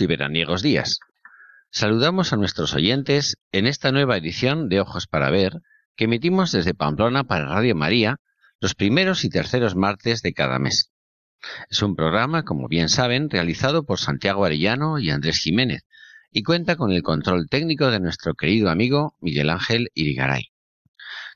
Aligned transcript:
Y 0.00 0.06
veraniegos 0.06 0.62
días. 0.62 1.00
Saludamos 1.70 2.32
a 2.32 2.36
nuestros 2.36 2.74
oyentes 2.74 3.36
en 3.52 3.66
esta 3.66 3.92
nueva 3.92 4.16
edición 4.16 4.68
de 4.68 4.80
Ojos 4.80 5.06
para 5.06 5.30
Ver 5.30 5.60
que 5.96 6.04
emitimos 6.04 6.52
desde 6.52 6.74
Pamplona 6.74 7.24
para 7.24 7.46
Radio 7.46 7.74
María 7.74 8.16
los 8.60 8.74
primeros 8.74 9.24
y 9.24 9.30
terceros 9.30 9.74
martes 9.74 10.22
de 10.22 10.32
cada 10.32 10.58
mes. 10.58 10.90
Es 11.70 11.82
un 11.82 11.96
programa, 11.96 12.44
como 12.44 12.68
bien 12.68 12.88
saben, 12.88 13.30
realizado 13.30 13.84
por 13.84 13.98
Santiago 13.98 14.44
Arellano 14.44 14.98
y 14.98 15.10
Andrés 15.10 15.38
Jiménez 15.38 15.82
y 16.30 16.42
cuenta 16.42 16.76
con 16.76 16.92
el 16.92 17.02
control 17.02 17.48
técnico 17.48 17.90
de 17.90 18.00
nuestro 18.00 18.34
querido 18.34 18.70
amigo 18.70 19.16
Miguel 19.20 19.50
Ángel 19.50 19.90
Irigaray. 19.94 20.52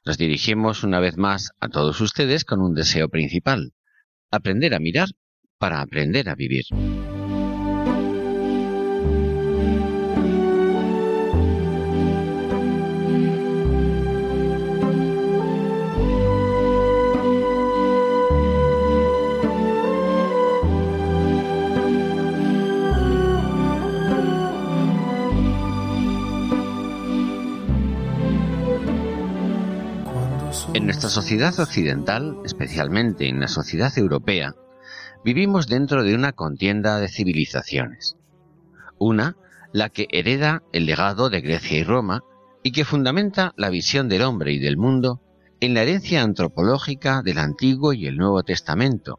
Nos 0.05 0.19
dirigimos 0.19 0.83
una 0.83 1.01
vez 1.01 1.17
más 1.17 1.51
a 1.61 1.69
todos 1.69 2.01
ustedes 2.01 2.45
con 2.45 2.61
un 2.61 2.75
deseo 2.75 3.09
principal, 3.09 3.73
aprender 4.31 4.75
a 4.75 4.81
mirar 4.81 5.09
para 5.59 5.81
aprender 5.81 6.29
a 6.29 6.35
vivir. 6.35 6.65
En 30.73 30.85
nuestra 30.85 31.09
sociedad 31.09 31.59
occidental, 31.59 32.37
especialmente 32.45 33.29
en 33.29 33.41
la 33.41 33.49
sociedad 33.49 33.93
europea, 33.99 34.55
vivimos 35.25 35.67
dentro 35.67 36.05
de 36.05 36.15
una 36.15 36.33
contienda 36.33 37.01
de 37.01 37.09
civilizaciones. 37.09 38.17
Una, 38.97 39.37
la 39.73 39.89
que 39.89 40.07
hereda 40.13 40.63
el 40.73 40.87
legado 40.87 41.29
de 41.29 41.41
Grecia 41.41 41.79
y 41.79 41.83
Roma 41.83 42.23
y 42.63 42.71
que 42.71 42.85
fundamenta 42.85 43.53
la 43.57 43.69
visión 43.69 44.09
del 44.09 44.23
hombre 44.23 44.53
y 44.53 44.61
del 44.61 44.77
mundo 44.77 45.21
en 45.59 45.75
la 45.75 45.83
herencia 45.83 46.23
antropológica 46.23 47.23
del 47.23 47.39
Antiguo 47.39 47.93
y 47.93 48.07
el 48.07 48.17
Nuevo 48.17 48.45
Testamento, 48.45 49.19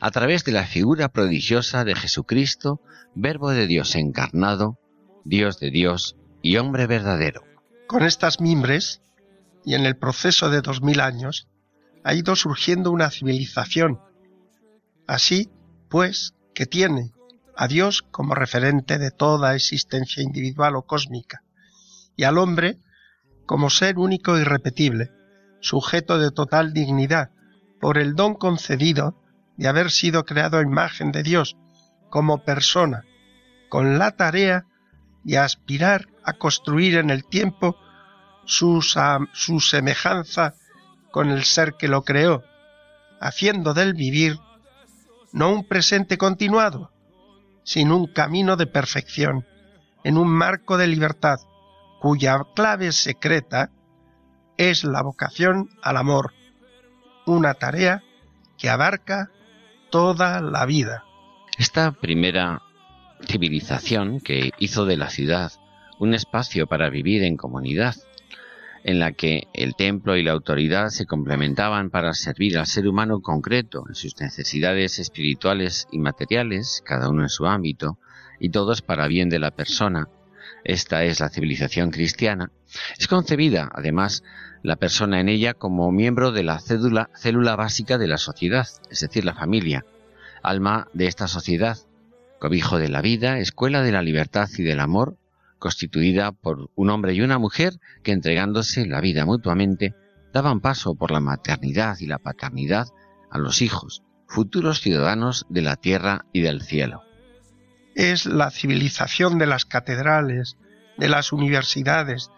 a 0.00 0.10
través 0.10 0.44
de 0.44 0.52
la 0.52 0.64
figura 0.64 1.10
prodigiosa 1.10 1.84
de 1.84 1.94
Jesucristo, 1.94 2.80
Verbo 3.14 3.50
de 3.50 3.66
Dios 3.66 3.96
encarnado, 3.96 4.78
Dios 5.24 5.60
de 5.60 5.70
Dios 5.70 6.16
y 6.40 6.56
hombre 6.56 6.86
verdadero. 6.86 7.42
Con 7.86 8.02
estas 8.02 8.40
mimbres, 8.40 9.02
y 9.66 9.74
en 9.74 9.84
el 9.84 9.96
proceso 9.96 10.48
de 10.48 10.62
dos 10.62 10.80
mil 10.80 11.00
años 11.00 11.48
ha 12.04 12.14
ido 12.14 12.36
surgiendo 12.36 12.92
una 12.92 13.10
civilización. 13.10 14.00
Así, 15.08 15.50
pues, 15.90 16.34
que 16.54 16.66
tiene 16.66 17.10
a 17.56 17.66
Dios 17.66 18.02
como 18.02 18.34
referente 18.34 18.98
de 18.98 19.10
toda 19.10 19.56
existencia 19.56 20.22
individual 20.22 20.76
o 20.76 20.82
cósmica, 20.82 21.42
y 22.16 22.22
al 22.22 22.38
hombre 22.38 22.78
como 23.44 23.68
ser 23.68 23.98
único 23.98 24.36
y 24.36 24.42
irrepetible, 24.42 25.10
sujeto 25.60 26.18
de 26.18 26.30
total 26.30 26.72
dignidad, 26.72 27.30
por 27.80 27.98
el 27.98 28.14
don 28.14 28.34
concedido 28.34 29.20
de 29.56 29.68
haber 29.68 29.90
sido 29.90 30.24
creado 30.24 30.58
a 30.58 30.62
imagen 30.62 31.10
de 31.10 31.24
Dios 31.24 31.56
como 32.08 32.44
persona, 32.44 33.04
con 33.68 33.98
la 33.98 34.12
tarea 34.12 34.64
de 35.24 35.38
aspirar 35.38 36.06
a 36.24 36.34
construir 36.34 36.96
en 36.96 37.10
el 37.10 37.24
tiempo 37.24 37.76
su, 38.46 38.80
semejanza 39.60 40.54
con 41.10 41.30
el 41.30 41.44
ser 41.44 41.74
que 41.74 41.88
lo 41.88 42.02
creó, 42.02 42.42
haciendo 43.20 43.74
del 43.74 43.94
vivir 43.94 44.38
no 45.32 45.52
un 45.52 45.66
presente 45.66 46.16
continuado, 46.16 46.92
sino 47.64 47.96
un 47.96 48.06
camino 48.06 48.56
de 48.56 48.66
perfección, 48.66 49.44
en 50.04 50.16
un 50.16 50.28
marco 50.28 50.78
de 50.78 50.86
libertad, 50.86 51.38
cuya 52.00 52.40
clave 52.54 52.92
secreta 52.92 53.70
es 54.56 54.84
la 54.84 55.02
vocación 55.02 55.68
al 55.82 55.96
amor, 55.96 56.32
una 57.26 57.54
tarea 57.54 58.02
que 58.56 58.70
abarca 58.70 59.30
toda 59.90 60.40
la 60.40 60.64
vida. 60.64 61.04
Esta 61.58 61.92
primera 61.92 62.62
civilización 63.26 64.20
que 64.20 64.52
hizo 64.58 64.86
de 64.86 64.96
la 64.96 65.10
ciudad 65.10 65.52
un 65.98 66.14
espacio 66.14 66.66
para 66.66 66.90
vivir 66.90 67.22
en 67.22 67.36
comunidad, 67.36 67.94
en 68.86 69.00
la 69.00 69.10
que 69.10 69.48
el 69.52 69.74
templo 69.74 70.16
y 70.16 70.22
la 70.22 70.30
autoridad 70.30 70.90
se 70.90 71.06
complementaban 71.06 71.90
para 71.90 72.14
servir 72.14 72.56
al 72.56 72.68
ser 72.68 72.86
humano 72.86 73.20
concreto 73.20 73.84
en 73.88 73.96
sus 73.96 74.20
necesidades 74.20 75.00
espirituales 75.00 75.88
y 75.90 75.98
materiales, 75.98 76.84
cada 76.86 77.08
uno 77.08 77.24
en 77.24 77.28
su 77.28 77.46
ámbito, 77.46 77.98
y 78.38 78.50
todos 78.50 78.82
para 78.82 79.08
bien 79.08 79.28
de 79.28 79.40
la 79.40 79.50
persona. 79.50 80.08
Esta 80.62 81.02
es 81.02 81.18
la 81.18 81.30
civilización 81.30 81.90
cristiana. 81.90 82.52
Es 82.96 83.08
concebida, 83.08 83.68
además, 83.74 84.22
la 84.62 84.76
persona 84.76 85.18
en 85.18 85.30
ella 85.30 85.54
como 85.54 85.90
miembro 85.90 86.30
de 86.30 86.44
la 86.44 86.60
célula 86.60 87.56
básica 87.56 87.98
de 87.98 88.06
la 88.06 88.18
sociedad, 88.18 88.68
es 88.88 89.00
decir, 89.00 89.24
la 89.24 89.34
familia, 89.34 89.84
alma 90.44 90.86
de 90.92 91.08
esta 91.08 91.26
sociedad, 91.26 91.76
cobijo 92.38 92.78
de 92.78 92.88
la 92.88 93.02
vida, 93.02 93.40
escuela 93.40 93.82
de 93.82 93.90
la 93.90 94.02
libertad 94.02 94.48
y 94.56 94.62
del 94.62 94.78
amor, 94.78 95.16
constituida 95.58 96.32
por 96.32 96.70
un 96.74 96.90
hombre 96.90 97.14
y 97.14 97.20
una 97.20 97.38
mujer 97.38 97.74
que 98.02 98.12
entregándose 98.12 98.86
la 98.86 99.00
vida 99.00 99.24
mutuamente 99.24 99.94
daban 100.32 100.60
paso 100.60 100.94
por 100.94 101.10
la 101.10 101.20
maternidad 101.20 101.96
y 102.00 102.06
la 102.06 102.18
paternidad 102.18 102.88
a 103.30 103.38
los 103.38 103.62
hijos, 103.62 104.02
futuros 104.26 104.80
ciudadanos 104.80 105.46
de 105.48 105.62
la 105.62 105.76
tierra 105.76 106.26
y 106.32 106.42
del 106.42 106.62
cielo. 106.62 107.02
Es 107.94 108.26
la 108.26 108.50
civilización 108.50 109.38
de 109.38 109.46
las 109.46 109.64
catedrales, 109.64 110.56
de 110.98 111.08
las 111.08 111.32
universidades, 111.32 112.30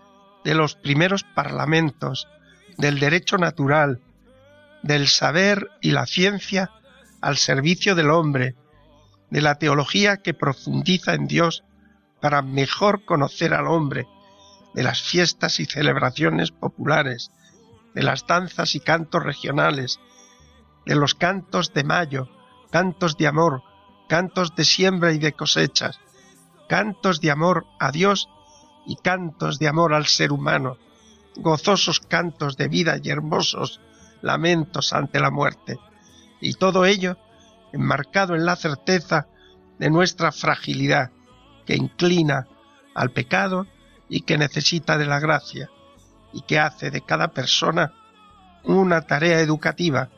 de 0.44 0.54
los 0.54 0.76
primeros 0.76 1.24
parlamentos, 1.24 2.28
del 2.76 3.00
derecho 3.00 3.38
natural, 3.38 4.00
del 4.82 5.08
saber 5.08 5.68
y 5.80 5.90
la 5.90 6.06
ciencia 6.06 6.70
al 7.20 7.36
servicio 7.36 7.94
del 7.94 8.10
hombre, 8.10 8.54
de 9.30 9.42
la 9.42 9.56
teología 9.56 10.18
que 10.18 10.34
profundiza 10.34 11.14
en 11.14 11.26
Dios 11.26 11.64
para 12.20 12.42
mejor 12.42 13.04
conocer 13.04 13.54
al 13.54 13.66
hombre, 13.66 14.06
de 14.74 14.82
las 14.82 15.02
fiestas 15.02 15.60
y 15.60 15.64
celebraciones 15.64 16.50
populares, 16.50 17.30
de 17.94 18.02
las 18.02 18.26
danzas 18.26 18.74
y 18.74 18.80
cantos 18.80 19.22
regionales, 19.22 19.98
de 20.86 20.94
los 20.94 21.14
cantos 21.14 21.72
de 21.72 21.84
mayo, 21.84 22.28
cantos 22.70 23.16
de 23.16 23.26
amor, 23.26 23.62
cantos 24.08 24.54
de 24.54 24.64
siembra 24.64 25.12
y 25.12 25.18
de 25.18 25.32
cosechas, 25.32 25.98
cantos 26.68 27.20
de 27.20 27.30
amor 27.30 27.66
a 27.78 27.90
Dios 27.90 28.28
y 28.86 28.96
cantos 28.96 29.58
de 29.58 29.68
amor 29.68 29.94
al 29.94 30.06
ser 30.06 30.32
humano, 30.32 30.78
gozosos 31.36 32.00
cantos 32.00 32.56
de 32.56 32.68
vida 32.68 32.96
y 33.02 33.10
hermosos 33.10 33.80
lamentos 34.22 34.92
ante 34.92 35.20
la 35.20 35.30
muerte, 35.30 35.78
y 36.40 36.54
todo 36.54 36.84
ello 36.84 37.16
enmarcado 37.72 38.34
en 38.34 38.44
la 38.44 38.56
certeza 38.56 39.26
de 39.78 39.90
nuestra 39.90 40.32
fragilidad, 40.32 41.10
que 41.68 41.76
inclina 41.76 42.48
al 42.94 43.10
pecado 43.10 43.66
y 44.08 44.22
que 44.22 44.38
necesita 44.38 44.96
de 44.96 45.04
la 45.04 45.20
gracia 45.20 45.68
y 46.32 46.40
que 46.40 46.58
hace 46.58 46.90
de 46.90 47.02
cada 47.02 47.28
persona 47.28 47.92
una 48.64 49.02
tarea 49.02 49.40
educativa 49.40 50.08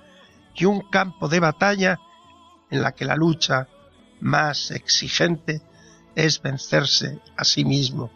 y 0.54 0.66
un 0.66 0.88
campo 0.90 1.28
de 1.28 1.40
batalla 1.40 1.98
en 2.70 2.82
la 2.82 2.92
que 2.92 3.04
la 3.04 3.16
lucha 3.16 3.66
más 4.20 4.70
exigente 4.70 5.60
es 6.14 6.40
vencerse 6.40 7.18
a 7.36 7.42
sí 7.42 7.64
mismo. 7.64 8.12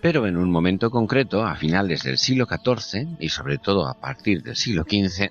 Pero 0.00 0.26
en 0.26 0.38
un 0.38 0.50
momento 0.50 0.90
concreto, 0.90 1.44
a 1.44 1.56
finales 1.56 2.04
del 2.04 2.16
siglo 2.16 2.46
XIV 2.46 3.18
y 3.20 3.28
sobre 3.28 3.58
todo 3.58 3.86
a 3.86 4.00
partir 4.00 4.42
del 4.42 4.56
siglo 4.56 4.84
XV, 4.84 5.30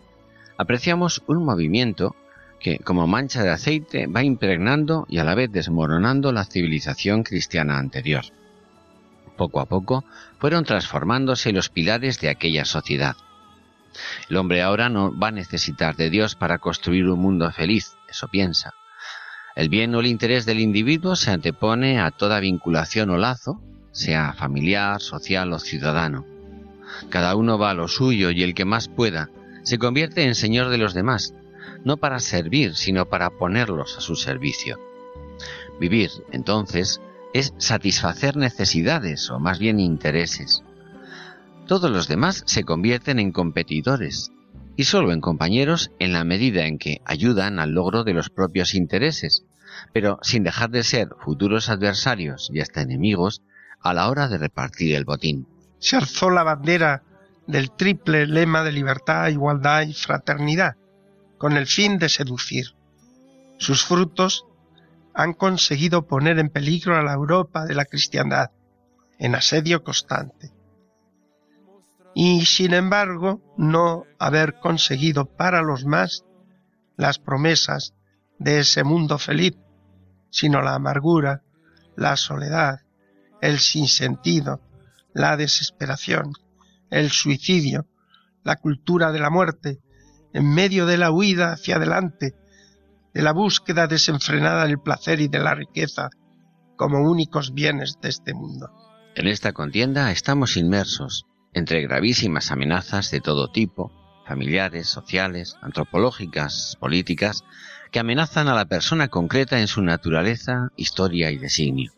apreciamos 0.59 1.23
un 1.25 1.43
movimiento 1.43 2.15
que, 2.59 2.79
como 2.79 3.07
mancha 3.07 3.43
de 3.43 3.49
aceite, 3.49 4.07
va 4.07 4.23
impregnando 4.23 5.05
y 5.09 5.19
a 5.19 5.23
la 5.23 5.35
vez 5.35 5.51
desmoronando 5.51 6.31
la 6.31 6.45
civilización 6.45 7.23
cristiana 7.23 7.77
anterior. 7.77 8.23
Poco 9.37 9.61
a 9.61 9.65
poco 9.65 10.03
fueron 10.37 10.65
transformándose 10.65 11.53
los 11.53 11.69
pilares 11.69 12.19
de 12.19 12.29
aquella 12.29 12.65
sociedad. 12.65 13.15
El 14.29 14.37
hombre 14.37 14.61
ahora 14.61 14.89
no 14.89 15.17
va 15.17 15.29
a 15.29 15.31
necesitar 15.31 15.95
de 15.95 16.09
Dios 16.09 16.35
para 16.35 16.59
construir 16.59 17.07
un 17.07 17.19
mundo 17.19 17.49
feliz, 17.51 17.95
eso 18.09 18.27
piensa. 18.27 18.73
El 19.55 19.69
bien 19.69 19.95
o 19.95 19.99
el 19.99 20.07
interés 20.07 20.45
del 20.45 20.59
individuo 20.59 21.15
se 21.15 21.31
antepone 21.31 21.99
a 21.99 22.11
toda 22.11 22.39
vinculación 22.39 23.09
o 23.09 23.17
lazo, 23.17 23.61
sea 23.91 24.33
familiar, 24.33 25.01
social 25.01 25.51
o 25.53 25.59
ciudadano. 25.59 26.25
Cada 27.09 27.35
uno 27.35 27.57
va 27.57 27.71
a 27.71 27.73
lo 27.73 27.87
suyo 27.87 28.31
y 28.31 28.43
el 28.43 28.53
que 28.53 28.65
más 28.65 28.87
pueda 28.87 29.29
se 29.63 29.77
convierte 29.77 30.23
en 30.23 30.35
señor 30.35 30.69
de 30.69 30.77
los 30.77 30.93
demás, 30.93 31.33
no 31.83 31.97
para 31.97 32.19
servir, 32.19 32.75
sino 32.75 33.05
para 33.05 33.29
ponerlos 33.29 33.97
a 33.97 34.01
su 34.01 34.15
servicio. 34.15 34.79
Vivir, 35.79 36.11
entonces, 36.31 37.01
es 37.33 37.53
satisfacer 37.57 38.35
necesidades 38.35 39.29
o 39.29 39.39
más 39.39 39.59
bien 39.59 39.79
intereses. 39.79 40.63
Todos 41.67 41.91
los 41.91 42.07
demás 42.07 42.43
se 42.45 42.63
convierten 42.63 43.19
en 43.19 43.31
competidores 43.31 44.31
y 44.75 44.85
solo 44.85 45.11
en 45.11 45.21
compañeros 45.21 45.91
en 45.99 46.13
la 46.13 46.23
medida 46.23 46.65
en 46.65 46.79
que 46.79 47.01
ayudan 47.05 47.59
al 47.59 47.71
logro 47.71 48.03
de 48.03 48.13
los 48.13 48.29
propios 48.29 48.73
intereses, 48.73 49.43
pero 49.93 50.19
sin 50.21 50.43
dejar 50.43 50.69
de 50.71 50.83
ser 50.83 51.09
futuros 51.19 51.69
adversarios 51.69 52.49
y 52.51 52.61
hasta 52.61 52.81
enemigos 52.81 53.41
a 53.81 53.93
la 53.93 54.09
hora 54.09 54.27
de 54.27 54.37
repartir 54.37 54.95
el 54.95 55.05
botín. 55.05 55.47
Se 55.79 55.95
alzó 55.95 56.29
la 56.29 56.43
bandera 56.43 57.03
del 57.45 57.71
triple 57.71 58.27
lema 58.27 58.63
de 58.63 58.71
libertad, 58.71 59.29
igualdad 59.29 59.83
y 59.83 59.93
fraternidad, 59.93 60.75
con 61.39 61.57
el 61.57 61.65
fin 61.65 61.97
de 61.97 62.09
seducir. 62.09 62.75
Sus 63.57 63.83
frutos 63.83 64.45
han 65.15 65.33
conseguido 65.33 66.05
poner 66.05 66.37
en 66.37 66.49
peligro 66.49 66.95
a 66.97 67.01
la 67.01 67.13
Europa 67.13 67.65
de 67.65 67.73
la 67.73 67.85
cristiandad, 67.85 68.51
en 69.17 69.35
asedio 69.35 69.83
constante. 69.83 70.51
Y 72.13 72.45
sin 72.45 72.73
embargo, 72.73 73.41
no 73.57 74.03
haber 74.19 74.59
conseguido 74.59 75.25
para 75.25 75.61
los 75.61 75.85
más 75.85 76.25
las 76.97 77.19
promesas 77.19 77.93
de 78.37 78.59
ese 78.59 78.83
mundo 78.83 79.17
feliz, 79.17 79.55
sino 80.29 80.61
la 80.61 80.75
amargura, 80.75 81.43
la 81.95 82.17
soledad, 82.17 82.81
el 83.41 83.59
sinsentido, 83.59 84.61
la 85.13 85.37
desesperación, 85.37 86.33
el 86.89 87.09
suicidio, 87.11 87.87
la 88.43 88.57
cultura 88.57 89.13
de 89.13 89.19
la 89.19 89.29
muerte, 89.29 89.79
en 90.33 90.53
medio 90.53 90.85
de 90.85 90.97
la 90.97 91.11
huida 91.11 91.53
hacia 91.53 91.77
adelante, 91.77 92.35
de 93.13 93.21
la 93.21 93.33
búsqueda 93.33 93.87
desenfrenada 93.87 94.65
del 94.65 94.79
placer 94.79 95.19
y 95.19 95.27
de 95.27 95.39
la 95.39 95.55
riqueza 95.55 96.09
como 96.75 97.09
únicos 97.09 97.53
bienes 97.53 97.95
de 98.01 98.09
este 98.09 98.33
mundo. 98.33 98.69
En 99.15 99.27
esta 99.27 99.51
contienda 99.51 100.11
estamos 100.11 100.55
inmersos 100.55 101.25
entre 101.53 101.81
gravísimas 101.81 102.51
amenazas 102.51 103.11
de 103.11 103.19
todo 103.19 103.51
tipo, 103.51 103.91
familiares, 104.25 104.87
sociales, 104.87 105.55
antropológicas, 105.61 106.77
políticas, 106.79 107.43
que 107.91 107.99
amenazan 107.99 108.47
a 108.47 108.53
la 108.53 108.65
persona 108.65 109.07
concreta 109.07 109.59
en 109.59 109.67
su 109.67 109.81
naturaleza, 109.81 110.69
historia 110.75 111.31
y 111.31 111.37
designio. 111.37 111.91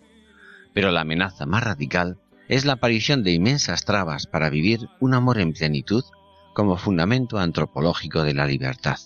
Pero 0.73 0.91
la 0.91 1.01
amenaza 1.01 1.45
más 1.45 1.63
radical 1.63 2.17
es 2.47 2.65
la 2.65 2.73
aparición 2.73 3.23
de 3.23 3.33
inmensas 3.33 3.83
trabas 3.83 4.25
para 4.25 4.49
vivir 4.49 4.87
un 4.99 5.13
amor 5.13 5.39
en 5.39 5.53
plenitud 5.53 6.03
como 6.53 6.77
fundamento 6.77 7.39
antropológico 7.39 8.23
de 8.23 8.33
la 8.33 8.45
libertad. 8.45 8.97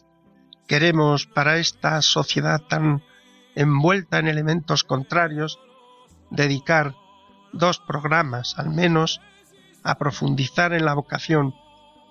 Queremos 0.67 1.27
para 1.27 1.57
esta 1.57 2.01
sociedad 2.01 2.61
tan 2.67 3.03
envuelta 3.55 4.19
en 4.19 4.27
elementos 4.27 4.83
contrarios 4.83 5.59
dedicar 6.31 6.95
dos 7.53 7.79
programas 7.79 8.57
al 8.57 8.69
menos 8.69 9.21
a 9.83 9.97
profundizar 9.97 10.73
en 10.73 10.85
la 10.85 10.93
vocación 10.93 11.53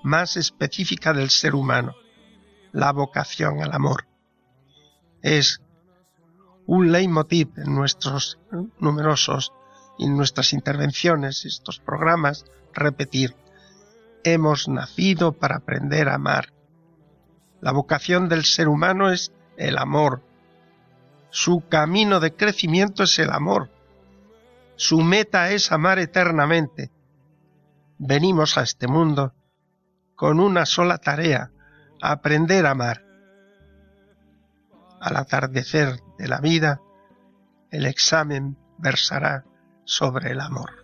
más 0.02 0.36
específica 0.36 1.12
del 1.12 1.30
ser 1.30 1.54
humano, 1.54 1.94
la 2.72 2.92
vocación 2.92 3.62
al 3.62 3.72
amor. 3.72 4.06
Es 5.22 5.60
un 6.66 6.92
leitmotiv 6.92 7.48
en 7.56 7.74
nuestros 7.74 8.38
numerosos 8.78 9.52
y 9.98 10.06
en 10.06 10.16
nuestras 10.16 10.52
intervenciones, 10.52 11.44
estos 11.44 11.80
programas, 11.80 12.44
repetir 12.72 13.34
hemos 14.24 14.68
nacido 14.68 15.32
para 15.32 15.56
aprender 15.56 16.08
a 16.08 16.14
amar. 16.14 16.52
La 17.60 17.72
vocación 17.72 18.28
del 18.28 18.44
ser 18.44 18.68
humano 18.68 19.10
es 19.10 19.32
el 19.56 19.78
amor. 19.78 20.22
Su 21.30 21.64
camino 21.68 22.20
de 22.20 22.34
crecimiento 22.34 23.04
es 23.04 23.18
el 23.18 23.30
amor. 23.30 23.70
Su 24.76 25.00
meta 25.02 25.50
es 25.50 25.70
amar 25.72 25.98
eternamente. 25.98 26.90
Venimos 27.98 28.58
a 28.58 28.62
este 28.62 28.88
mundo 28.88 29.32
con 30.16 30.40
una 30.40 30.66
sola 30.66 30.98
tarea, 30.98 31.50
aprender 32.02 32.66
a 32.66 32.70
amar. 32.70 33.04
Al 35.00 35.16
atardecer 35.16 36.00
de 36.18 36.28
la 36.28 36.40
vida, 36.40 36.80
el 37.70 37.86
examen 37.86 38.56
versará 38.78 39.44
sobre 39.84 40.32
el 40.32 40.40
amor. 40.40 40.83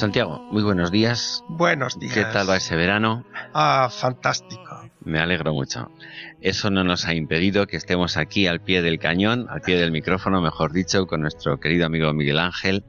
Santiago, 0.00 0.40
muy 0.50 0.62
buenos 0.62 0.90
días. 0.90 1.44
Buenos 1.46 1.98
días. 1.98 2.14
¿Qué 2.14 2.24
tal 2.24 2.48
va 2.48 2.56
ese 2.56 2.74
verano? 2.74 3.26
Ah, 3.52 3.90
fantástico. 3.92 4.90
Me 5.04 5.18
alegro 5.18 5.52
mucho. 5.52 5.90
Eso 6.40 6.70
no 6.70 6.84
nos 6.84 7.04
ha 7.04 7.12
impedido 7.12 7.66
que 7.66 7.76
estemos 7.76 8.16
aquí 8.16 8.46
al 8.46 8.62
pie 8.62 8.80
del 8.80 8.98
cañón, 8.98 9.46
al 9.50 9.60
pie 9.60 9.78
del 9.78 9.92
micrófono, 9.92 10.40
mejor 10.40 10.72
dicho, 10.72 11.06
con 11.06 11.20
nuestro 11.20 11.60
querido 11.60 11.84
amigo 11.84 12.14
Miguel 12.14 12.38
Ángel, 12.38 12.82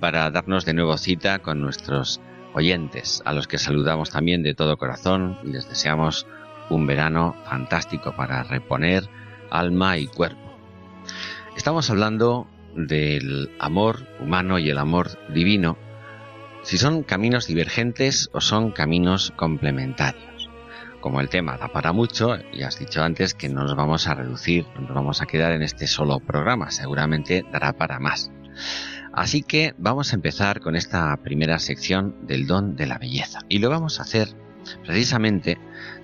para 0.00 0.30
darnos 0.30 0.64
de 0.64 0.72
nuevo 0.72 0.96
cita 0.96 1.40
con 1.40 1.60
nuestros 1.60 2.22
oyentes, 2.54 3.20
a 3.26 3.34
los 3.34 3.46
que 3.46 3.58
saludamos 3.58 4.08
también 4.08 4.42
de 4.42 4.54
todo 4.54 4.78
corazón 4.78 5.38
y 5.44 5.48
les 5.48 5.68
deseamos 5.68 6.26
un 6.70 6.86
verano 6.86 7.36
fantástico 7.44 8.16
para 8.16 8.42
reponer 8.42 9.06
alma 9.50 9.98
y 9.98 10.06
cuerpo. 10.06 10.56
Estamos 11.58 11.90
hablando 11.90 12.46
del 12.74 13.50
amor 13.58 14.06
humano 14.18 14.58
y 14.58 14.70
el 14.70 14.78
amor 14.78 15.10
divino 15.28 15.76
si 16.64 16.78
son 16.78 17.02
caminos 17.02 17.46
divergentes 17.46 18.30
o 18.32 18.40
son 18.40 18.72
caminos 18.72 19.32
complementarios. 19.36 20.50
Como 21.00 21.20
el 21.20 21.28
tema 21.28 21.58
da 21.58 21.68
para 21.68 21.92
mucho, 21.92 22.36
ya 22.54 22.68
has 22.68 22.78
dicho 22.78 23.02
antes 23.02 23.34
que 23.34 23.50
no 23.50 23.64
nos 23.64 23.76
vamos 23.76 24.08
a 24.08 24.14
reducir, 24.14 24.66
no 24.74 24.80
nos 24.80 24.94
vamos 24.94 25.20
a 25.20 25.26
quedar 25.26 25.52
en 25.52 25.62
este 25.62 25.86
solo 25.86 26.20
programa, 26.20 26.70
seguramente 26.70 27.44
dará 27.52 27.74
para 27.74 28.00
más. 28.00 28.32
Así 29.12 29.42
que 29.42 29.74
vamos 29.76 30.12
a 30.12 30.16
empezar 30.16 30.60
con 30.60 30.74
esta 30.74 31.14
primera 31.18 31.58
sección 31.58 32.26
del 32.26 32.46
don 32.46 32.76
de 32.76 32.86
la 32.86 32.96
belleza. 32.96 33.40
Y 33.50 33.58
lo 33.58 33.68
vamos 33.68 34.00
a 34.00 34.04
hacer 34.04 34.28
precisamente 34.86 35.58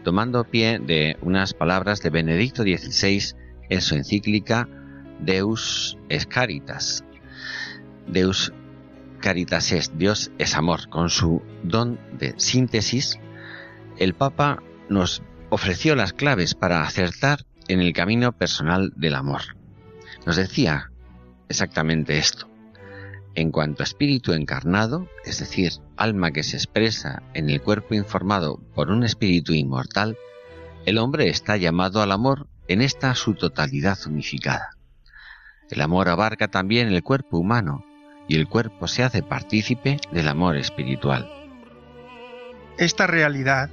tomando 0.05 0.45
pie 0.45 0.79
de 0.79 1.17
unas 1.23 1.55
palabras 1.55 2.03
de 2.03 2.11
Benedicto 2.11 2.63
XVI 2.63 3.35
en 3.71 3.81
su 3.81 3.95
encíclica 3.95 4.69
Deus 5.21 5.97
Escaritas, 6.11 7.03
Deus 8.07 8.53
Caritas 9.21 9.71
es, 9.73 9.97
Dios 9.99 10.31
es 10.39 10.57
amor, 10.57 10.89
con 10.89 11.11
su 11.11 11.43
don 11.63 12.01
de 12.19 12.35
síntesis, 12.39 13.19
el 13.99 14.15
Papa 14.15 14.63
nos 14.89 15.23
ofreció 15.51 15.95
las 15.95 16.15
claves 16.15 16.55
para 16.55 16.83
acertar 16.83 17.45
en 17.69 17.81
el 17.81 17.93
camino 17.93 18.33
personal 18.33 18.93
del 18.97 19.15
amor. 19.15 19.43
Nos 20.25 20.37
decía 20.37 20.91
exactamente 21.51 22.17
esto. 22.17 22.49
En 23.35 23.51
cuanto 23.51 23.83
a 23.83 23.85
espíritu 23.85 24.33
encarnado, 24.33 25.07
es 25.25 25.39
decir, 25.39 25.73
alma 25.97 26.31
que 26.31 26.43
se 26.43 26.57
expresa 26.57 27.23
en 27.35 27.51
el 27.51 27.61
cuerpo 27.61 27.95
informado 27.95 28.59
por 28.75 28.91
un 28.91 29.05
espíritu 29.05 29.53
inmortal, 29.53 30.17
el 30.87 30.97
hombre 30.97 31.29
está 31.29 31.59
llamado 31.59 32.01
al 32.01 32.11
amor 32.11 32.49
en 32.69 32.81
esta 32.81 33.15
su 33.15 33.35
totalidad 33.35 33.99
unificada. 34.07 34.71
El 35.71 35.83
amor 35.83 36.09
abarca 36.09 36.49
también 36.49 36.89
el 36.89 37.03
cuerpo 37.03 37.39
humano 37.39 37.85
y 38.31 38.37
el 38.37 38.47
cuerpo 38.47 38.87
se 38.87 39.03
hace 39.03 39.25
partícipe 39.25 39.99
del 40.13 40.29
amor 40.29 40.57
espiritual. 40.57 41.29
Esta 42.79 43.09
realidad 43.09 43.71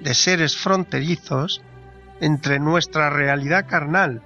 de 0.00 0.12
seres 0.12 0.56
fronterizos 0.56 1.62
entre 2.20 2.58
nuestra 2.58 3.10
realidad 3.10 3.68
carnal 3.68 4.22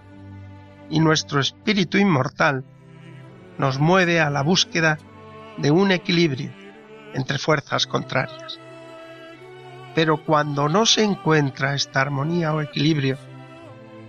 y 0.89 1.01
nuestro 1.01 1.41
espíritu 1.41 1.99
inmortal 1.99 2.65
nos 3.59 3.79
mueve 3.79 4.19
a 4.19 4.31
la 4.31 4.43
búsqueda 4.43 4.97
de 5.59 5.71
un 5.71 5.93
equilibrio 5.93 6.51
entre 7.13 7.37
fuerzas 7.37 7.87
contrarias. 7.87 8.59
Pero 9.95 10.25
cuando 10.25 10.71
no 10.71 10.87
se 10.87 11.05
encuentra 11.05 11.75
esta 11.75 12.01
armonía 12.01 12.55
o 12.55 12.63
equilibrio, 12.63 13.19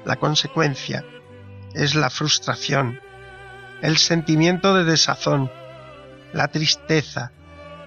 la 0.05 0.15
consecuencia 0.15 1.03
es 1.73 1.93
la 1.93 2.09
frustración, 2.09 3.01
el 3.81 3.97
sentimiento 3.97 4.75
de 4.75 4.83
desazón, 4.83 5.51
la 6.33 6.47
tristeza, 6.49 7.31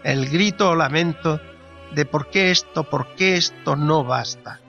el 0.02 0.28
grito 0.28 0.70
o 0.70 0.74
lamento 0.74 1.40
de 1.94 2.04
por 2.04 2.30
qué 2.30 2.50
esto, 2.50 2.84
por 2.84 3.14
qué 3.14 3.36
esto 3.36 3.76
no 3.76 4.04
basta. 4.04 4.60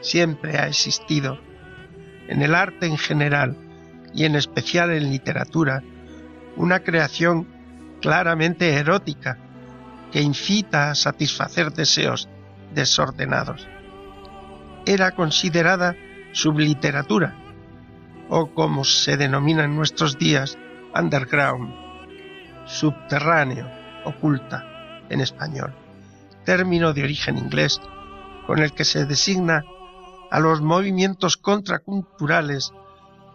Siempre 0.00 0.58
ha 0.58 0.66
existido, 0.66 1.38
en 2.28 2.42
el 2.42 2.54
arte 2.54 2.86
en 2.86 2.98
general 2.98 3.56
y 4.14 4.24
en 4.24 4.34
especial 4.36 4.90
en 4.90 5.10
literatura, 5.10 5.82
una 6.56 6.80
creación 6.80 7.46
claramente 8.00 8.74
erótica 8.74 9.38
que 10.12 10.20
incita 10.22 10.90
a 10.90 10.94
satisfacer 10.94 11.72
deseos 11.72 12.28
desordenados. 12.74 13.66
Era 14.86 15.12
considerada 15.12 15.94
subliteratura, 16.32 17.36
o 18.28 18.54
como 18.54 18.84
se 18.84 19.16
denomina 19.16 19.64
en 19.64 19.76
nuestros 19.76 20.18
días, 20.18 20.58
underground, 20.94 21.74
subterráneo, 22.66 23.70
oculta 24.04 24.64
en 25.08 25.20
español, 25.20 25.74
término 26.44 26.92
de 26.92 27.02
origen 27.02 27.38
inglés 27.38 27.80
con 28.46 28.60
el 28.60 28.72
que 28.72 28.84
se 28.84 29.06
designa 29.06 29.64
a 30.30 30.40
los 30.40 30.60
movimientos 30.60 31.36
contraculturales 31.36 32.72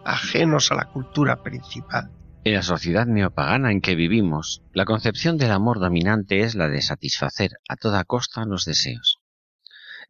ajenos 0.04 0.70
a 0.70 0.76
la 0.76 0.84
cultura 0.86 1.42
principal. 1.42 2.10
En 2.44 2.54
la 2.54 2.62
sociedad 2.62 3.06
neopagana 3.06 3.72
en 3.72 3.80
que 3.80 3.94
vivimos, 3.94 4.62
la 4.72 4.84
concepción 4.84 5.38
del 5.38 5.50
amor 5.50 5.80
dominante 5.80 6.40
es 6.40 6.54
la 6.54 6.68
de 6.68 6.82
satisfacer 6.82 7.52
a 7.68 7.76
toda 7.76 8.04
costa 8.04 8.44
los 8.44 8.64
deseos. 8.64 9.18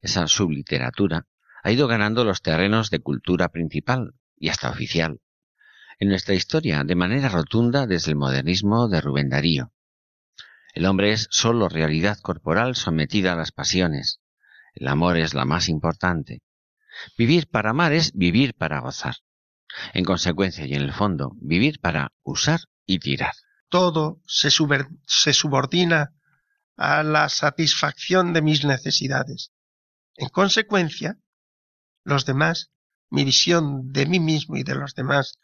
Esa 0.03 0.27
subliteratura 0.27 1.27
ha 1.63 1.71
ido 1.71 1.87
ganando 1.87 2.25
los 2.25 2.43
terrenos 2.43 2.91
de 2.91 2.99
cultura 2.99 3.49
principal 3.49 4.15
y 4.45 4.51
hasta 4.51 4.69
oficial. 4.69 5.23
En 5.99 6.11
nuestra 6.11 6.35
historia, 6.35 6.85
de 6.85 6.95
manera 6.95 7.31
rotunda 7.31 7.87
desde 7.87 8.11
el 8.11 8.19
modernismo 8.19 8.89
de 8.89 9.01
Rubén 9.01 9.31
Darío. 9.31 9.73
El 10.75 10.85
hombre 10.85 11.13
es 11.13 11.29
sólo 11.31 11.71
realidad 11.71 12.19
corporal 12.19 12.77
sometida 12.77 13.33
a 13.33 13.37
las 13.37 13.53
pasiones. 13.53 14.21
El 14.75 14.89
amor 14.89 15.17
es 15.17 15.33
la 15.33 15.47
más 15.47 15.71
importante. 15.71 16.43
Vivir 17.17 17.49
para 17.49 17.71
amar 17.71 17.95
es 17.95 18.13
vivir 18.13 18.53
para 18.53 18.81
gozar. 18.81 19.15
En 19.95 20.05
consecuencia 20.05 20.67
y 20.67 20.75
en 20.75 20.83
el 20.83 20.93
fondo, 20.93 21.33
vivir 21.41 21.81
para 21.81 22.13
usar 22.23 22.61
y 22.85 22.99
tirar. 22.99 23.33
Todo 23.71 24.21
se, 24.27 24.51
se 24.51 25.33
subordina 25.33 26.13
a 26.77 27.03
la 27.03 27.31
satisfacción 27.31 28.35
de 28.35 28.43
mis 28.43 28.63
necesidades. 28.67 29.53
En 30.17 30.29
consecuencia, 30.29 31.17
los 32.05 32.27
demás, 32.27 32.74
mi 33.15 33.25
visión 33.25 33.93
de 33.93 34.07
mí 34.07 34.19
mismo 34.19 34.57
y 34.57 34.65
de 34.65 34.75
los 34.75 34.95
demás, 34.95 35.39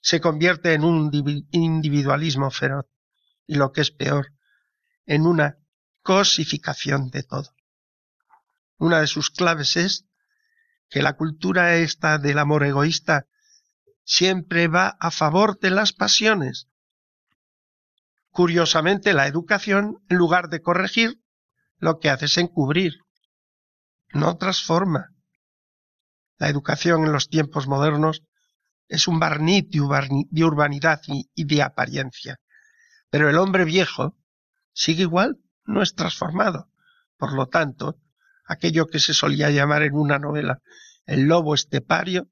se 0.00 0.20
convierte 0.20 0.74
en 0.74 0.82
un 0.82 1.12
individualismo 1.52 2.50
feroz 2.50 2.86
y 3.46 3.54
lo 3.54 3.70
que 3.70 3.82
es 3.82 3.92
peor, 3.92 4.32
en 5.06 5.26
una 5.26 5.58
cosificación 6.02 7.10
de 7.10 7.22
todo. 7.22 7.54
Una 8.78 9.00
de 9.00 9.06
sus 9.06 9.30
claves 9.30 9.76
es 9.76 10.06
que 10.90 11.02
la 11.02 11.16
cultura 11.16 11.76
esta 11.76 12.18
del 12.18 12.38
amor 12.38 12.64
egoísta 12.64 13.26
siempre 14.04 14.66
va 14.66 14.96
a 14.98 15.12
favor 15.12 15.60
de 15.60 15.70
las 15.70 15.92
pasiones. 15.92 16.66
Curiosamente, 18.30 19.14
la 19.14 19.28
educación, 19.28 20.02
en 20.08 20.16
lugar 20.16 20.48
de 20.48 20.62
corregir, 20.62 21.22
lo 21.78 22.00
que 22.00 22.10
hace 22.10 22.24
es 22.24 22.38
encubrir, 22.38 22.94
no 24.12 24.36
transforma. 24.36 25.11
La 26.42 26.48
educación 26.48 27.04
en 27.04 27.12
los 27.12 27.28
tiempos 27.28 27.68
modernos 27.68 28.24
es 28.88 29.06
un 29.06 29.20
barniz 29.20 29.64
de 29.70 30.44
urbanidad 30.44 31.00
y 31.06 31.44
de 31.44 31.62
apariencia, 31.62 32.40
pero 33.10 33.30
el 33.30 33.38
hombre 33.38 33.64
viejo 33.64 34.16
sigue 34.72 35.02
igual, 35.02 35.38
no 35.66 35.82
es 35.82 35.94
transformado. 35.94 36.68
Por 37.16 37.32
lo 37.32 37.46
tanto, 37.46 38.00
aquello 38.44 38.88
que 38.88 38.98
se 38.98 39.14
solía 39.14 39.50
llamar 39.50 39.84
en 39.84 39.94
una 39.94 40.18
novela 40.18 40.58
el 41.06 41.28
lobo 41.28 41.54
estepario 41.54 42.28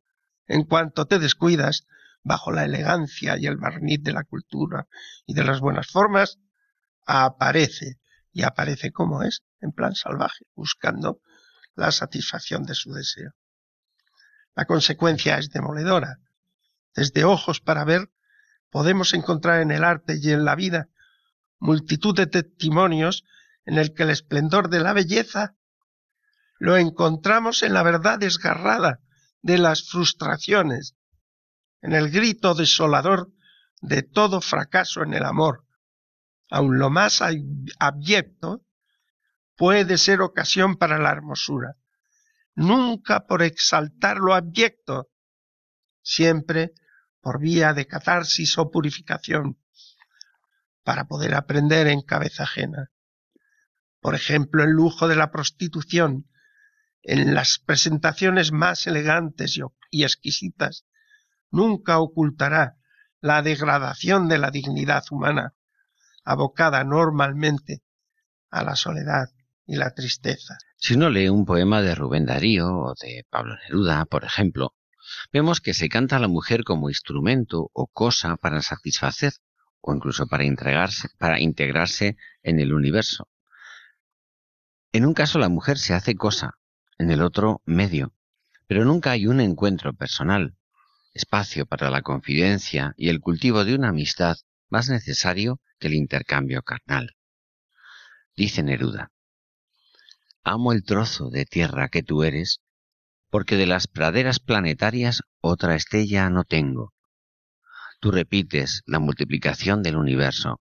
en 0.49 0.65
cuanto 0.65 1.07
te 1.07 1.21
descuidas, 1.21 1.87
bajo 2.25 2.51
la 2.51 2.65
elegancia 2.65 3.39
y 3.39 3.47
el 3.47 3.59
barniz 3.59 4.03
de 4.03 4.13
la 4.13 4.25
cultura 4.25 4.89
y 5.25 5.35
de 5.35 5.45
las 5.45 5.61
buenas 5.61 5.87
formas, 5.87 6.41
aparece, 7.07 8.01
y 8.33 8.43
aparece 8.43 8.91
como 8.91 9.23
es, 9.23 9.45
en 9.61 9.71
plan 9.71 9.95
salvaje, 9.95 10.47
buscando 10.57 11.21
la 11.77 11.93
satisfacción 11.93 12.65
de 12.65 12.75
su 12.75 12.93
deseo. 12.93 13.35
La 14.55 14.65
consecuencia 14.65 15.39
es 15.39 15.51
demoledora. 15.51 16.19
Desde 16.95 17.25
ojos 17.25 17.61
para 17.61 17.85
ver, 17.85 18.11
podemos 18.71 19.15
encontrar 19.15 19.61
en 19.61 19.71
el 19.71 19.85
arte 19.85 20.19
y 20.21 20.31
en 20.31 20.45
la 20.45 20.55
vida 20.55 20.89
multitud 21.59 22.17
de 22.17 22.27
testimonios 22.27 23.25
en 23.65 23.79
el 23.79 23.95
que 23.95 24.05
el 24.05 24.11
esplendor 24.11 24.71
de 24.71 24.81
la 24.81 24.93
belleza 24.93 25.55
lo 26.59 26.77
encontramos 26.77 27.63
en 27.63 27.75
la 27.75 27.83
verdad 27.83 28.19
desgarrada 28.19 29.01
de 29.43 29.59
las 29.59 29.89
frustraciones, 29.89 30.95
en 31.81 31.93
el 31.93 32.11
grito 32.11 32.55
desolador 32.55 33.33
de 33.81 34.03
todo 34.03 34.41
fracaso 34.41 35.03
en 35.03 35.15
el 35.15 35.25
amor. 35.25 35.65
Aun 36.51 36.79
lo 36.79 36.91
más 36.91 37.23
abyecto 37.79 38.63
puede 39.57 39.97
ser 39.99 40.21
ocasión 40.21 40.77
para 40.77 40.99
la 40.99 41.11
hermosura, 41.13 41.77
nunca 42.61 43.27
por 43.27 43.43
exaltar 43.43 44.19
lo 44.19 44.35
abyecto, 44.35 45.09
siempre 46.03 46.75
por 47.23 47.41
vía 47.41 47.73
de 47.73 47.87
catarsis 47.87 48.59
o 48.59 48.71
purificación, 48.71 49.59
para 50.83 51.07
poder 51.07 51.35
aprender 51.35 51.87
en 51.87 52.03
cabeza 52.03 52.43
ajena. 52.43 52.91
Por 54.01 54.15
ejemplo, 54.15 54.63
el 54.63 54.71
lujo 54.71 55.09
de 55.09 55.17
la 55.17 55.31
prostitución, 55.31 56.29
en 57.03 57.35
las 57.35 57.59
presentaciones 57.59 58.53
más 58.53 58.87
elegantes 58.87 59.59
y 59.91 60.03
exquisitas, 60.05 60.85
nunca 61.51 61.99
ocultará 61.99 62.77
la 63.23 63.41
degradación 63.41 64.29
de 64.29 64.37
la 64.37 64.51
dignidad 64.51 65.05
humana, 65.11 65.55
abocada 66.25 66.85
normalmente 66.85 67.83
a 68.51 68.63
la 68.65 68.77
soledad 68.77 69.31
la 69.77 69.91
tristeza. 69.95 70.59
Si 70.77 70.95
uno 70.95 71.11
lee 71.11 71.29
un 71.29 71.45
poema 71.45 71.83
de 71.83 71.95
Rubén 71.95 72.27
Darío 72.27 72.69
o 72.69 72.95
de 73.01 73.25
Pablo 73.31 73.57
Neruda, 73.63 74.05
por 74.07 74.25
ejemplo, 74.25 74.75
vemos 75.33 75.61
que 75.61 75.75
se 75.75 75.89
canta 75.89 76.17
a 76.17 76.21
la 76.21 76.29
mujer 76.29 76.65
como 76.65 76.89
instrumento 76.89 77.71
o 77.73 77.87
cosa 77.87 78.37
para 78.37 78.63
satisfacer 78.63 79.33
o 79.81 79.95
incluso 79.95 80.27
para, 80.27 80.45
para 81.19 81.41
integrarse 81.41 82.17
en 82.43 82.61
el 82.61 82.73
universo. 82.73 83.29
En 84.93 85.07
un 85.07 85.15
caso 85.15 85.39
la 85.39 85.49
mujer 85.49 85.79
se 85.79 85.95
hace 85.95 86.15
cosa, 86.15 86.59
en 86.99 87.11
el 87.11 87.23
otro 87.23 87.63
medio, 87.65 88.13
pero 88.67 88.85
nunca 88.85 89.13
hay 89.13 89.27
un 89.27 89.41
encuentro 89.41 89.95
personal, 89.95 90.57
espacio 91.15 91.67
para 91.67 91.91
la 91.91 92.03
confidencia 92.03 92.95
y 92.97 93.09
el 93.09 93.21
cultivo 93.21 93.65
de 93.65 93.75
una 93.75 93.89
amistad 93.89 94.37
más 94.69 94.89
necesario 94.89 95.61
que 95.79 95.89
el 95.89 95.95
intercambio 95.95 96.63
carnal. 96.63 97.17
Dice 98.37 98.63
Neruda, 98.63 99.11
Amo 100.43 100.73
el 100.73 100.85
trozo 100.85 101.29
de 101.29 101.45
tierra 101.45 101.89
que 101.89 102.03
tú 102.03 102.23
eres, 102.23 102.61
porque 103.29 103.57
de 103.57 103.67
las 103.67 103.87
praderas 103.87 104.39
planetarias 104.39 105.23
otra 105.41 105.75
estrella 105.75 106.31
no 106.31 106.45
tengo. 106.45 106.95
Tú 108.01 108.11
repites 108.11 108.83
la 108.87 108.99
multiplicación 108.99 109.83
del 109.83 109.97
universo. 109.97 110.59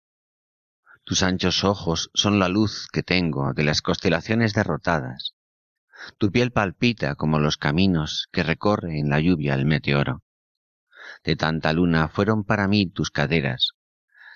Tus 1.03 1.24
anchos 1.24 1.65
ojos 1.65 2.10
son 2.13 2.39
la 2.39 2.48
luz 2.48 2.88
que 2.91 3.03
tengo 3.03 3.53
de 3.53 3.65
las 3.65 3.82
constelaciones 3.82 4.53
derrotadas. 4.53 5.34
Tu 6.17 6.32
piel 6.32 6.51
palpita 6.51 7.15
como 7.15 7.39
los 7.39 7.58
caminos 7.58 8.27
que 8.32 8.44
recorre 8.44 8.98
en 8.98 9.10
la 9.10 9.20
lluvia 9.20 9.55
el 9.55 9.65
meteoro. 9.65 10.24
De 11.24 11.36
tanta 11.36 11.74
luna 11.74 12.08
fueron 12.08 12.46
para 12.46 12.67
mí 12.70 12.89
tus 12.89 13.12
caderas, 13.12 13.72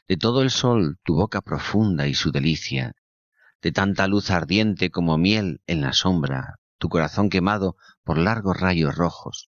de 0.08 0.18
todo 0.18 0.42
el 0.42 0.52
sol 0.52 1.00
tu 1.04 1.16
boca 1.16 1.42
profunda 1.42 2.08
y 2.08 2.14
su 2.14 2.32
delicia, 2.32 2.94
de 3.62 3.72
tanta 3.72 4.08
luz 4.08 4.32
ardiente 4.32 4.90
como 4.90 5.18
miel 5.18 5.62
en 5.68 5.82
la 5.82 5.94
sombra, 5.94 6.60
tu 6.78 6.90
corazón 6.90 7.30
quemado 7.30 7.76
por 8.04 8.18
largos 8.18 8.60
rayos 8.60 8.96
rojos. 8.96 9.50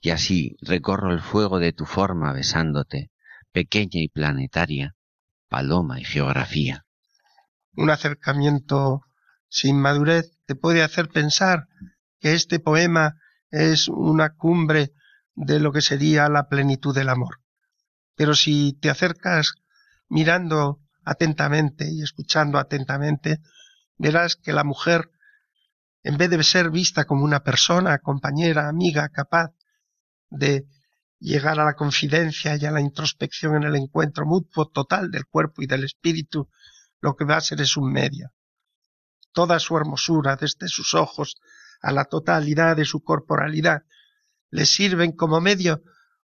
Y 0.00 0.10
así 0.10 0.56
recorro 0.60 1.12
el 1.12 1.20
fuego 1.20 1.58
de 1.58 1.72
tu 1.72 1.84
forma 1.84 2.32
besándote, 2.32 3.10
pequeña 3.52 4.00
y 4.00 4.08
planetaria, 4.08 4.96
paloma 5.48 6.00
y 6.00 6.04
geografía. 6.04 6.86
Un 7.76 7.90
acercamiento 7.90 9.02
sin 9.48 9.80
madurez 9.80 10.32
te 10.46 10.54
puede 10.54 10.82
hacer 10.82 11.08
pensar 11.08 11.68
que 12.18 12.34
este 12.34 12.58
poema 12.58 13.20
es 13.50 13.88
una 13.88 14.34
cumbre 14.34 14.92
de 15.34 15.60
lo 15.60 15.72
que 15.72 15.82
sería 15.82 16.28
la 16.28 16.48
plenitud 16.48 16.94
del 16.94 17.08
amor. 17.08 17.40
Pero 18.16 18.34
si 18.34 18.72
te 18.80 18.90
acercas 18.90 19.54
mirando 20.08 20.80
atentamente 21.04 21.90
y 21.90 22.02
escuchando 22.02 22.58
atentamente, 22.58 23.40
verás 23.96 24.36
que 24.36 24.52
la 24.52 24.64
mujer, 24.64 25.10
en 26.02 26.16
vez 26.16 26.30
de 26.30 26.42
ser 26.42 26.70
vista 26.70 27.04
como 27.04 27.24
una 27.24 27.42
persona, 27.42 27.98
compañera, 27.98 28.68
amiga, 28.68 29.08
capaz 29.08 29.52
de 30.30 30.66
llegar 31.18 31.58
a 31.58 31.64
la 31.64 31.74
confidencia 31.74 32.56
y 32.56 32.66
a 32.66 32.70
la 32.70 32.80
introspección 32.80 33.56
en 33.56 33.64
el 33.64 33.76
encuentro 33.76 34.26
mutuo 34.26 34.68
total 34.68 35.10
del 35.10 35.26
cuerpo 35.26 35.62
y 35.62 35.66
del 35.66 35.84
espíritu, 35.84 36.48
lo 37.00 37.16
que 37.16 37.24
va 37.24 37.36
a 37.36 37.40
ser 37.40 37.60
es 37.60 37.76
un 37.76 37.92
medio. 37.92 38.32
Toda 39.32 39.58
su 39.58 39.76
hermosura, 39.76 40.36
desde 40.36 40.68
sus 40.68 40.94
ojos 40.94 41.36
a 41.80 41.92
la 41.92 42.04
totalidad 42.04 42.76
de 42.76 42.84
su 42.84 43.02
corporalidad, 43.02 43.82
le 44.50 44.66
sirven 44.66 45.12
como 45.12 45.40
medio 45.40 45.82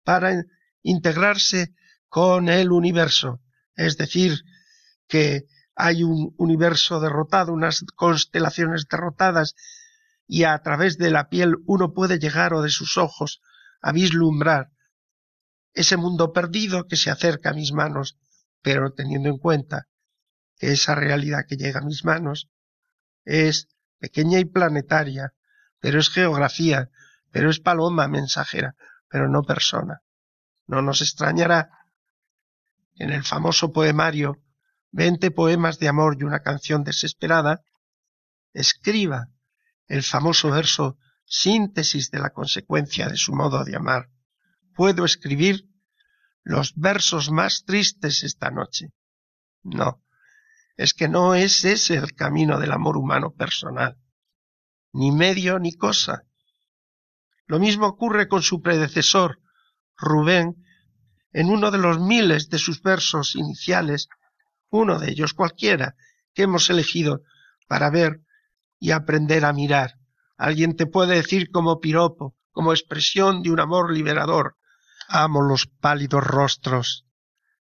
para 0.04 0.45
integrarse 0.83 1.75
con 2.09 2.49
el 2.49 2.71
universo, 2.71 3.40
es 3.76 3.97
decir, 3.97 4.45
que 5.06 5.46
hay 5.75 6.02
un 6.02 6.34
universo 6.38 7.00
derrotado, 7.00 7.52
unas 7.52 7.84
constelaciones 7.96 8.87
derrotadas, 8.88 9.54
y 10.26 10.44
a 10.44 10.58
través 10.58 10.96
de 10.99 11.11
la 11.11 11.28
piel 11.28 11.56
uno 11.66 11.92
puede 11.92 12.18
llegar 12.18 12.54
o 12.54 12.62
de 12.62 12.70
sus 12.70 12.96
ojos 12.96 13.42
a 13.82 13.92
vislumbrar 13.92 14.70
ese 15.75 15.96
mundo 15.96 16.32
perdido 16.32 16.87
que 16.87 16.96
se 16.96 17.11
acerca 17.11 17.50
a 17.50 17.54
mis 17.54 17.73
manos, 17.73 18.16
pero 18.62 18.92
teniendo 18.92 19.28
en 19.28 19.38
cuenta 19.38 19.88
que 20.56 20.73
esa 20.73 20.94
realidad 20.94 21.44
que 21.49 21.56
llega 21.56 21.80
a 21.80 21.84
mis 21.84 22.04
manos 22.04 22.49
es 23.25 23.68
pequeña 23.99 24.38
y 24.38 24.44
planetaria, 24.44 25.34
pero 25.80 25.99
es 25.99 26.08
geografía, 26.08 26.90
pero 27.30 27.50
es 27.50 27.58
paloma 27.58 28.08
mensajera, 28.08 28.76
pero 29.08 29.28
no 29.28 29.42
persona. 29.42 30.02
No 30.66 30.80
nos 30.80 31.02
extrañará 31.02 31.70
en 32.94 33.11
el 33.11 33.25
famoso 33.25 33.73
poemario 33.73 34.43
Veinte 34.96 35.32
poemas 35.32 35.80
de 35.80 35.88
amor 35.88 36.16
y 36.20 36.22
una 36.22 36.44
canción 36.44 36.84
desesperada, 36.84 37.64
escriba 38.52 39.26
el 39.88 40.04
famoso 40.04 40.52
verso 40.52 40.98
síntesis 41.24 42.12
de 42.12 42.20
la 42.20 42.30
consecuencia 42.30 43.08
de 43.08 43.16
su 43.16 43.34
modo 43.34 43.64
de 43.64 43.74
amar. 43.74 44.08
Puedo 44.72 45.04
escribir 45.04 45.68
los 46.44 46.76
versos 46.76 47.32
más 47.32 47.64
tristes 47.64 48.22
esta 48.22 48.52
noche. 48.52 48.92
No, 49.64 50.00
es 50.76 50.94
que 50.94 51.08
no 51.08 51.34
es 51.34 51.64
ese 51.64 51.96
el 51.96 52.14
camino 52.14 52.60
del 52.60 52.70
amor 52.70 52.96
humano 52.96 53.32
personal, 53.32 53.98
ni 54.92 55.10
medio 55.10 55.58
ni 55.58 55.73
cosa. 55.73 56.23
Lo 57.47 57.58
mismo 57.58 57.88
ocurre 57.88 58.28
con 58.28 58.42
su 58.42 58.62
predecesor, 58.62 59.40
Rubén, 59.97 60.54
en 61.32 61.50
uno 61.50 61.73
de 61.73 61.78
los 61.78 61.99
miles 61.99 62.49
de 62.49 62.58
sus 62.58 62.80
versos 62.80 63.34
iniciales, 63.34 64.08
uno 64.76 64.99
de 64.99 65.10
ellos 65.10 65.34
cualquiera, 65.34 65.97
que 66.34 66.43
hemos 66.43 66.69
elegido 66.71 67.23
para 67.69 67.91
ver 67.91 68.21
y 68.78 68.91
aprender 68.91 69.45
a 69.45 69.52
mirar. 69.52 69.95
Alguien 70.37 70.76
te 70.76 70.87
puede 70.87 71.15
decir 71.15 71.50
como 71.50 71.80
piropo, 71.80 72.37
como 72.50 72.73
expresión 72.73 73.43
de 73.43 73.50
un 73.50 73.60
amor 73.60 73.93
liberador. 73.93 74.56
Amo 75.08 75.43
los 75.43 75.67
pálidos 75.67 76.25
rostros 76.25 77.06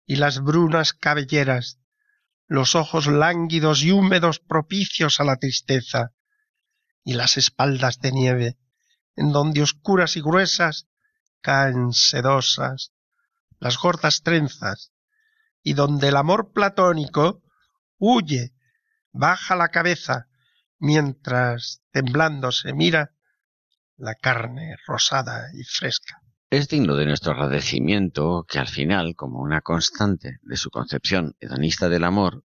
y 0.06 0.18
las 0.18 0.42
brunas 0.42 0.94
cabelleras, 0.94 1.80
los 2.48 2.76
ojos 2.76 3.08
lánguidos 3.08 3.84
y 3.84 3.92
húmedos 3.92 4.40
propicios 4.40 5.20
a 5.20 5.24
la 5.24 5.38
tristeza, 5.38 6.12
y 7.04 7.14
las 7.14 7.38
espaldas 7.38 8.00
de 8.00 8.12
nieve, 8.12 8.58
en 9.16 9.32
donde 9.32 9.62
oscuras 9.62 10.18
y 10.18 10.22
gruesas 10.22 10.88
caen 11.42 11.94
sedosas 11.94 12.92
las 13.60 13.78
gordas 13.78 14.22
trenzas, 14.22 14.92
y 15.68 15.74
donde 15.74 16.08
el 16.08 16.16
amor 16.16 16.54
platónico 16.54 17.44
huye, 17.98 18.54
baja 19.12 19.54
la 19.58 19.68
cabeza, 19.68 20.30
mientras 20.80 21.82
temblando 21.92 22.54
se 22.54 22.72
mira 22.72 23.12
la 23.98 24.16
carne 24.16 24.78
rosada 24.88 25.50
y 25.54 25.66
fresca. 25.66 26.22
Es 26.50 26.70
digno 26.70 26.96
de 26.96 27.06
nuestro 27.06 27.34
agradecimiento 27.34 28.46
que 28.48 28.60
al 28.60 28.70
final, 28.70 29.16
como 29.18 29.42
una 29.42 29.60
constante 29.60 30.38
de 30.42 30.56
su 30.56 30.70
concepción 30.70 31.36
hedonista 31.42 31.90
del 31.90 32.06
amor, 32.06 32.46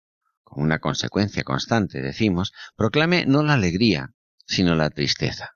como 0.44 0.66
una 0.66 0.80
consecuencia 0.80 1.46
constante, 1.46 2.02
decimos, 2.02 2.52
proclame 2.76 3.26
no 3.26 3.44
la 3.44 3.54
alegría, 3.54 4.14
sino 4.46 4.76
la 4.76 4.90
tristeza. 4.90 5.52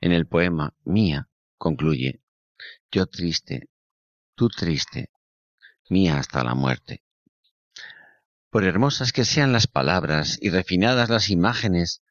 En 0.00 0.10
el 0.10 0.26
poema 0.26 0.74
Mía 0.82 1.28
concluye, 1.58 2.24
yo 2.90 3.06
triste, 3.06 3.68
tú 4.34 4.48
triste, 4.48 5.10
mía 5.88 6.18
hasta 6.18 6.44
la 6.44 6.54
muerte. 6.54 7.02
Por 8.50 8.64
hermosas 8.64 9.12
que 9.12 9.24
sean 9.24 9.52
las 9.52 9.66
palabras 9.66 10.38
y 10.40 10.50
refinadas 10.50 11.10
las 11.10 11.30
imágenes, 11.30 12.02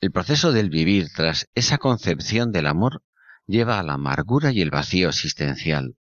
el 0.00 0.12
proceso 0.12 0.52
del 0.52 0.68
vivir 0.68 1.08
tras 1.14 1.48
esa 1.54 1.78
concepción 1.78 2.52
del 2.52 2.66
amor 2.66 3.02
lleva 3.46 3.78
a 3.78 3.82
la 3.82 3.94
amargura 3.94 4.52
y 4.52 4.60
el 4.60 4.70
vacío 4.70 5.08
existencial. 5.08 5.96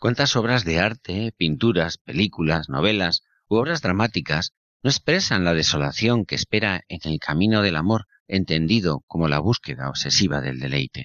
¿Cuántas 0.00 0.36
obras 0.36 0.64
de 0.64 0.80
arte, 0.80 1.34
pinturas, 1.36 1.98
películas, 1.98 2.68
novelas 2.68 3.22
u 3.48 3.56
obras 3.56 3.82
dramáticas 3.82 4.52
no 4.82 4.90
expresan 4.90 5.44
la 5.44 5.54
desolación 5.54 6.24
que 6.24 6.34
espera 6.34 6.82
en 6.88 7.00
el 7.04 7.18
camino 7.18 7.62
del 7.62 7.76
amor 7.76 8.06
entendido 8.28 9.02
como 9.06 9.28
la 9.28 9.38
búsqueda 9.38 9.88
obsesiva 9.88 10.40
del 10.40 10.58
deleite? 10.58 11.04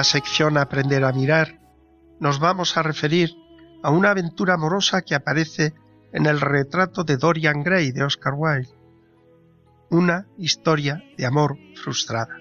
La 0.00 0.04
sección 0.04 0.56
Aprender 0.56 1.04
a 1.04 1.12
mirar, 1.12 1.60
nos 2.20 2.38
vamos 2.38 2.78
a 2.78 2.82
referir 2.82 3.36
a 3.82 3.90
una 3.90 4.12
aventura 4.12 4.54
amorosa 4.54 5.02
que 5.02 5.14
aparece 5.14 5.74
en 6.14 6.24
el 6.24 6.40
retrato 6.40 7.04
de 7.04 7.18
Dorian 7.18 7.62
Gray 7.62 7.92
de 7.92 8.04
Oscar 8.04 8.32
Wilde, 8.34 8.70
una 9.90 10.26
historia 10.38 11.04
de 11.18 11.26
amor 11.26 11.58
frustrada. 11.74 12.34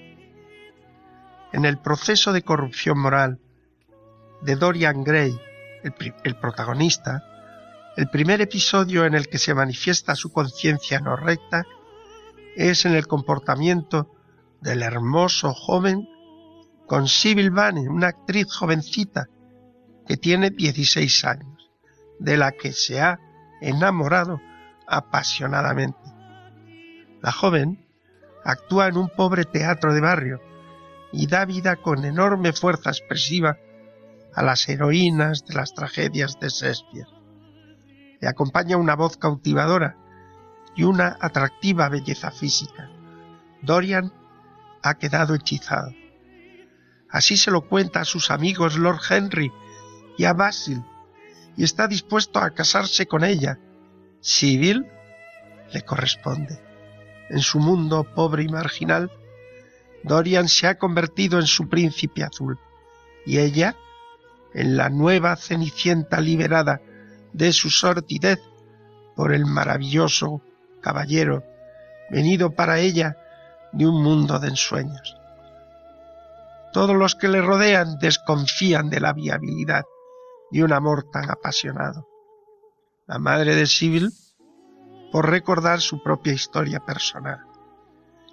En 1.51 1.65
el 1.65 1.79
proceso 1.79 2.31
de 2.31 2.43
corrupción 2.43 2.97
moral 2.97 3.41
de 4.41 4.55
Dorian 4.55 5.03
Gray, 5.03 5.37
el, 5.83 5.93
el 6.23 6.35
protagonista, 6.37 7.25
el 7.97 8.09
primer 8.09 8.39
episodio 8.39 9.03
en 9.03 9.15
el 9.15 9.27
que 9.27 9.37
se 9.37 9.53
manifiesta 9.53 10.15
su 10.15 10.31
conciencia 10.31 11.01
no 11.01 11.17
recta 11.17 11.65
es 12.55 12.85
en 12.85 12.95
el 12.95 13.05
comportamiento 13.05 14.15
del 14.61 14.81
hermoso 14.81 15.53
joven 15.53 16.07
con 16.89 17.07
Sibyl 17.07 17.51
Vane, 17.51 17.87
una 17.87 18.07
actriz 18.07 18.51
jovencita 18.51 19.29
que 20.07 20.17
tiene 20.17 20.49
16 20.49 21.23
años, 21.23 21.69
de 22.17 22.35
la 22.35 22.51
que 22.51 22.73
se 22.73 22.99
ha 22.99 23.19
enamorado 23.61 24.41
apasionadamente. 24.87 25.99
La 27.21 27.31
joven 27.31 27.85
actúa 28.43 28.87
en 28.87 28.97
un 28.97 29.07
pobre 29.07 29.45
teatro 29.45 29.93
de 29.93 30.01
barrio 30.01 30.41
y 31.11 31.27
da 31.27 31.45
vida 31.45 31.75
con 31.75 32.05
enorme 32.05 32.53
fuerza 32.53 32.89
expresiva 32.89 33.59
a 34.33 34.41
las 34.41 34.67
heroínas 34.67 35.45
de 35.45 35.53
las 35.53 35.75
tragedias 35.75 36.39
de 36.39 36.49
Shakespeare. 36.49 37.07
Le 38.19 38.27
acompaña 38.27 38.77
una 38.77 38.95
voz 38.95 39.15
cautivadora 39.15 39.95
y 40.75 40.85
una 40.85 41.17
atractiva 41.21 41.87
belleza 41.87 42.31
física. 42.31 42.89
Dorian 43.61 44.11
ha 44.81 44.95
quedado 44.95 45.35
hechizado. 45.35 45.91
Así 47.09 47.37
se 47.37 47.51
lo 47.51 47.61
cuenta 47.61 48.01
a 48.01 48.05
sus 48.05 48.31
amigos 48.31 48.77
Lord 48.77 49.01
Henry 49.09 49.51
y 50.17 50.25
a 50.25 50.33
Basil, 50.33 50.83
y 51.57 51.63
está 51.63 51.87
dispuesto 51.87 52.39
a 52.39 52.51
casarse 52.51 53.07
con 53.07 53.23
ella. 53.23 53.59
Civil 54.21 54.85
le 55.73 55.81
corresponde. 55.83 56.59
En 57.29 57.39
su 57.39 57.59
mundo 57.59 58.03
pobre 58.03 58.43
y 58.43 58.47
marginal, 58.47 59.11
Dorian 60.03 60.47
se 60.47 60.67
ha 60.67 60.77
convertido 60.77 61.39
en 61.39 61.47
su 61.47 61.67
príncipe 61.67 62.23
azul, 62.23 62.59
y 63.25 63.39
ella 63.39 63.75
en 64.53 64.77
la 64.77 64.89
nueva 64.89 65.35
cenicienta 65.35 66.21
liberada 66.21 66.81
de 67.33 67.53
su 67.53 67.69
sordidez 67.69 68.39
por 69.15 69.33
el 69.33 69.45
maravilloso 69.45 70.41
caballero 70.81 71.43
venido 72.09 72.51
para 72.51 72.79
ella 72.79 73.17
de 73.71 73.85
un 73.85 74.01
mundo 74.01 74.39
de 74.39 74.47
ensueños. 74.47 75.18
Todos 76.71 76.95
los 76.95 77.15
que 77.15 77.27
le 77.27 77.41
rodean 77.41 77.97
desconfían 77.99 78.89
de 78.89 78.99
la 78.99 79.13
viabilidad 79.13 79.85
de 80.51 80.63
un 80.63 80.73
amor 80.73 81.09
tan 81.11 81.29
apasionado. 81.29 82.07
La 83.07 83.17
madre 83.17 83.55
de 83.55 83.65
Sibyl 83.65 84.11
por 85.11 85.29
recordar 85.29 85.81
su 85.81 86.03
propia 86.03 86.33
historia 86.33 86.79
personal. 86.79 87.39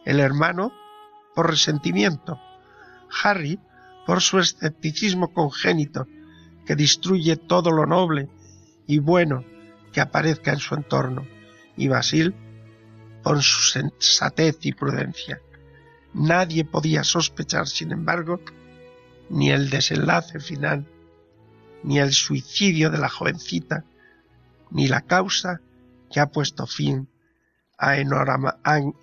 El 0.04 0.20
hermano 0.20 0.72
por 1.34 1.50
resentimiento. 1.50 2.38
Harry 3.22 3.58
por 4.06 4.20
su 4.20 4.38
escepticismo 4.38 5.32
congénito 5.32 6.06
que 6.66 6.76
destruye 6.76 7.36
todo 7.36 7.70
lo 7.70 7.86
noble 7.86 8.28
y 8.86 8.98
bueno 8.98 9.44
que 9.92 10.00
aparezca 10.00 10.52
en 10.52 10.58
su 10.58 10.74
entorno. 10.74 11.26
Y 11.76 11.88
Basil 11.88 12.34
por 13.22 13.42
su 13.42 13.62
sensatez 13.62 14.58
y 14.62 14.72
prudencia. 14.72 15.40
Nadie 16.16 16.64
podía 16.64 17.04
sospechar, 17.04 17.68
sin 17.68 17.92
embargo, 17.92 18.40
ni 19.28 19.50
el 19.50 19.68
desenlace 19.68 20.40
final, 20.40 20.86
ni 21.82 21.98
el 21.98 22.14
suicidio 22.14 22.88
de 22.88 22.96
la 22.96 23.10
jovencita, 23.10 23.84
ni 24.70 24.88
la 24.88 25.02
causa 25.02 25.60
que 26.10 26.20
ha 26.20 26.28
puesto 26.28 26.66
fin 26.66 27.10
a 27.76 27.98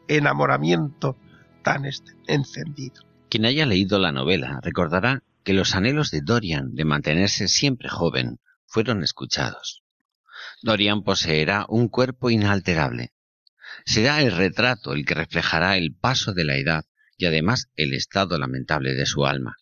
enamoramiento 0.08 1.15
tan 1.62 1.86
encendido. 2.26 3.04
Quien 3.30 3.45
haya 3.45 3.67
leído 3.67 3.99
la 3.99 4.12
novela 4.12 4.60
recordará 4.63 5.21
que 5.43 5.54
los 5.54 5.76
anhelos 5.76 6.10
de 6.10 6.21
Dorian 6.21 6.73
de 6.73 6.84
mantenerse 6.84 7.47
siempre 7.47 7.89
joven 7.89 8.39
fueron 8.65 9.04
escuchados. 9.04 9.84
Dorian 10.63 11.04
poseerá 11.04 11.67
un 11.69 11.89
cuerpo 11.89 12.32
inalterable. 12.32 13.13
Será 13.86 14.19
el 14.23 14.32
retrato 14.32 14.93
el 14.93 15.06
que 15.06 15.13
reflejará 15.13 15.78
el 15.78 15.93
paso 15.93 16.34
de 16.34 16.45
la 16.45 16.56
edad 16.56 16.86
y 17.23 17.25
además 17.25 17.69
el 17.77 17.93
estado 17.93 18.38
lamentable 18.38 18.95
de 18.95 19.05
su 19.05 19.25
alma. 19.25 19.55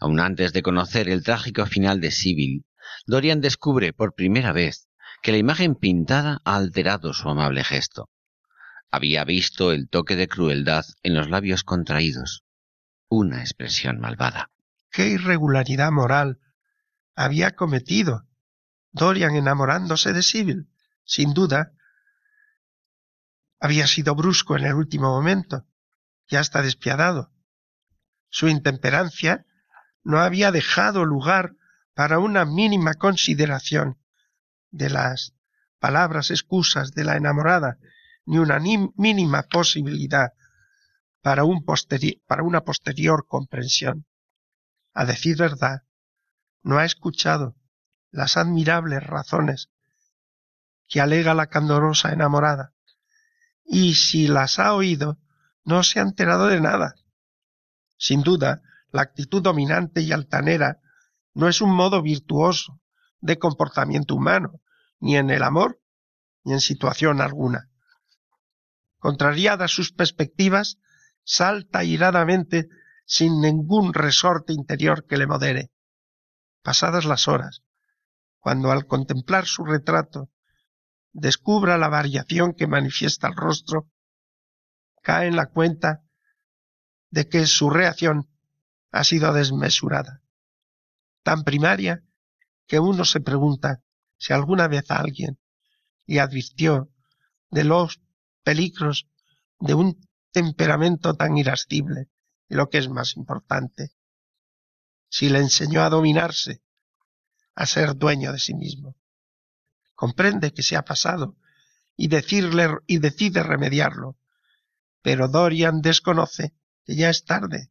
Aun 0.00 0.20
antes 0.20 0.52
de 0.52 0.62
conocer 0.62 1.08
el 1.08 1.24
trágico 1.24 1.64
final 1.64 1.98
de 1.98 2.10
Sibyl, 2.10 2.66
Dorian 3.06 3.40
descubre 3.40 3.94
por 3.94 4.14
primera 4.14 4.52
vez 4.52 4.86
que 5.22 5.32
la 5.32 5.38
imagen 5.38 5.74
pintada 5.74 6.42
ha 6.44 6.56
alterado 6.56 7.14
su 7.14 7.26
amable 7.30 7.64
gesto. 7.64 8.10
Había 8.90 9.24
visto 9.24 9.72
el 9.72 9.88
toque 9.88 10.14
de 10.14 10.28
crueldad 10.28 10.84
en 11.02 11.14
los 11.14 11.30
labios 11.30 11.64
contraídos, 11.64 12.44
una 13.08 13.40
expresión 13.40 13.98
malvada. 13.98 14.50
¿Qué 14.90 15.08
irregularidad 15.08 15.90
moral 15.90 16.38
había 17.14 17.52
cometido 17.52 18.28
Dorian 18.90 19.36
enamorándose 19.36 20.12
de 20.12 20.22
Sibyl? 20.22 20.68
Sin 21.04 21.32
duda, 21.32 21.72
había 23.58 23.86
sido 23.86 24.14
brusco 24.14 24.58
en 24.58 24.66
el 24.66 24.74
último 24.74 25.08
momento, 25.08 25.66
ya 26.32 26.40
está 26.40 26.62
despiadado. 26.62 27.30
Su 28.30 28.48
intemperancia 28.48 29.44
no 30.02 30.18
había 30.18 30.50
dejado 30.50 31.04
lugar 31.04 31.56
para 31.92 32.18
una 32.18 32.46
mínima 32.46 32.94
consideración 32.94 33.98
de 34.70 34.88
las 34.88 35.34
palabras 35.78 36.30
excusas 36.30 36.92
de 36.92 37.04
la 37.04 37.18
enamorada, 37.18 37.76
ni 38.24 38.38
una 38.38 38.58
mínima 38.60 39.42
posibilidad 39.42 40.32
para, 41.20 41.44
un 41.44 41.66
para 42.26 42.42
una 42.42 42.64
posterior 42.64 43.26
comprensión. 43.28 44.06
A 44.94 45.04
decir 45.04 45.36
verdad, 45.36 45.82
no 46.62 46.78
ha 46.78 46.86
escuchado 46.86 47.56
las 48.10 48.38
admirables 48.38 49.02
razones 49.02 49.68
que 50.88 51.02
alega 51.02 51.34
la 51.34 51.48
candorosa 51.48 52.10
enamorada, 52.10 52.72
y 53.66 53.96
si 53.96 54.28
las 54.28 54.58
ha 54.58 54.72
oído, 54.72 55.18
no 55.64 55.82
se 55.82 55.98
ha 55.98 56.02
enterado 56.02 56.46
de 56.46 56.60
nada. 56.60 56.94
Sin 57.96 58.22
duda, 58.22 58.62
la 58.90 59.02
actitud 59.02 59.42
dominante 59.42 60.00
y 60.02 60.12
altanera 60.12 60.80
no 61.34 61.48
es 61.48 61.60
un 61.60 61.74
modo 61.74 62.02
virtuoso 62.02 62.80
de 63.20 63.38
comportamiento 63.38 64.14
humano, 64.14 64.60
ni 65.00 65.16
en 65.16 65.30
el 65.30 65.42
amor, 65.42 65.80
ni 66.44 66.52
en 66.52 66.60
situación 66.60 67.20
alguna. 67.20 67.70
Contrariada 68.98 69.68
sus 69.68 69.92
perspectivas, 69.92 70.78
salta 71.24 71.84
iradamente 71.84 72.68
sin 73.04 73.40
ningún 73.40 73.94
resorte 73.94 74.52
interior 74.52 75.06
que 75.06 75.16
le 75.16 75.26
modere. 75.26 75.70
Pasadas 76.62 77.04
las 77.04 77.28
horas, 77.28 77.62
cuando 78.38 78.70
al 78.70 78.86
contemplar 78.86 79.46
su 79.46 79.64
retrato 79.64 80.30
descubra 81.12 81.78
la 81.78 81.88
variación 81.88 82.54
que 82.54 82.66
manifiesta 82.66 83.28
el 83.28 83.36
rostro, 83.36 83.91
cae 85.02 85.28
en 85.28 85.36
la 85.36 85.46
cuenta 85.46 86.02
de 87.10 87.28
que 87.28 87.46
su 87.46 87.68
reacción 87.68 88.30
ha 88.90 89.04
sido 89.04 89.32
desmesurada, 89.32 90.22
tan 91.22 91.44
primaria 91.44 92.02
que 92.66 92.78
uno 92.78 93.04
se 93.04 93.20
pregunta 93.20 93.82
si 94.16 94.32
alguna 94.32 94.68
vez 94.68 94.90
alguien 94.90 95.38
le 96.06 96.20
advirtió 96.20 96.90
de 97.50 97.64
los 97.64 98.00
peligros 98.42 99.08
de 99.58 99.74
un 99.74 100.08
temperamento 100.30 101.14
tan 101.14 101.36
irascible 101.36 102.08
y 102.48 102.54
lo 102.54 102.68
que 102.68 102.78
es 102.78 102.88
más 102.88 103.16
importante, 103.16 103.92
si 105.08 105.28
le 105.28 105.38
enseñó 105.38 105.82
a 105.82 105.90
dominarse, 105.90 106.62
a 107.54 107.66
ser 107.66 107.96
dueño 107.96 108.32
de 108.32 108.38
sí 108.38 108.54
mismo. 108.54 108.96
Comprende 109.94 110.52
que 110.52 110.62
se 110.62 110.76
ha 110.76 110.84
pasado 110.84 111.36
y, 111.96 112.08
decirle, 112.08 112.68
y 112.86 112.98
decide 112.98 113.42
remediarlo, 113.42 114.16
pero 115.02 115.28
Dorian 115.28 115.80
desconoce 115.80 116.54
que 116.84 116.96
ya 116.96 117.10
es 117.10 117.24
tarde, 117.24 117.70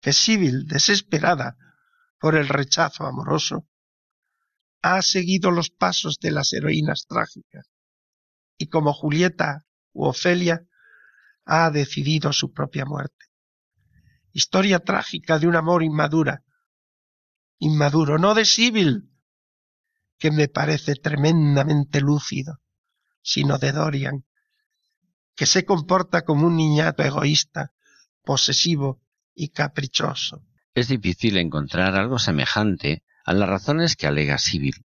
que 0.00 0.12
Sibyl, 0.12 0.66
desesperada 0.66 1.56
por 2.18 2.36
el 2.36 2.48
rechazo 2.48 3.04
amoroso, 3.04 3.68
ha 4.82 5.00
seguido 5.00 5.50
los 5.50 5.70
pasos 5.70 6.18
de 6.20 6.30
las 6.30 6.52
heroínas 6.52 7.06
trágicas 7.08 7.70
y 8.58 8.68
como 8.68 8.92
Julieta 8.92 9.64
u 9.92 10.04
Ofelia 10.04 10.66
ha 11.44 11.70
decidido 11.70 12.32
su 12.32 12.52
propia 12.52 12.84
muerte. 12.84 13.26
Historia 14.32 14.80
trágica 14.80 15.38
de 15.38 15.46
un 15.46 15.56
amor 15.56 15.82
inmadura, 15.82 16.42
inmaduro, 17.58 18.18
no 18.18 18.34
de 18.34 18.44
Sibyl, 18.44 19.10
que 20.18 20.30
me 20.30 20.48
parece 20.48 20.94
tremendamente 20.96 22.00
lúcido, 22.00 22.60
sino 23.22 23.58
de 23.58 23.72
Dorian, 23.72 24.24
que 25.36 25.46
se 25.46 25.64
comporta 25.64 26.22
como 26.22 26.46
un 26.46 26.56
niñato 26.56 27.02
egoísta, 27.02 27.72
posesivo 28.22 29.00
y 29.34 29.48
caprichoso. 29.48 30.46
Es 30.74 30.88
difícil 30.88 31.36
encontrar 31.36 31.94
algo 31.96 32.18
semejante 32.18 33.02
a 33.24 33.32
las 33.32 33.48
razones 33.48 33.96
que 33.96 34.06
alega 34.06 34.38
Sibyl. 34.38 34.84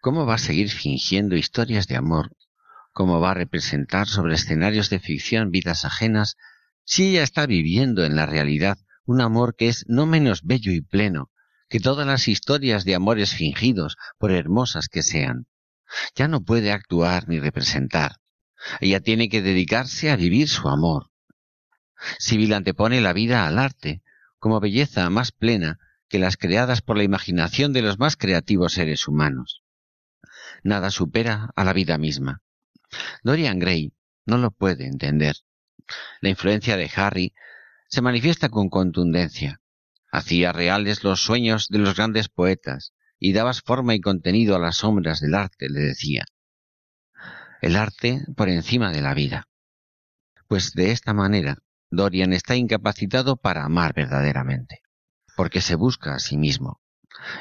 ¿Cómo 0.00 0.26
va 0.26 0.34
a 0.34 0.38
seguir 0.38 0.70
fingiendo 0.70 1.36
historias 1.36 1.86
de 1.86 1.96
amor? 1.96 2.36
¿Cómo 2.92 3.20
va 3.20 3.30
a 3.30 3.34
representar 3.34 4.08
sobre 4.08 4.34
escenarios 4.34 4.90
de 4.90 4.98
ficción 4.98 5.50
vidas 5.50 5.84
ajenas 5.84 6.36
si 6.84 7.10
ella 7.10 7.22
está 7.22 7.46
viviendo 7.46 8.04
en 8.04 8.16
la 8.16 8.26
realidad 8.26 8.78
un 9.04 9.20
amor 9.20 9.54
que 9.56 9.68
es 9.68 9.84
no 9.88 10.06
menos 10.06 10.42
bello 10.42 10.72
y 10.72 10.80
pleno 10.80 11.30
que 11.68 11.80
todas 11.80 12.06
las 12.06 12.28
historias 12.28 12.84
de 12.84 12.94
amores 12.94 13.32
fingidos, 13.32 13.96
por 14.18 14.30
hermosas 14.30 14.88
que 14.88 15.02
sean? 15.02 15.46
Ya 16.14 16.28
no 16.28 16.42
puede 16.42 16.70
actuar 16.70 17.28
ni 17.28 17.38
representar. 17.40 18.16
Ella 18.80 19.00
tiene 19.00 19.28
que 19.28 19.42
dedicarse 19.42 20.10
a 20.10 20.16
vivir 20.16 20.48
su 20.48 20.68
amor. 20.68 21.10
Sibyl 22.18 22.52
antepone 22.52 23.00
la 23.00 23.12
vida 23.12 23.46
al 23.46 23.58
arte, 23.58 24.02
como 24.38 24.60
belleza 24.60 25.08
más 25.10 25.32
plena 25.32 25.78
que 26.08 26.18
las 26.18 26.36
creadas 26.36 26.82
por 26.82 26.96
la 26.96 27.04
imaginación 27.04 27.72
de 27.72 27.82
los 27.82 27.98
más 27.98 28.16
creativos 28.16 28.74
seres 28.74 29.08
humanos. 29.08 29.62
Nada 30.62 30.90
supera 30.90 31.50
a 31.56 31.64
la 31.64 31.72
vida 31.72 31.96
misma. 31.98 32.42
Dorian 33.22 33.58
Gray 33.58 33.94
no 34.26 34.38
lo 34.38 34.50
puede 34.50 34.86
entender. 34.86 35.36
La 36.20 36.28
influencia 36.28 36.76
de 36.76 36.90
Harry 36.94 37.34
se 37.88 38.02
manifiesta 38.02 38.48
con 38.48 38.68
contundencia. 38.68 39.60
Hacía 40.10 40.52
reales 40.52 41.04
los 41.04 41.22
sueños 41.22 41.68
de 41.68 41.78
los 41.78 41.96
grandes 41.96 42.28
poetas 42.28 42.92
y 43.18 43.32
dabas 43.32 43.62
forma 43.62 43.94
y 43.94 44.00
contenido 44.00 44.56
a 44.56 44.58
las 44.58 44.76
sombras 44.76 45.20
del 45.20 45.34
arte, 45.34 45.68
le 45.68 45.80
decía. 45.80 46.24
El 47.62 47.76
arte 47.76 48.24
por 48.34 48.48
encima 48.48 48.90
de 48.90 49.00
la 49.00 49.14
vida. 49.14 49.46
Pues 50.48 50.72
de 50.72 50.90
esta 50.90 51.14
manera, 51.14 51.58
Dorian 51.92 52.32
está 52.32 52.56
incapacitado 52.56 53.36
para 53.36 53.64
amar 53.64 53.94
verdaderamente, 53.94 54.80
porque 55.36 55.60
se 55.60 55.76
busca 55.76 56.16
a 56.16 56.18
sí 56.18 56.36
mismo. 56.36 56.80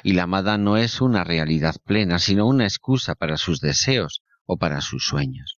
Y 0.03 0.13
la 0.13 0.23
amada 0.23 0.59
no 0.59 0.77
es 0.77 1.01
una 1.01 1.23
realidad 1.23 1.77
plena, 1.83 2.19
sino 2.19 2.45
una 2.45 2.65
excusa 2.65 3.15
para 3.15 3.35
sus 3.35 3.61
deseos 3.61 4.21
o 4.45 4.57
para 4.57 4.81
sus 4.81 5.07
sueños. 5.07 5.57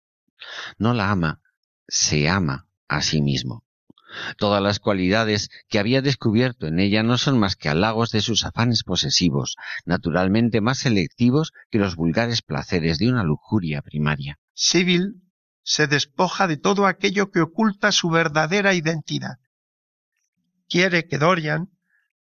No 0.77 0.93
la 0.93 1.11
ama, 1.11 1.41
se 1.89 2.29
ama 2.29 2.69
a 2.87 3.01
sí 3.01 3.21
mismo. 3.21 3.65
Todas 4.37 4.63
las 4.63 4.79
cualidades 4.79 5.49
que 5.67 5.79
había 5.79 6.01
descubierto 6.01 6.67
en 6.67 6.79
ella 6.79 7.03
no 7.03 7.17
son 7.17 7.37
más 7.37 7.57
que 7.57 7.67
halagos 7.67 8.11
de 8.11 8.21
sus 8.21 8.45
afanes 8.45 8.83
posesivos, 8.85 9.57
naturalmente 9.83 10.61
más 10.61 10.77
selectivos 10.77 11.51
que 11.69 11.79
los 11.79 11.97
vulgares 11.97 12.41
placeres 12.41 12.97
de 12.97 13.09
una 13.09 13.25
lujuria 13.25 13.81
primaria. 13.81 14.39
Sibyl 14.53 15.21
se 15.63 15.87
despoja 15.87 16.47
de 16.47 16.57
todo 16.57 16.85
aquello 16.85 17.31
que 17.31 17.41
oculta 17.41 17.91
su 17.91 18.09
verdadera 18.09 18.73
identidad. 18.73 19.39
Quiere 20.67 21.07
que 21.07 21.17
Dorian 21.17 21.71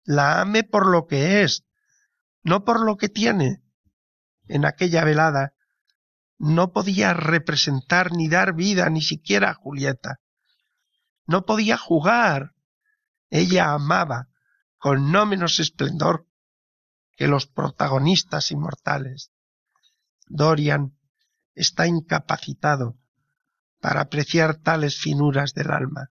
la 0.05 0.41
ame 0.41 0.65
por 0.65 0.87
lo 0.87 1.07
que 1.07 1.43
es, 1.43 1.65
no 2.43 2.65
por 2.65 2.81
lo 2.85 2.97
que 2.97 3.09
tiene. 3.09 3.63
En 4.47 4.65
aquella 4.65 5.05
velada 5.05 5.55
no 6.39 6.73
podía 6.73 7.15
representar 7.15 8.13
ni 8.13 8.29
dar 8.29 8.55
vida 8.55 8.91
ni 8.91 9.01
siquiera 9.01 9.51
a 9.51 9.55
Julieta. 9.55 10.21
No 11.27 11.45
podía 11.45 11.77
jugar. 11.77 12.55
Ella 13.31 13.73
amaba 13.73 14.29
con 14.77 15.13
no 15.13 15.25
menos 15.25 15.61
esplendor 15.61 16.27
que 17.17 17.29
los 17.29 17.47
protagonistas 17.47 18.51
inmortales. 18.51 19.31
Dorian 20.27 20.99
está 21.55 21.87
incapacitado 21.87 22.99
para 23.81 24.03
apreciar 24.03 24.57
tales 24.57 24.99
finuras 24.99 25.55
del 25.55 25.71
alma. 25.71 26.11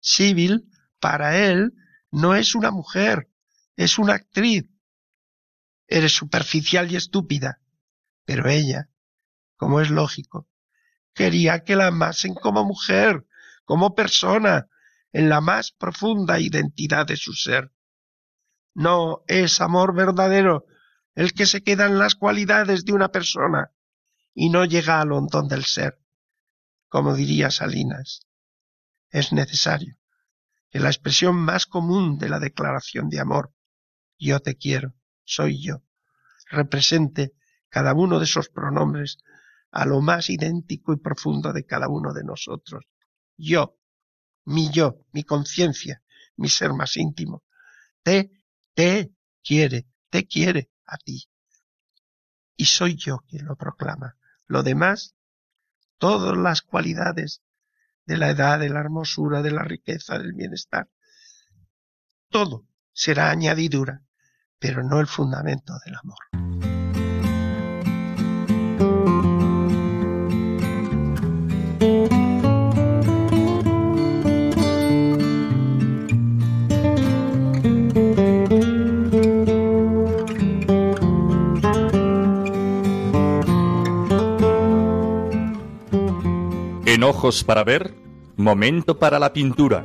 Sibyl, 0.00 0.70
para 1.00 1.36
él, 1.36 1.72
no 2.10 2.34
es 2.34 2.54
una 2.54 2.70
mujer, 2.70 3.30
es 3.76 3.98
una 3.98 4.14
actriz. 4.14 4.64
Eres 5.86 6.12
superficial 6.12 6.90
y 6.92 6.96
estúpida, 6.96 7.60
pero 8.24 8.48
ella, 8.48 8.90
como 9.56 9.80
es 9.80 9.90
lógico, 9.90 10.48
quería 11.14 11.64
que 11.64 11.76
la 11.76 11.88
amasen 11.88 12.34
como 12.34 12.64
mujer, 12.64 13.26
como 13.64 13.94
persona, 13.94 14.68
en 15.12 15.28
la 15.28 15.40
más 15.40 15.72
profunda 15.72 16.38
identidad 16.38 17.06
de 17.06 17.16
su 17.16 17.32
ser. 17.32 17.72
No 18.74 19.24
es 19.26 19.60
amor 19.60 19.94
verdadero 19.94 20.66
el 21.14 21.32
que 21.32 21.46
se 21.46 21.62
queda 21.62 21.86
en 21.86 21.98
las 21.98 22.14
cualidades 22.14 22.84
de 22.84 22.92
una 22.92 23.08
persona 23.08 23.72
y 24.40 24.50
no 24.50 24.64
llega 24.64 25.00
al 25.00 25.10
hondón 25.10 25.48
del 25.48 25.64
ser, 25.64 25.98
como 26.86 27.16
diría 27.16 27.50
Salinas. 27.50 28.20
Es 29.10 29.32
necesario 29.32 29.98
que 30.70 30.78
la 30.78 30.90
expresión 30.90 31.34
más 31.34 31.66
común 31.66 32.18
de 32.18 32.28
la 32.28 32.38
declaración 32.38 33.08
de 33.08 33.18
amor, 33.18 33.52
yo 34.16 34.38
te 34.38 34.56
quiero, 34.56 34.94
soy 35.24 35.60
yo, 35.60 35.82
represente 36.50 37.34
cada 37.68 37.94
uno 37.94 38.20
de 38.20 38.26
esos 38.26 38.48
pronombres 38.48 39.18
a 39.72 39.84
lo 39.86 40.00
más 40.02 40.30
idéntico 40.30 40.92
y 40.92 40.98
profundo 40.98 41.52
de 41.52 41.66
cada 41.66 41.88
uno 41.88 42.12
de 42.12 42.22
nosotros, 42.22 42.84
yo, 43.36 43.76
mi 44.44 44.70
yo, 44.70 45.04
mi 45.10 45.24
conciencia, 45.24 46.00
mi 46.36 46.48
ser 46.48 46.74
más 46.74 46.96
íntimo. 46.96 47.42
Te, 48.04 48.30
te 48.72 49.12
quiere, 49.42 49.88
te 50.10 50.28
quiere 50.28 50.70
a 50.86 50.96
ti. 50.96 51.28
Y 52.56 52.66
soy 52.66 52.94
yo 52.94 53.18
quien 53.26 53.44
lo 53.44 53.56
proclama. 53.56 54.14
Lo 54.48 54.62
demás, 54.62 55.14
todas 55.98 56.36
las 56.36 56.62
cualidades 56.62 57.42
de 58.06 58.16
la 58.16 58.30
edad, 58.30 58.58
de 58.58 58.70
la 58.70 58.80
hermosura, 58.80 59.42
de 59.42 59.50
la 59.50 59.62
riqueza, 59.62 60.18
del 60.18 60.32
bienestar, 60.32 60.88
todo 62.30 62.66
será 62.92 63.30
añadidura, 63.30 64.02
pero 64.58 64.82
no 64.82 65.00
el 65.00 65.06
fundamento 65.06 65.74
del 65.84 65.96
amor. 65.96 66.77
Ojos 87.02 87.44
para 87.44 87.64
ver, 87.64 87.94
momento 88.36 88.98
para 88.98 89.18
la 89.18 89.32
pintura. 89.32 89.84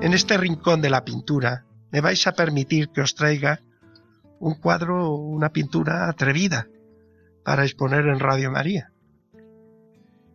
En 0.00 0.14
este 0.14 0.36
rincón 0.38 0.80
de 0.80 0.90
la 0.90 1.04
pintura 1.04 1.66
me 1.92 2.00
vais 2.00 2.26
a 2.26 2.32
permitir 2.32 2.88
que 2.88 3.00
os 3.00 3.14
traiga 3.14 3.60
un 4.38 4.54
cuadro 4.54 5.14
una 5.14 5.50
pintura 5.50 6.08
atrevida 6.08 6.68
para 7.44 7.64
exponer 7.64 8.06
en 8.06 8.20
Radio 8.20 8.50
María. 8.50 8.92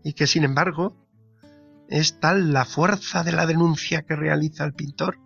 Y 0.03 0.13
que 0.13 0.27
sin 0.27 0.43
embargo 0.43 1.00
es 1.91 2.19
tal 2.21 2.53
la 2.53 2.63
fuerza 2.63 3.21
de 3.21 3.33
la 3.33 3.45
denuncia 3.45 4.03
que 4.03 4.15
realiza 4.15 4.63
el 4.63 4.73
pintor, 4.73 5.19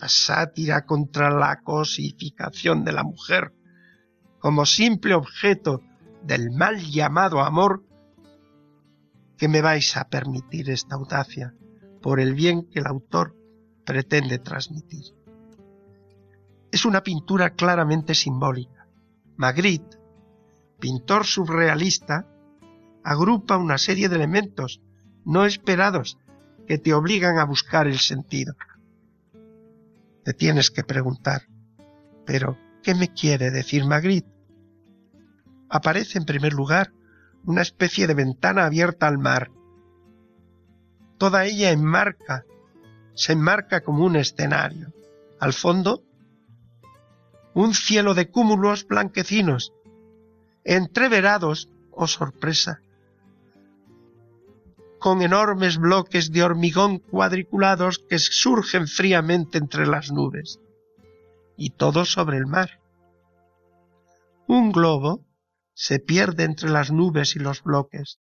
la 0.00 0.08
sátira 0.08 0.86
contra 0.86 1.30
la 1.30 1.60
cosificación 1.60 2.84
de 2.84 2.92
la 2.92 3.04
mujer 3.04 3.52
como 4.42 4.66
simple 4.66 5.14
objeto 5.14 5.82
del 6.24 6.50
mal 6.50 6.80
llamado 6.80 7.40
amor, 7.40 7.84
que 9.36 9.46
me 9.46 9.60
vais 9.60 9.96
a 9.96 10.08
permitir 10.08 10.68
esta 10.70 10.96
audacia 10.96 11.54
por 12.00 12.18
el 12.18 12.34
bien 12.34 12.68
que 12.68 12.80
el 12.80 12.86
autor 12.86 13.36
pretende 13.84 14.38
transmitir. 14.38 15.14
Es 16.72 16.84
una 16.84 17.02
pintura 17.02 17.50
claramente 17.50 18.14
simbólica. 18.14 18.88
Magritte, 19.36 19.98
pintor 20.80 21.24
surrealista, 21.24 22.26
agrupa 23.04 23.58
una 23.58 23.78
serie 23.78 24.08
de 24.08 24.16
elementos 24.16 24.80
no 25.24 25.44
esperados 25.44 26.18
que 26.66 26.78
te 26.78 26.94
obligan 26.94 27.38
a 27.38 27.44
buscar 27.44 27.86
el 27.86 27.98
sentido. 27.98 28.54
Te 30.24 30.32
tienes 30.32 30.70
que 30.70 30.84
preguntar, 30.84 31.42
pero 32.24 32.56
¿qué 32.82 32.94
me 32.94 33.12
quiere 33.12 33.50
decir 33.50 33.84
Magritte? 33.84 34.30
Aparece 35.68 36.18
en 36.18 36.24
primer 36.24 36.52
lugar 36.52 36.92
una 37.44 37.62
especie 37.62 38.06
de 38.06 38.14
ventana 38.14 38.66
abierta 38.66 39.08
al 39.08 39.18
mar. 39.18 39.50
Toda 41.18 41.44
ella 41.44 41.70
enmarca, 41.70 42.44
se 43.14 43.32
enmarca 43.32 43.82
como 43.82 44.04
un 44.04 44.16
escenario. 44.16 44.92
Al 45.40 45.52
fondo, 45.52 46.04
un 47.54 47.74
cielo 47.74 48.14
de 48.14 48.30
cúmulos 48.30 48.86
blanquecinos, 48.86 49.72
entreverados, 50.64 51.68
oh 51.90 52.06
sorpresa, 52.06 52.80
con 55.02 55.20
enormes 55.20 55.78
bloques 55.78 56.30
de 56.30 56.44
hormigón 56.44 57.00
cuadriculados 57.00 57.98
que 57.98 58.20
surgen 58.20 58.86
fríamente 58.86 59.58
entre 59.58 59.84
las 59.84 60.12
nubes, 60.12 60.60
y 61.56 61.70
todo 61.70 62.04
sobre 62.04 62.36
el 62.36 62.46
mar. 62.46 62.80
Un 64.46 64.70
globo 64.70 65.26
se 65.74 65.98
pierde 65.98 66.44
entre 66.44 66.70
las 66.70 66.92
nubes 66.92 67.34
y 67.34 67.40
los 67.40 67.64
bloques. 67.64 68.20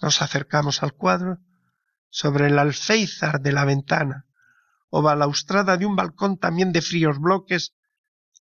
Nos 0.00 0.22
acercamos 0.22 0.82
al 0.82 0.94
cuadro 0.94 1.40
sobre 2.08 2.46
el 2.46 2.58
alféizar 2.58 3.42
de 3.42 3.52
la 3.52 3.66
ventana 3.66 4.24
o 4.88 5.02
balaustrada 5.02 5.76
de 5.76 5.84
un 5.84 5.94
balcón 5.94 6.38
también 6.38 6.72
de 6.72 6.80
fríos 6.80 7.18
bloques, 7.18 7.74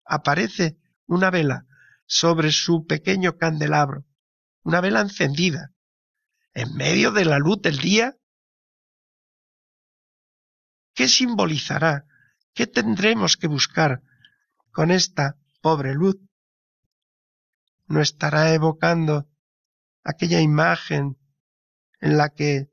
aparece 0.05 0.77
una 1.07 1.31
vela 1.31 1.65
sobre 2.05 2.53
su 2.53 2.85
pequeño 2.85 3.39
candelabro 3.39 4.05
una 4.63 4.81
vela 4.81 5.01
encendida, 5.01 5.73
en 6.53 6.75
medio 6.75 7.13
de 7.13 7.25
la 7.25 7.39
luz 7.39 7.61
del 7.63 7.79
día. 7.79 8.17
¿Qué 10.95 11.09
simbolizará? 11.09 12.07
¿Qué 12.53 12.67
tendremos 12.67 13.37
que 13.37 13.47
buscar 13.47 14.03
con 14.71 14.91
esta 14.91 15.39
pobre 15.63 15.95
luz? 15.95 16.17
¿No 17.87 18.01
estará 18.01 18.53
evocando 18.53 19.29
aquella 20.05 20.41
imagen 20.41 21.19
en 22.01 22.17
la 22.17 22.31
que 22.31 22.71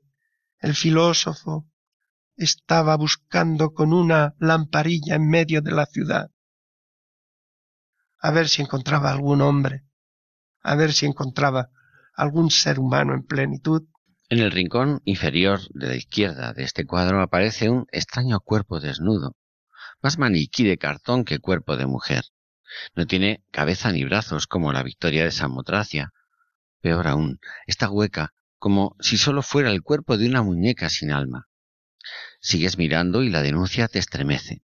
el 0.58 0.74
filósofo 0.74 1.70
estaba 2.36 2.96
buscando 2.96 3.72
con 3.72 3.92
una 3.92 4.34
lamparilla 4.38 5.14
en 5.14 5.28
medio 5.28 5.62
de 5.62 5.72
la 5.72 5.86
ciudad? 5.86 6.30
A 8.20 8.30
ver 8.30 8.48
si 8.48 8.62
encontraba 8.62 9.10
algún 9.10 9.40
hombre, 9.40 9.84
a 10.60 10.74
ver 10.74 10.92
si 10.92 11.06
encontraba 11.06 11.70
algún 12.18 12.50
ser 12.50 12.80
humano 12.80 13.14
en 13.14 13.22
plenitud. 13.22 13.84
En 14.28 14.40
el 14.40 14.50
rincón 14.50 15.00
inferior 15.04 15.60
de 15.70 15.86
la 15.86 15.94
izquierda 15.94 16.52
de 16.52 16.64
este 16.64 16.84
cuadro 16.84 17.22
aparece 17.22 17.70
un 17.70 17.86
extraño 17.92 18.40
cuerpo 18.40 18.80
desnudo, 18.80 19.36
más 20.02 20.18
maniquí 20.18 20.64
de 20.64 20.78
cartón 20.78 21.24
que 21.24 21.38
cuerpo 21.38 21.76
de 21.76 21.86
mujer. 21.86 22.24
No 22.96 23.06
tiene 23.06 23.44
cabeza 23.52 23.92
ni 23.92 24.04
brazos 24.04 24.48
como 24.48 24.72
la 24.72 24.82
victoria 24.82 25.24
de 25.24 25.30
Samotracia. 25.30 26.12
Peor 26.80 27.06
aún, 27.06 27.38
está 27.66 27.88
hueca, 27.88 28.34
como 28.58 28.96
si 28.98 29.16
solo 29.16 29.42
fuera 29.42 29.70
el 29.70 29.82
cuerpo 29.82 30.18
de 30.18 30.26
una 30.26 30.42
muñeca 30.42 30.90
sin 30.90 31.12
alma. 31.12 31.46
Sigues 32.40 32.78
mirando 32.78 33.22
y 33.22 33.30
la 33.30 33.42
denuncia 33.42 33.86
te 33.86 34.00
estremece. 34.00 34.62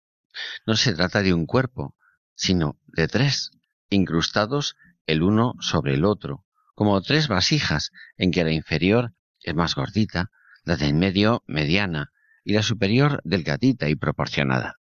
No 0.67 0.77
se 0.77 0.95
trata 0.95 1.23
de 1.23 1.33
un 1.33 1.47
cuerpo, 1.47 1.95
sino 2.35 2.79
de 2.87 3.07
tres, 3.07 3.53
incrustados 3.89 4.77
el 5.07 5.23
uno 5.23 5.55
sobre 5.61 5.95
el 5.95 6.05
otro, 6.05 6.46
como 6.77 7.01
tres 7.01 7.27
vasijas 7.27 7.91
en 8.19 8.31
que 8.31 8.45
la 8.45 8.53
inferior 8.53 9.15
es 9.41 9.55
más 9.55 9.75
gordita, 9.75 10.31
la 10.63 10.77
de 10.77 10.93
medio 10.93 11.43
mediana 11.47 12.13
y 12.45 12.53
la 12.53 12.63
superior 12.63 13.23
delgadita 13.25 13.89
y 13.89 13.97
proporcionada. 13.97 14.77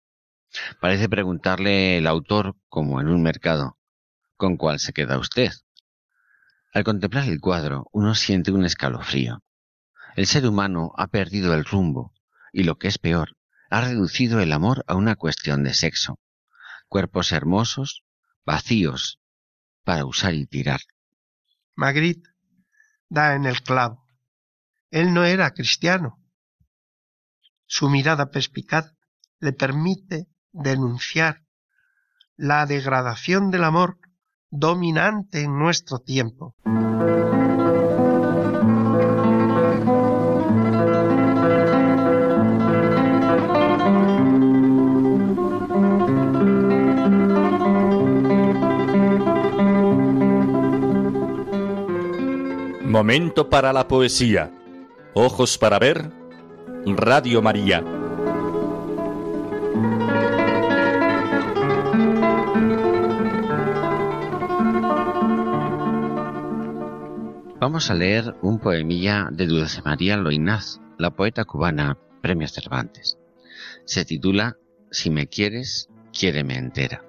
Parece 0.82 1.08
preguntarle 1.08 1.98
el 1.98 2.08
autor, 2.08 2.58
como 2.68 3.00
en 3.00 3.08
un 3.08 3.24
mercado, 3.24 3.78
¿con 4.36 4.58
cuál 4.58 4.80
se 4.80 4.92
queda 4.92 5.18
usted? 5.18 5.54
Al 6.74 6.84
contemplar 6.84 7.30
el 7.30 7.40
cuadro, 7.40 7.88
uno 7.94 8.14
siente 8.14 8.52
un 8.52 8.66
escalofrío. 8.66 9.42
El 10.18 10.28
ser 10.28 10.46
humano 10.46 10.92
ha 10.98 11.08
perdido 11.08 11.54
el 11.54 11.64
rumbo 11.64 12.14
y, 12.52 12.64
lo 12.64 12.78
que 12.78 12.90
es 12.90 12.98
peor, 12.98 13.38
ha 13.70 13.80
reducido 13.80 14.42
el 14.42 14.52
amor 14.52 14.84
a 14.88 14.96
una 14.96 15.16
cuestión 15.16 15.64
de 15.64 15.74
sexo. 15.74 16.20
Cuerpos 16.90 17.32
hermosos, 17.32 18.04
vacíos, 18.46 19.20
para 19.86 20.06
usar 20.06 20.34
y 20.34 20.46
tirar. 20.46 20.82
Magritte 21.76 22.30
da 23.10 23.36
en 23.36 23.46
el 23.46 23.62
clavo. 23.62 24.06
Él 24.92 25.14
no 25.14 25.26
era 25.26 25.52
cristiano. 25.52 26.22
Su 27.66 27.90
mirada 27.90 28.32
perspicaz 28.32 28.94
le 29.40 29.54
permite 29.54 30.28
denunciar 30.52 31.44
la 32.38 32.66
degradación 32.66 33.52
del 33.52 33.64
amor 33.64 34.00
dominante 34.50 35.42
en 35.42 35.58
nuestro 35.58 36.00
tiempo. 36.00 36.56
Momento 52.96 53.50
para 53.50 53.74
la 53.74 53.90
poesía. 53.90 54.54
Ojos 55.14 55.58
para 55.58 55.80
ver. 55.80 56.14
Radio 56.86 57.42
María. 57.42 57.84
Vamos 67.60 67.92
a 67.92 67.96
leer 67.96 68.34
un 68.42 68.60
poemilla 68.60 69.28
de 69.30 69.46
Dulce 69.46 69.82
María 69.82 70.16
Loinaz, 70.16 70.80
la 70.98 71.12
poeta 71.12 71.44
cubana 71.44 71.98
Premios 72.22 72.54
Cervantes. 72.54 73.18
Se 73.84 74.06
titula 74.06 74.56
Si 74.90 75.10
me 75.10 75.28
quieres, 75.28 75.90
quiéreme 76.18 76.56
entera. 76.56 77.04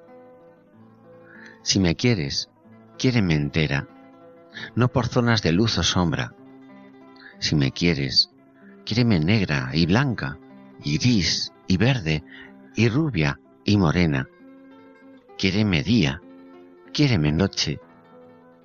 Si 1.63 1.79
me 1.79 1.95
quieres, 1.95 2.51
quiéreme 2.99 3.35
entera 3.35 3.87
no 4.75 4.89
por 4.89 5.09
zonas 5.09 5.43
de 5.43 5.53
luz 5.53 5.79
o 5.79 5.83
sombra. 5.83 6.35
Si 7.39 7.55
me 7.55 7.73
quieres, 7.73 8.31
quiéreme 8.85 9.21
negra 9.21 9.71
y 9.73 9.87
blanca, 9.87 10.39
y 10.83 10.99
gris 10.99 11.53
y 11.67 11.77
verde, 11.77 12.25
y 12.75 12.89
rubia 12.89 13.41
y 13.65 13.77
morena. 13.77 14.29
Quiéreme 15.39 15.83
día, 15.83 16.21
quiéreme 16.93 17.33
noche, 17.33 17.81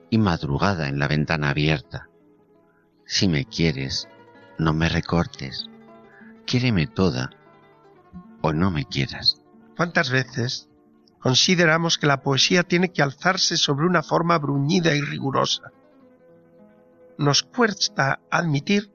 y 0.10 0.18
madrugada 0.18 0.88
en 0.88 1.00
la 1.00 1.08
ventana 1.08 1.50
abierta. 1.50 2.08
Si 3.06 3.28
me 3.28 3.46
quieres, 3.46 4.08
no 4.58 4.74
me 4.74 4.90
recortes, 4.90 5.70
quiéreme 6.46 6.88
toda, 6.88 7.32
o 8.42 8.54
no 8.54 8.72
me 8.72 8.86
quieras. 8.86 9.42
¿Cuántas 9.76 10.10
veces 10.10 10.70
consideramos 11.20 11.98
que 11.98 12.08
la 12.08 12.22
poesía 12.22 12.64
tiene 12.64 12.92
que 12.92 13.02
alzarse 13.02 13.58
sobre 13.58 13.86
una 13.86 14.04
forma 14.04 14.38
bruñida 14.38 14.96
y 14.96 15.02
rigurosa? 15.02 15.72
Nos 17.22 17.44
cuesta 17.44 18.20
admitir 18.32 18.92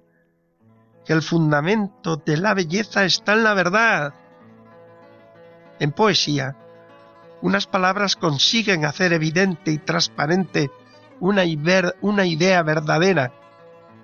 que 1.04 1.12
el 1.12 1.22
fundamento 1.22 2.16
de 2.16 2.36
la 2.36 2.54
belleza 2.54 3.04
está 3.04 3.34
en 3.34 3.44
la 3.44 3.54
verdad. 3.54 4.14
En 5.78 5.92
poesía, 5.92 6.56
unas 7.40 7.66
palabras 7.66 8.16
consiguen 8.16 8.84
hacer 8.84 9.12
evidente 9.12 9.70
y 9.70 9.78
transparente 9.78 10.70
una, 11.20 11.42
una 12.00 12.26
idea 12.26 12.62
verdadera 12.62 13.32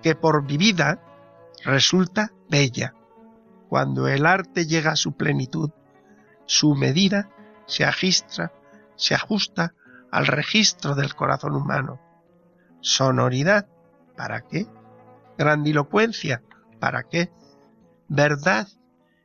que 0.03 0.15
por 0.15 0.47
vivida 0.47 1.01
resulta 1.65 2.33
bella. 2.49 2.95
Cuando 3.69 4.07
el 4.07 4.25
arte 4.25 4.67
llega 4.67 4.93
a 4.93 4.97
su 4.97 5.17
plenitud, 5.17 5.71
su 6.47 6.77
medida 6.77 7.31
se 7.67 7.85
agistra, 7.85 8.53
se 8.95 9.15
ajusta 9.15 9.75
al 10.13 10.27
registro 10.27 10.95
del 10.95 11.15
corazón 11.15 11.57
humano. 11.57 11.99
Sonoridad 12.81 13.67
¿Para 14.17 14.43
qué? 14.43 14.67
Grandilocuencia, 15.39 16.43
¿para 16.79 17.05
qué? 17.05 17.31
Verdad 18.09 18.69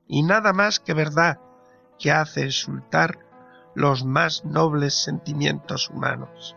y 0.08 0.24
nada 0.24 0.54
más 0.54 0.80
que 0.80 0.94
verdad 0.94 1.40
que 2.00 2.12
hace 2.12 2.46
exultar 2.46 3.20
los 3.76 4.06
más 4.06 4.46
nobles 4.46 4.94
sentimientos 4.96 5.90
humanos. 5.90 6.56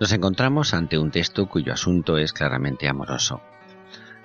Nos 0.00 0.12
encontramos 0.12 0.74
ante 0.74 0.98
un 0.98 1.10
texto 1.10 1.48
cuyo 1.48 1.72
asunto 1.72 2.18
es 2.18 2.32
claramente 2.32 2.88
amoroso. 2.88 3.40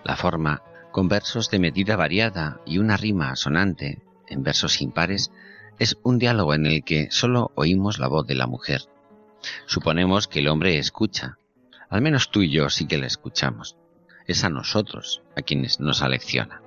La 0.04 0.16
forma, 0.16 0.62
con 0.92 1.08
versos 1.08 1.50
de 1.50 1.60
medida 1.60 1.96
variada 1.96 2.60
y 2.66 2.78
una 2.78 2.98
rima 2.98 3.36
sonante 3.36 4.02
en 4.28 4.44
versos 4.44 4.82
impares, 4.82 5.32
es 5.78 5.98
un 6.04 6.18
diálogo 6.20 6.54
en 6.54 6.66
el 6.66 6.84
que 6.84 7.10
solo 7.12 7.52
oímos 7.56 8.00
la 8.00 8.08
voz 8.08 8.26
de 8.26 8.36
la 8.36 8.48
mujer. 8.48 8.82
Suponemos 9.66 10.28
que 10.28 10.40
el 10.40 10.48
hombre 10.48 10.78
escucha, 10.78 11.38
al 11.90 12.02
menos 12.02 12.32
tú 12.32 12.42
y 12.42 12.52
yo 12.52 12.70
sí 12.70 12.88
que 12.88 12.98
la 12.98 13.08
escuchamos. 13.08 13.78
Es 14.28 14.44
a 14.44 14.50
nosotros 14.50 15.22
a 15.36 15.42
quienes 15.42 15.80
nos 15.80 16.02
alecciona. 16.02 16.62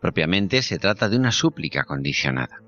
Propiamente 0.00 0.62
se 0.62 0.78
trata 0.78 1.08
de 1.08 1.16
una 1.16 1.32
súplica 1.32 1.84
condicionada. 1.84 2.62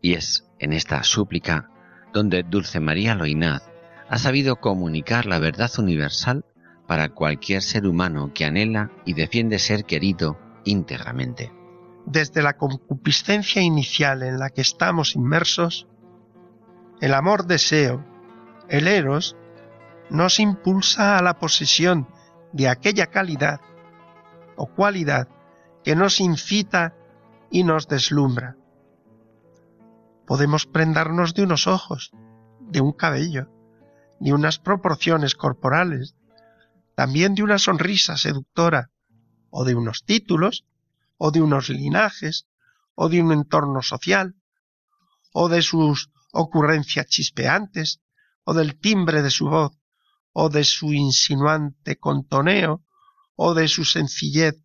Y 0.00 0.14
es 0.14 0.44
en 0.58 0.72
esta 0.72 1.02
súplica 1.02 1.70
donde 2.12 2.42
Dulce 2.42 2.80
María 2.80 3.14
Loinaz 3.14 3.62
ha 4.08 4.18
sabido 4.18 4.56
comunicar 4.56 5.26
la 5.26 5.38
verdad 5.38 5.70
universal 5.78 6.44
para 6.86 7.08
cualquier 7.08 7.62
ser 7.62 7.86
humano 7.86 8.32
que 8.34 8.44
anhela 8.44 8.90
y 9.06 9.14
defiende 9.14 9.58
ser 9.58 9.84
querido 9.84 10.38
íntegramente. 10.64 11.52
Desde 12.04 12.42
la 12.42 12.56
concupiscencia 12.56 13.62
inicial 13.62 14.22
en 14.22 14.38
la 14.38 14.50
que 14.50 14.60
estamos 14.60 15.14
inmersos, 15.14 15.86
el 17.00 17.14
amor 17.14 17.46
deseo, 17.46 18.04
el 18.68 18.88
eros, 18.88 19.36
nos 20.12 20.40
impulsa 20.40 21.16
a 21.16 21.22
la 21.22 21.38
posesión 21.38 22.06
de 22.52 22.68
aquella 22.68 23.06
calidad 23.06 23.62
o 24.56 24.66
cualidad 24.66 25.26
que 25.82 25.96
nos 25.96 26.20
incita 26.20 26.94
y 27.50 27.64
nos 27.64 27.88
deslumbra. 27.88 28.56
Podemos 30.26 30.66
prendarnos 30.66 31.32
de 31.32 31.44
unos 31.44 31.66
ojos, 31.66 32.12
de 32.60 32.82
un 32.82 32.92
cabello, 32.92 33.48
de 34.20 34.34
unas 34.34 34.58
proporciones 34.58 35.34
corporales, 35.34 36.14
también 36.94 37.34
de 37.34 37.42
una 37.42 37.58
sonrisa 37.58 38.18
seductora, 38.18 38.90
o 39.48 39.64
de 39.64 39.74
unos 39.74 40.04
títulos, 40.04 40.66
o 41.16 41.30
de 41.30 41.40
unos 41.40 41.70
linajes, 41.70 42.46
o 42.94 43.08
de 43.08 43.22
un 43.22 43.32
entorno 43.32 43.80
social, 43.80 44.36
o 45.32 45.48
de 45.48 45.62
sus 45.62 46.10
ocurrencias 46.32 47.06
chispeantes, 47.06 48.02
o 48.44 48.52
del 48.52 48.78
timbre 48.78 49.22
de 49.22 49.30
su 49.30 49.48
voz, 49.48 49.72
o 50.32 50.48
de 50.48 50.64
su 50.64 50.92
insinuante 50.92 51.98
contoneo, 51.98 52.84
o 53.34 53.54
de 53.54 53.68
su 53.68 53.84
sencillez 53.84 54.56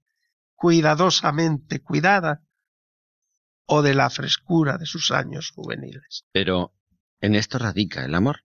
cuidadosamente 0.56 1.80
cuidada, 1.80 2.44
o 3.66 3.82
de 3.82 3.94
la 3.94 4.10
frescura 4.10 4.78
de 4.78 4.86
sus 4.86 5.12
años 5.12 5.52
juveniles. 5.54 6.26
Pero 6.32 6.74
en 7.20 7.36
esto 7.36 7.60
radica 7.60 8.06
el 8.06 8.16
amor. 8.16 8.44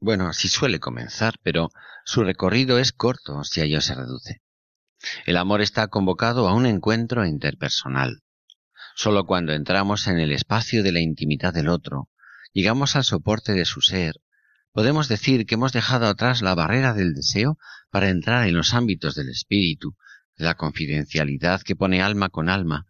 Bueno, 0.00 0.28
así 0.28 0.48
suele 0.48 0.80
comenzar, 0.80 1.34
pero 1.42 1.70
su 2.04 2.22
recorrido 2.22 2.78
es 2.78 2.92
corto 2.92 3.42
si 3.44 3.60
a 3.60 3.64
ello 3.64 3.80
se 3.80 3.94
reduce. 3.94 4.42
El 5.26 5.36
amor 5.36 5.60
está 5.60 5.88
convocado 5.88 6.48
a 6.48 6.54
un 6.54 6.66
encuentro 6.66 7.26
interpersonal. 7.26 8.22
Solo 8.94 9.26
cuando 9.26 9.52
entramos 9.52 10.06
en 10.06 10.18
el 10.18 10.32
espacio 10.32 10.82
de 10.82 10.92
la 10.92 11.00
intimidad 11.00 11.52
del 11.52 11.68
otro, 11.68 12.10
llegamos 12.52 12.96
al 12.96 13.04
soporte 13.04 13.52
de 13.52 13.64
su 13.64 13.80
ser, 13.80 14.14
podemos 14.74 15.06
decir 15.08 15.46
que 15.46 15.54
hemos 15.54 15.72
dejado 15.72 16.08
atrás 16.08 16.42
la 16.42 16.56
barrera 16.56 16.94
del 16.94 17.14
deseo 17.14 17.58
para 17.90 18.10
entrar 18.10 18.48
en 18.48 18.56
los 18.56 18.74
ámbitos 18.74 19.14
del 19.14 19.28
espíritu, 19.28 19.96
la 20.34 20.56
confidencialidad 20.56 21.62
que 21.62 21.76
pone 21.76 22.02
alma 22.02 22.28
con 22.28 22.48
alma, 22.48 22.86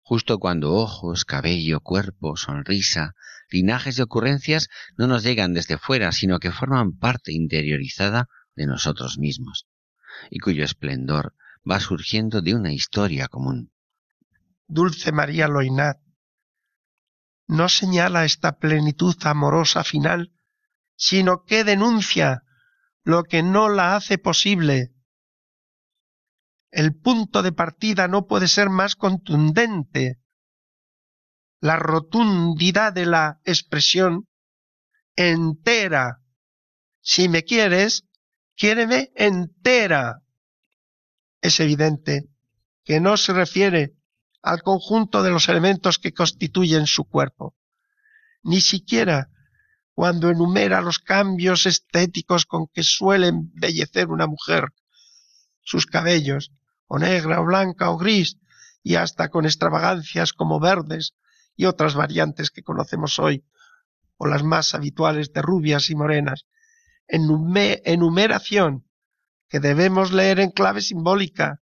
justo 0.00 0.38
cuando 0.38 0.72
ojos, 0.72 1.26
cabello, 1.26 1.80
cuerpo, 1.80 2.38
sonrisa, 2.38 3.14
linajes 3.50 3.96
de 3.96 4.04
ocurrencias 4.04 4.70
no 4.96 5.06
nos 5.06 5.24
llegan 5.24 5.52
desde 5.52 5.76
fuera, 5.76 6.10
sino 6.10 6.38
que 6.38 6.52
forman 6.52 6.96
parte 6.96 7.34
interiorizada 7.34 8.28
de 8.54 8.66
nosotros 8.66 9.18
mismos, 9.18 9.66
y 10.30 10.38
cuyo 10.38 10.64
esplendor 10.64 11.34
va 11.70 11.80
surgiendo 11.80 12.40
de 12.40 12.54
una 12.54 12.72
historia 12.72 13.28
común. 13.28 13.72
Dulce 14.66 15.12
María 15.12 15.48
Loinat 15.48 15.98
no 17.46 17.68
señala 17.68 18.24
esta 18.24 18.58
plenitud 18.58 19.14
amorosa 19.24 19.84
final, 19.84 20.32
sino 20.96 21.44
que 21.44 21.64
denuncia 21.64 22.42
lo 23.04 23.22
que 23.22 23.42
no 23.42 23.68
la 23.68 23.94
hace 23.94 24.18
posible. 24.18 24.92
El 26.70 26.94
punto 26.96 27.42
de 27.42 27.52
partida 27.52 28.08
no 28.08 28.26
puede 28.26 28.48
ser 28.48 28.68
más 28.68 28.96
contundente. 28.96 30.18
La 31.60 31.76
rotundidad 31.76 32.92
de 32.92 33.06
la 33.06 33.40
expresión 33.44 34.26
entera. 35.14 36.22
Si 37.00 37.28
me 37.28 37.44
quieres, 37.44 38.04
quiéreme 38.56 39.12
entera. 39.14 40.22
Es 41.40 41.60
evidente 41.60 42.28
que 42.84 43.00
no 43.00 43.16
se 43.16 43.32
refiere 43.32 43.94
al 44.42 44.62
conjunto 44.62 45.22
de 45.22 45.30
los 45.30 45.48
elementos 45.48 45.98
que 45.98 46.12
constituyen 46.12 46.86
su 46.86 47.04
cuerpo, 47.04 47.54
ni 48.42 48.60
siquiera 48.60 49.30
cuando 49.96 50.28
enumera 50.28 50.82
los 50.82 50.98
cambios 50.98 51.64
estéticos 51.64 52.44
con 52.44 52.66
que 52.66 52.82
suele 52.82 53.28
embellecer 53.28 54.08
una 54.08 54.26
mujer, 54.26 54.74
sus 55.62 55.86
cabellos, 55.86 56.52
o 56.86 56.98
negra, 56.98 57.40
o 57.40 57.46
blanca, 57.46 57.88
o 57.88 57.96
gris, 57.96 58.36
y 58.82 58.96
hasta 58.96 59.30
con 59.30 59.46
extravagancias 59.46 60.34
como 60.34 60.60
verdes 60.60 61.14
y 61.56 61.64
otras 61.64 61.94
variantes 61.94 62.50
que 62.50 62.62
conocemos 62.62 63.18
hoy, 63.18 63.46
o 64.18 64.26
las 64.26 64.42
más 64.42 64.74
habituales 64.74 65.32
de 65.32 65.40
rubias 65.40 65.88
y 65.88 65.94
morenas, 65.94 66.44
enumeración 67.08 68.86
que 69.48 69.60
debemos 69.60 70.12
leer 70.12 70.40
en 70.40 70.50
clave 70.50 70.82
simbólica, 70.82 71.62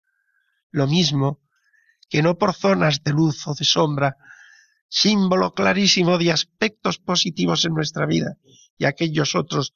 lo 0.71 0.87
mismo 0.87 1.39
que 2.09 2.23
no 2.23 2.39
por 2.39 2.55
zonas 2.55 3.03
de 3.03 3.11
luz 3.11 3.47
o 3.47 3.53
de 3.53 3.63
sombra, 3.63 4.17
símbolo 4.95 5.55
clarísimo 5.55 6.19
de 6.19 6.31
aspectos 6.31 6.99
positivos 6.99 7.65
en 7.65 7.73
nuestra 7.73 8.05
vida 8.05 8.37
y 8.77 8.85
aquellos 8.85 9.33
otros 9.33 9.73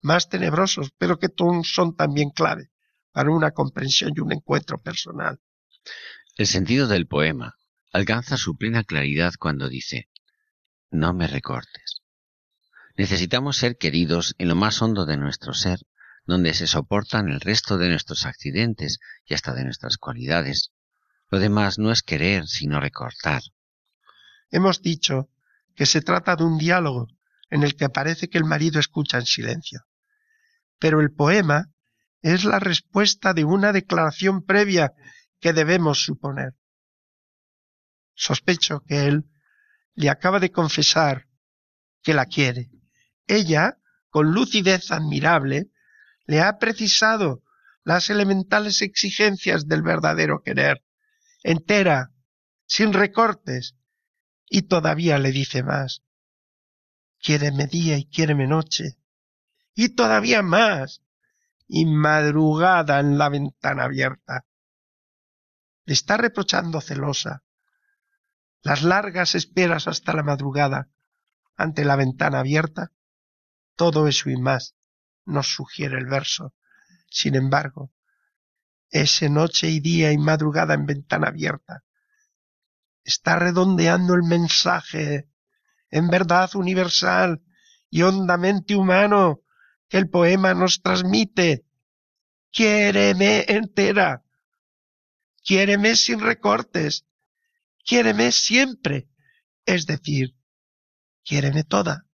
más 0.00 0.28
tenebrosos, 0.28 0.92
pero 0.98 1.18
que 1.18 1.26
son 1.64 1.96
también 1.96 2.30
clave 2.30 2.70
para 3.10 3.32
una 3.32 3.50
comprensión 3.50 4.12
y 4.14 4.20
un 4.20 4.30
encuentro 4.30 4.78
personal. 4.78 5.40
El 6.36 6.46
sentido 6.46 6.86
del 6.86 7.08
poema 7.08 7.56
alcanza 7.92 8.36
su 8.36 8.56
plena 8.56 8.84
claridad 8.84 9.32
cuando 9.36 9.68
dice, 9.68 10.08
no 10.92 11.12
me 11.12 11.26
recortes. 11.26 12.02
Necesitamos 12.96 13.56
ser 13.56 13.76
queridos 13.78 14.36
en 14.38 14.46
lo 14.46 14.54
más 14.54 14.80
hondo 14.80 15.06
de 15.06 15.16
nuestro 15.16 15.54
ser, 15.54 15.80
donde 16.24 16.54
se 16.54 16.68
soportan 16.68 17.28
el 17.28 17.40
resto 17.40 17.78
de 17.78 17.88
nuestros 17.88 18.26
accidentes 18.26 19.00
y 19.26 19.34
hasta 19.34 19.54
de 19.54 19.64
nuestras 19.64 19.96
cualidades, 19.96 20.70
lo 21.30 21.40
demás 21.40 21.80
no 21.80 21.90
es 21.90 22.02
querer, 22.02 22.46
sino 22.46 22.78
recortar. 22.78 23.42
Hemos 24.52 24.82
dicho 24.82 25.28
que 25.74 25.86
se 25.86 26.00
trata 26.00 26.36
de 26.36 26.44
un 26.44 26.58
diálogo 26.58 27.08
en 27.50 27.64
el 27.64 27.74
que 27.74 27.88
parece 27.88 28.28
que 28.28 28.38
el 28.38 28.44
marido 28.44 28.78
escucha 28.78 29.18
en 29.18 29.26
silencio. 29.26 29.80
Pero 30.78 31.00
el 31.00 31.12
poema 31.12 31.72
es 32.20 32.44
la 32.44 32.60
respuesta 32.60 33.34
de 33.34 33.44
una 33.44 33.72
declaración 33.72 34.44
previa 34.44 34.92
que 35.40 35.52
debemos 35.52 36.04
suponer. 36.04 36.54
Sospecho 38.14 38.84
que 38.86 39.06
él 39.06 39.24
le 39.94 40.08
acaba 40.08 40.38
de 40.38 40.52
confesar 40.52 41.26
que 42.02 42.14
la 42.14 42.26
quiere. 42.26 42.70
Ella, 43.26 43.78
con 44.10 44.32
lucidez 44.32 44.92
admirable, 44.92 45.70
le 46.26 46.40
ha 46.40 46.58
precisado 46.58 47.42
las 47.82 48.10
elementales 48.10 48.82
exigencias 48.82 49.66
del 49.66 49.82
verdadero 49.82 50.42
querer 50.44 50.84
entera, 51.42 52.12
sin 52.66 52.92
recortes, 52.92 53.74
y 54.52 54.62
todavía 54.62 55.18
le 55.18 55.32
dice 55.32 55.62
más. 55.62 56.02
Quiéreme 57.18 57.66
día 57.66 57.96
y 57.96 58.04
quiéreme 58.04 58.46
noche, 58.46 58.98
y 59.74 59.88
todavía 59.90 60.42
más, 60.42 61.02
y 61.66 61.86
madrugada 61.86 63.00
en 63.00 63.16
la 63.16 63.30
ventana 63.30 63.84
abierta. 63.84 64.44
Le 65.86 65.94
está 65.94 66.18
reprochando 66.18 66.82
celosa 66.82 67.42
las 68.62 68.82
largas 68.82 69.34
esperas 69.34 69.88
hasta 69.88 70.12
la 70.12 70.22
madrugada 70.22 70.90
ante 71.56 71.86
la 71.86 71.96
ventana 71.96 72.40
abierta. 72.40 72.92
Todo 73.74 74.06
eso 74.06 74.28
y 74.28 74.36
más 74.36 74.76
nos 75.24 75.48
sugiere 75.48 75.98
el 75.98 76.06
verso. 76.06 76.54
Sin 77.08 77.36
embargo, 77.36 77.90
ese 78.90 79.30
noche 79.30 79.68
y 79.70 79.80
día 79.80 80.12
y 80.12 80.18
madrugada 80.18 80.74
en 80.74 80.84
ventana 80.84 81.28
abierta. 81.28 81.84
Está 83.04 83.36
redondeando 83.36 84.14
el 84.14 84.22
mensaje 84.22 85.28
en 85.90 86.08
verdad 86.08 86.50
universal 86.54 87.42
y 87.90 88.02
hondamente 88.02 88.74
humano 88.74 89.42
que 89.88 89.98
el 89.98 90.08
poema 90.08 90.54
nos 90.54 90.80
transmite. 90.80 91.66
Quiéreme 92.50 93.44
entera. 93.48 94.24
Quiéreme 95.44 95.96
sin 95.96 96.20
recortes. 96.20 97.06
Quiéreme 97.84 98.32
siempre. 98.32 99.08
Es 99.66 99.86
decir, 99.86 100.34
quiéreme 101.24 101.64
toda 101.64 102.06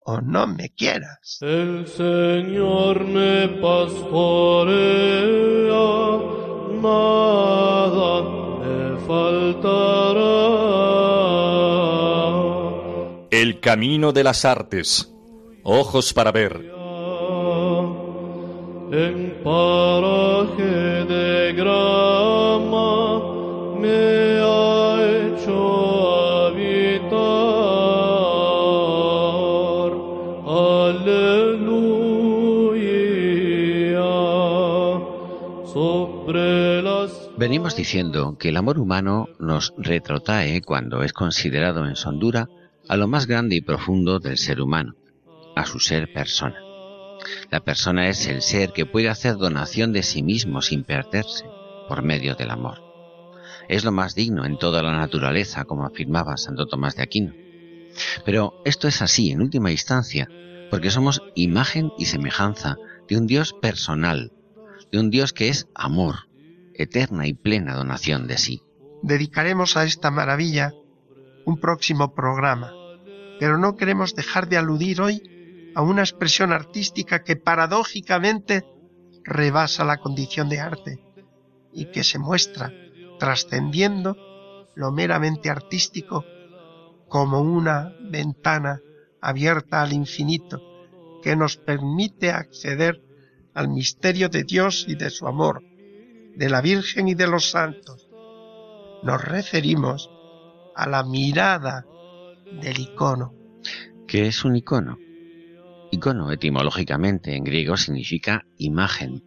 o 0.00 0.20
no 0.20 0.46
me 0.46 0.70
quieras. 0.70 1.38
El 1.40 1.86
Señor 1.86 3.04
me 3.04 3.48
pastorea, 3.60 4.72
nada 6.80 8.47
faltará. 9.08 10.28
El 13.30 13.60
camino 13.60 14.12
de 14.12 14.24
las 14.24 14.44
artes, 14.44 15.12
ojos 15.62 16.12
para 16.12 16.30
ver. 16.30 16.70
En 18.90 19.40
paraje 19.44 21.04
de 21.14 21.52
grama 21.54 23.20
me 23.78 24.40
ha 24.40 24.96
hecho 25.16 26.17
Venimos 37.38 37.76
diciendo 37.76 38.36
que 38.36 38.48
el 38.48 38.56
amor 38.56 38.80
humano 38.80 39.28
nos 39.38 39.72
retrotrae, 39.78 40.60
cuando 40.60 41.04
es 41.04 41.12
considerado 41.12 41.86
en 41.86 41.94
su 41.94 42.08
hondura, 42.08 42.48
a 42.88 42.96
lo 42.96 43.06
más 43.06 43.28
grande 43.28 43.54
y 43.54 43.60
profundo 43.60 44.18
del 44.18 44.36
ser 44.38 44.60
humano, 44.60 44.96
a 45.54 45.64
su 45.64 45.78
ser 45.78 46.12
persona. 46.12 46.56
La 47.52 47.60
persona 47.60 48.08
es 48.08 48.26
el 48.26 48.42
ser 48.42 48.72
que 48.72 48.86
puede 48.86 49.08
hacer 49.08 49.36
donación 49.36 49.92
de 49.92 50.02
sí 50.02 50.24
mismo 50.24 50.62
sin 50.62 50.82
perderse, 50.82 51.44
por 51.88 52.02
medio 52.02 52.34
del 52.34 52.50
amor. 52.50 52.82
Es 53.68 53.84
lo 53.84 53.92
más 53.92 54.16
digno 54.16 54.44
en 54.44 54.58
toda 54.58 54.82
la 54.82 54.96
naturaleza, 54.96 55.64
como 55.64 55.86
afirmaba 55.86 56.38
Santo 56.38 56.66
Tomás 56.66 56.96
de 56.96 57.04
Aquino. 57.04 57.34
Pero 58.24 58.60
esto 58.64 58.88
es 58.88 59.00
así 59.00 59.30
en 59.30 59.42
última 59.42 59.70
instancia, 59.70 60.28
porque 60.72 60.90
somos 60.90 61.22
imagen 61.36 61.92
y 61.98 62.06
semejanza 62.06 62.78
de 63.08 63.16
un 63.16 63.28
Dios 63.28 63.52
personal, 63.52 64.32
de 64.90 64.98
un 64.98 65.10
Dios 65.10 65.32
que 65.32 65.50
es 65.50 65.68
amor, 65.76 66.27
eterna 66.78 67.26
y 67.26 67.34
plena 67.34 67.74
donación 67.74 68.26
de 68.26 68.38
sí. 68.38 68.62
Dedicaremos 69.02 69.76
a 69.76 69.84
esta 69.84 70.10
maravilla 70.10 70.72
un 71.44 71.58
próximo 71.58 72.14
programa, 72.14 72.72
pero 73.38 73.58
no 73.58 73.76
queremos 73.76 74.14
dejar 74.14 74.48
de 74.48 74.56
aludir 74.56 75.00
hoy 75.00 75.22
a 75.74 75.82
una 75.82 76.02
expresión 76.02 76.52
artística 76.52 77.22
que 77.22 77.36
paradójicamente 77.36 78.64
rebasa 79.24 79.84
la 79.84 79.98
condición 79.98 80.48
de 80.48 80.60
arte 80.60 80.98
y 81.72 81.86
que 81.86 82.04
se 82.04 82.18
muestra 82.18 82.72
trascendiendo 83.18 84.16
lo 84.74 84.92
meramente 84.92 85.50
artístico 85.50 86.24
como 87.08 87.40
una 87.40 87.92
ventana 88.10 88.80
abierta 89.20 89.82
al 89.82 89.92
infinito 89.92 90.60
que 91.22 91.36
nos 91.36 91.56
permite 91.56 92.30
acceder 92.30 93.02
al 93.54 93.68
misterio 93.68 94.28
de 94.28 94.44
Dios 94.44 94.84
y 94.88 94.94
de 94.94 95.10
su 95.10 95.26
amor, 95.26 95.62
de 96.38 96.48
la 96.48 96.60
Virgen 96.60 97.08
y 97.08 97.14
de 97.16 97.26
los 97.26 97.50
santos. 97.50 98.08
Nos 99.02 99.24
referimos 99.24 100.08
a 100.76 100.88
la 100.88 101.02
mirada 101.02 101.84
del 102.62 102.78
icono. 102.78 103.34
¿Qué 104.06 104.28
es 104.28 104.44
un 104.44 104.54
icono? 104.54 104.98
Icono 105.90 106.30
etimológicamente 106.30 107.34
en 107.34 107.42
griego 107.42 107.76
significa 107.76 108.46
imagen, 108.56 109.24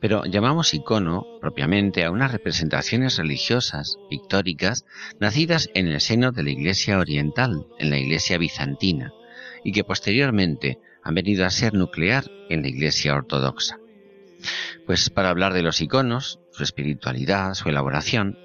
pero 0.00 0.26
llamamos 0.26 0.74
icono 0.74 1.24
propiamente 1.40 2.04
a 2.04 2.10
unas 2.10 2.30
representaciones 2.30 3.16
religiosas, 3.16 3.96
pictóricas, 4.10 4.84
nacidas 5.18 5.70
en 5.72 5.86
el 5.86 6.02
seno 6.02 6.30
de 6.30 6.42
la 6.42 6.50
Iglesia 6.50 6.98
Oriental, 6.98 7.66
en 7.78 7.88
la 7.88 7.96
Iglesia 7.96 8.36
Bizantina, 8.36 9.14
y 9.64 9.72
que 9.72 9.84
posteriormente 9.84 10.78
han 11.02 11.14
venido 11.14 11.46
a 11.46 11.50
ser 11.50 11.72
nuclear 11.72 12.24
en 12.50 12.60
la 12.60 12.68
Iglesia 12.68 13.14
Ortodoxa. 13.14 13.78
Pues 14.86 15.10
para 15.10 15.30
hablar 15.30 15.52
de 15.52 15.62
los 15.62 15.80
iconos, 15.80 16.40
su 16.60 16.64
espiritualidad, 16.64 17.54
su 17.54 17.70
elaboración, 17.70 18.36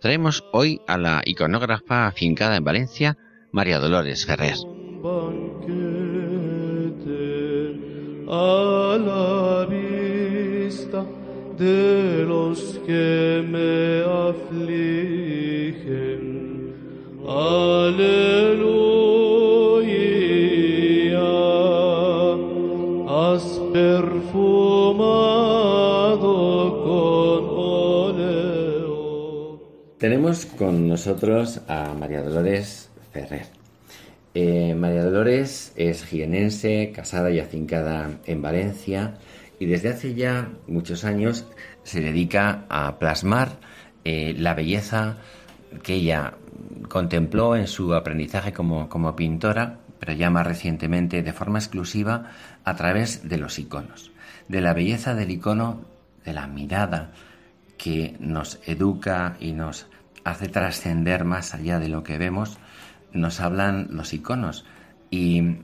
traemos 0.00 0.44
hoy 0.52 0.80
a 0.86 0.96
la 0.96 1.22
iconógrafa 1.24 2.06
afincada 2.06 2.56
en 2.56 2.62
Valencia, 2.62 3.18
María 3.50 3.80
Dolores 3.80 4.24
Ferrer. 4.24 4.54
Tenemos 30.04 30.44
con 30.44 30.86
nosotros 30.86 31.62
a 31.66 31.94
María 31.94 32.20
Dolores 32.20 32.90
Ferrer. 33.10 33.46
Eh, 34.34 34.74
María 34.74 35.02
Dolores 35.02 35.72
es 35.76 36.04
jienense, 36.04 36.92
casada 36.94 37.30
y 37.30 37.40
afincada 37.40 38.10
en 38.26 38.42
Valencia 38.42 39.14
y 39.58 39.64
desde 39.64 39.88
hace 39.88 40.14
ya 40.14 40.50
muchos 40.66 41.06
años 41.06 41.46
se 41.84 42.02
dedica 42.02 42.66
a 42.68 42.98
plasmar 42.98 43.52
eh, 44.04 44.34
la 44.36 44.52
belleza 44.52 45.16
que 45.82 45.94
ella 45.94 46.34
contempló 46.90 47.56
en 47.56 47.66
su 47.66 47.94
aprendizaje 47.94 48.52
como, 48.52 48.90
como 48.90 49.16
pintora, 49.16 49.78
pero 50.00 50.12
ya 50.12 50.28
más 50.28 50.46
recientemente 50.46 51.22
de 51.22 51.32
forma 51.32 51.60
exclusiva 51.60 52.30
a 52.62 52.76
través 52.76 53.26
de 53.26 53.38
los 53.38 53.58
iconos, 53.58 54.12
de 54.48 54.60
la 54.60 54.74
belleza 54.74 55.14
del 55.14 55.30
icono, 55.30 55.80
de 56.26 56.34
la 56.34 56.46
mirada 56.46 57.12
que 57.78 58.16
nos 58.20 58.60
educa 58.66 59.38
y 59.40 59.52
nos 59.52 59.86
hace 60.24 60.48
trascender 60.48 61.24
más 61.24 61.54
allá 61.54 61.78
de 61.78 61.88
lo 61.88 62.02
que 62.02 62.18
vemos, 62.18 62.58
nos 63.12 63.40
hablan 63.40 63.88
los 63.90 64.12
iconos. 64.12 64.64
Y 65.10 65.58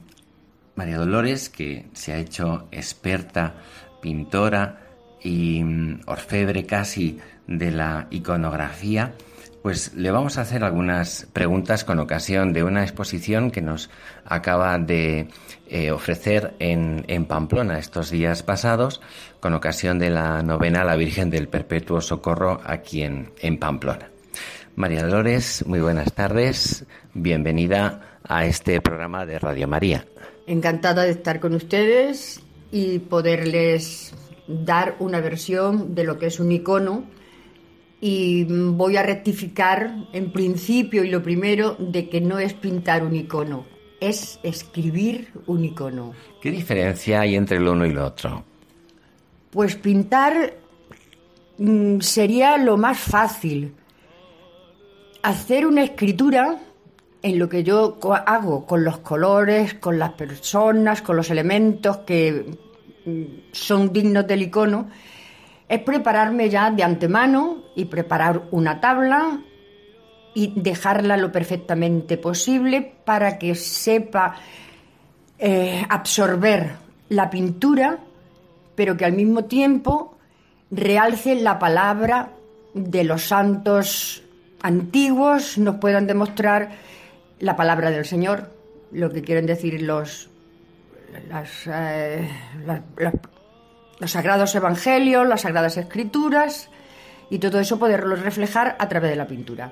María 0.76 0.98
Dolores, 0.98 1.48
que 1.48 1.88
se 1.92 2.12
ha 2.12 2.18
hecho 2.18 2.68
experta 2.70 3.54
pintora 4.00 4.80
y 5.22 5.62
mm, 5.62 6.02
orfebre 6.06 6.64
casi 6.64 7.18
de 7.46 7.70
la 7.70 8.06
iconografía, 8.10 9.14
pues 9.62 9.92
le 9.94 10.10
vamos 10.10 10.38
a 10.38 10.42
hacer 10.42 10.64
algunas 10.64 11.26
preguntas 11.32 11.84
con 11.84 11.98
ocasión 11.98 12.54
de 12.54 12.64
una 12.64 12.82
exposición 12.82 13.50
que 13.50 13.60
nos 13.60 13.90
acaba 14.24 14.78
de 14.78 15.28
eh, 15.68 15.90
ofrecer 15.90 16.54
en, 16.58 17.26
Pamplona 17.26 17.78
estos 17.78 18.10
días 18.10 18.42
pasados, 18.42 19.02
con 19.40 19.52
ocasión 19.52 19.98
de 19.98 20.08
la 20.08 20.42
novena 20.42 20.84
la 20.84 20.96
Virgen 20.96 21.28
del 21.28 21.48
Perpetuo 21.48 22.00
Socorro 22.00 22.60
aquí 22.64 23.02
en 23.02 23.58
Pamplona. 23.58 24.08
María 24.80 25.02
Dolores, 25.04 25.62
muy 25.66 25.78
buenas 25.80 26.10
tardes, 26.14 26.86
bienvenida 27.12 28.18
a 28.26 28.46
este 28.46 28.80
programa 28.80 29.26
de 29.26 29.38
Radio 29.38 29.68
María. 29.68 30.06
Encantada 30.46 31.02
de 31.02 31.10
estar 31.10 31.38
con 31.38 31.54
ustedes 31.54 32.40
y 32.72 32.98
poderles 33.00 34.14
dar 34.48 34.96
una 34.98 35.20
versión 35.20 35.94
de 35.94 36.04
lo 36.04 36.18
que 36.18 36.28
es 36.28 36.40
un 36.40 36.50
icono 36.50 37.04
y 38.00 38.44
voy 38.44 38.96
a 38.96 39.02
rectificar 39.02 39.94
en 40.14 40.32
principio 40.32 41.04
y 41.04 41.10
lo 41.10 41.22
primero 41.22 41.76
de 41.78 42.08
que 42.08 42.22
no 42.22 42.38
es 42.38 42.54
pintar 42.54 43.04
un 43.04 43.14
icono, 43.14 43.66
es 44.00 44.40
escribir 44.42 45.28
un 45.46 45.62
icono. 45.62 46.14
¿Qué 46.40 46.50
diferencia 46.50 47.20
hay 47.20 47.36
entre 47.36 47.60
lo 47.60 47.72
uno 47.72 47.84
y 47.84 47.92
lo 47.92 48.06
otro? 48.06 48.44
Pues 49.50 49.76
pintar 49.76 50.54
mm, 51.58 52.00
sería 52.00 52.56
lo 52.56 52.78
más 52.78 52.98
fácil. 52.98 53.74
Hacer 55.22 55.66
una 55.66 55.82
escritura 55.82 56.58
en 57.22 57.38
lo 57.38 57.48
que 57.48 57.62
yo 57.62 57.98
hago 58.26 58.66
con 58.66 58.84
los 58.84 58.98
colores, 58.98 59.74
con 59.74 59.98
las 59.98 60.12
personas, 60.12 61.02
con 61.02 61.16
los 61.16 61.30
elementos 61.30 61.98
que 61.98 62.56
mm, 63.04 63.22
son 63.52 63.92
dignos 63.92 64.26
del 64.26 64.42
icono, 64.42 64.88
es 65.68 65.80
prepararme 65.82 66.48
ya 66.48 66.70
de 66.70 66.82
antemano 66.82 67.64
y 67.76 67.84
preparar 67.84 68.42
una 68.50 68.80
tabla 68.80 69.40
y 70.34 70.52
dejarla 70.56 71.16
lo 71.16 71.30
perfectamente 71.30 72.16
posible 72.16 72.94
para 73.04 73.38
que 73.38 73.54
sepa 73.54 74.36
eh, 75.38 75.84
absorber 75.88 76.72
la 77.10 77.28
pintura, 77.28 77.98
pero 78.74 78.96
que 78.96 79.04
al 79.04 79.12
mismo 79.12 79.44
tiempo 79.44 80.16
realce 80.70 81.34
la 81.34 81.58
palabra 81.58 82.30
de 82.74 83.04
los 83.04 83.24
santos 83.24 84.22
antiguos, 84.62 85.58
nos 85.58 85.76
puedan 85.76 86.06
demostrar 86.06 86.70
la 87.38 87.56
palabra 87.56 87.90
del 87.90 88.04
Señor, 88.04 88.50
lo 88.92 89.10
que 89.10 89.22
quieren 89.22 89.46
decir 89.46 89.82
los, 89.82 90.28
eh, 91.66 92.28
los 93.98 94.10
sagrados 94.10 94.54
evangelios, 94.54 95.26
las 95.26 95.42
sagradas 95.42 95.76
escrituras 95.76 96.70
y 97.30 97.38
todo 97.38 97.60
eso 97.60 97.78
poderlo 97.78 98.16
reflejar 98.16 98.76
a 98.78 98.88
través 98.88 99.10
de 99.10 99.16
la 99.16 99.26
pintura. 99.26 99.70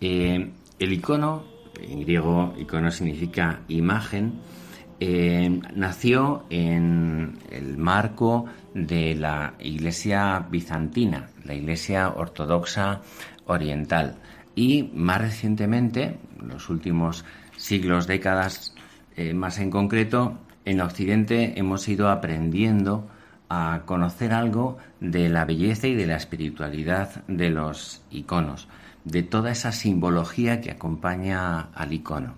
Eh, 0.00 0.50
el 0.78 0.92
icono, 0.92 1.44
en 1.80 2.00
griego 2.00 2.54
icono 2.58 2.90
significa 2.90 3.60
imagen, 3.68 4.40
eh, 5.00 5.60
nació 5.74 6.44
en 6.48 7.38
el 7.50 7.76
marco 7.76 8.46
de 8.72 9.16
la 9.16 9.54
iglesia 9.58 10.46
bizantina, 10.48 11.28
la 11.44 11.54
iglesia 11.54 12.10
ortodoxa 12.10 13.00
oriental 13.46 14.16
y 14.54 14.90
más 14.94 15.20
recientemente, 15.20 16.18
los 16.44 16.68
últimos 16.68 17.24
siglos, 17.56 18.06
décadas 18.06 18.74
eh, 19.16 19.34
más 19.34 19.58
en 19.58 19.70
concreto, 19.70 20.38
en 20.64 20.80
Occidente 20.80 21.58
hemos 21.58 21.88
ido 21.88 22.08
aprendiendo 22.08 23.08
a 23.48 23.82
conocer 23.84 24.32
algo 24.32 24.78
de 25.00 25.28
la 25.28 25.44
belleza 25.44 25.86
y 25.86 25.94
de 25.94 26.06
la 26.06 26.16
espiritualidad 26.16 27.24
de 27.26 27.50
los 27.50 28.02
iconos, 28.10 28.68
de 29.04 29.22
toda 29.22 29.50
esa 29.50 29.72
simbología 29.72 30.60
que 30.60 30.70
acompaña 30.70 31.68
al 31.74 31.92
icono. 31.92 32.34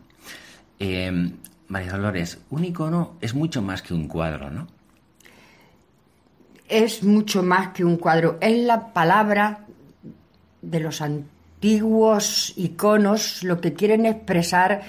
Eh, 0.79 1.33
María 1.69 1.93
Dolores, 1.93 2.41
un 2.51 2.65
icono 2.65 3.15
es 3.21 3.35
mucho 3.35 3.63
más 3.63 3.83
que 3.83 3.95
un 3.95 4.09
cuadro, 4.09 4.51
¿no? 4.51 4.67
Es 6.69 7.03
mucho 7.03 7.43
más 7.43 7.69
que 7.69 7.85
un 7.85 7.97
cuadro, 7.97 8.39
es 8.41 8.59
la 8.65 8.93
palabra 8.93 9.64
de 10.71 10.81
los 10.81 11.01
antiguos 11.01 12.53
iconos, 12.57 13.43
lo 13.43 13.61
que 13.61 13.75
quieren 13.75 14.07
expresar 14.07 14.83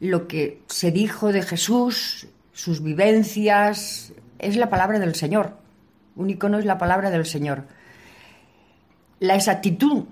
lo 0.00 0.26
que 0.26 0.62
se 0.66 0.90
dijo 0.90 1.32
de 1.32 1.42
Jesús, 1.42 2.26
sus 2.52 2.82
vivencias, 2.82 4.12
es 4.38 4.56
la 4.56 4.68
palabra 4.68 4.98
del 4.98 5.14
Señor. 5.14 5.56
Un 6.16 6.28
icono 6.28 6.58
es 6.58 6.64
la 6.64 6.76
palabra 6.76 7.10
del 7.10 7.24
Señor. 7.24 7.64
La 9.20 9.36
exactitud 9.36 10.04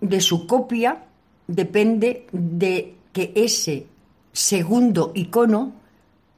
de 0.00 0.20
su 0.20 0.46
copia 0.46 1.04
depende 1.46 2.26
de 2.32 2.96
que 3.12 3.32
ese 3.36 3.86
segundo 4.32 5.12
icono 5.14 5.72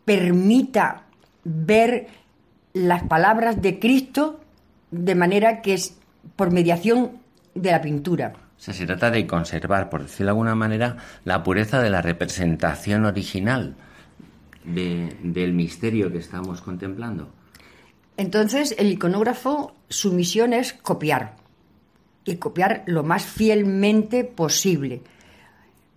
permita 0.04 1.04
ver 1.44 2.08
las 2.74 3.04
palabras 3.04 3.62
de 3.62 3.78
Cristo 3.78 4.40
de 4.90 5.14
manera 5.14 5.62
que 5.62 5.74
es 5.74 5.96
por 6.36 6.52
mediación 6.52 7.12
de 7.56 7.70
la 7.72 7.80
pintura. 7.80 8.32
O 8.56 8.60
sea, 8.60 8.72
se 8.72 8.86
trata 8.86 9.10
de 9.10 9.26
conservar, 9.26 9.90
por 9.90 10.02
decirlo 10.02 10.26
de 10.26 10.30
alguna 10.30 10.54
manera, 10.54 10.96
la 11.24 11.42
pureza 11.42 11.80
de 11.82 11.90
la 11.90 12.00
representación 12.02 13.04
original 13.04 13.74
de, 14.64 15.16
del 15.22 15.52
misterio 15.52 16.10
que 16.10 16.18
estamos 16.18 16.60
contemplando. 16.62 17.28
Entonces, 18.16 18.74
el 18.78 18.90
iconógrafo, 18.92 19.74
su 19.88 20.12
misión 20.12 20.52
es 20.52 20.72
copiar. 20.72 21.36
y 22.24 22.36
copiar 22.36 22.82
lo 22.86 23.04
más 23.04 23.24
fielmente 23.24 24.24
posible. 24.24 25.02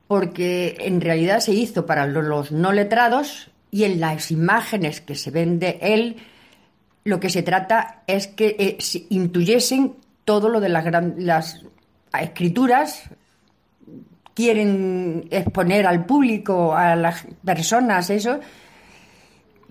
Porque 0.08 0.78
en 0.82 1.02
realidad 1.02 1.40
se 1.40 1.54
hizo 1.54 1.86
para 1.86 2.06
lo- 2.08 2.22
los 2.22 2.52
no 2.52 2.72
letrados 2.72 3.50
y 3.72 3.84
en 3.84 4.00
las 4.00 4.32
imágenes 4.32 5.02
que 5.02 5.16
se 5.16 5.32
ven 5.32 5.60
de 5.60 5.78
él, 5.82 6.18
lo 7.04 7.20
que 7.20 7.30
se 7.30 7.42
trata 7.44 8.04
es 8.08 8.28
que 8.28 8.56
eh, 8.60 8.78
se 8.80 9.06
intuyesen 9.10 9.96
todo 10.30 10.48
lo 10.48 10.60
de 10.60 10.70
las, 10.70 10.86
las 11.18 11.66
escrituras, 12.22 13.10
quieren 14.36 15.26
exponer 15.32 15.88
al 15.88 16.06
público, 16.06 16.76
a 16.76 16.96
las 16.96 17.26
personas, 17.44 18.12
eso, 18.12 18.40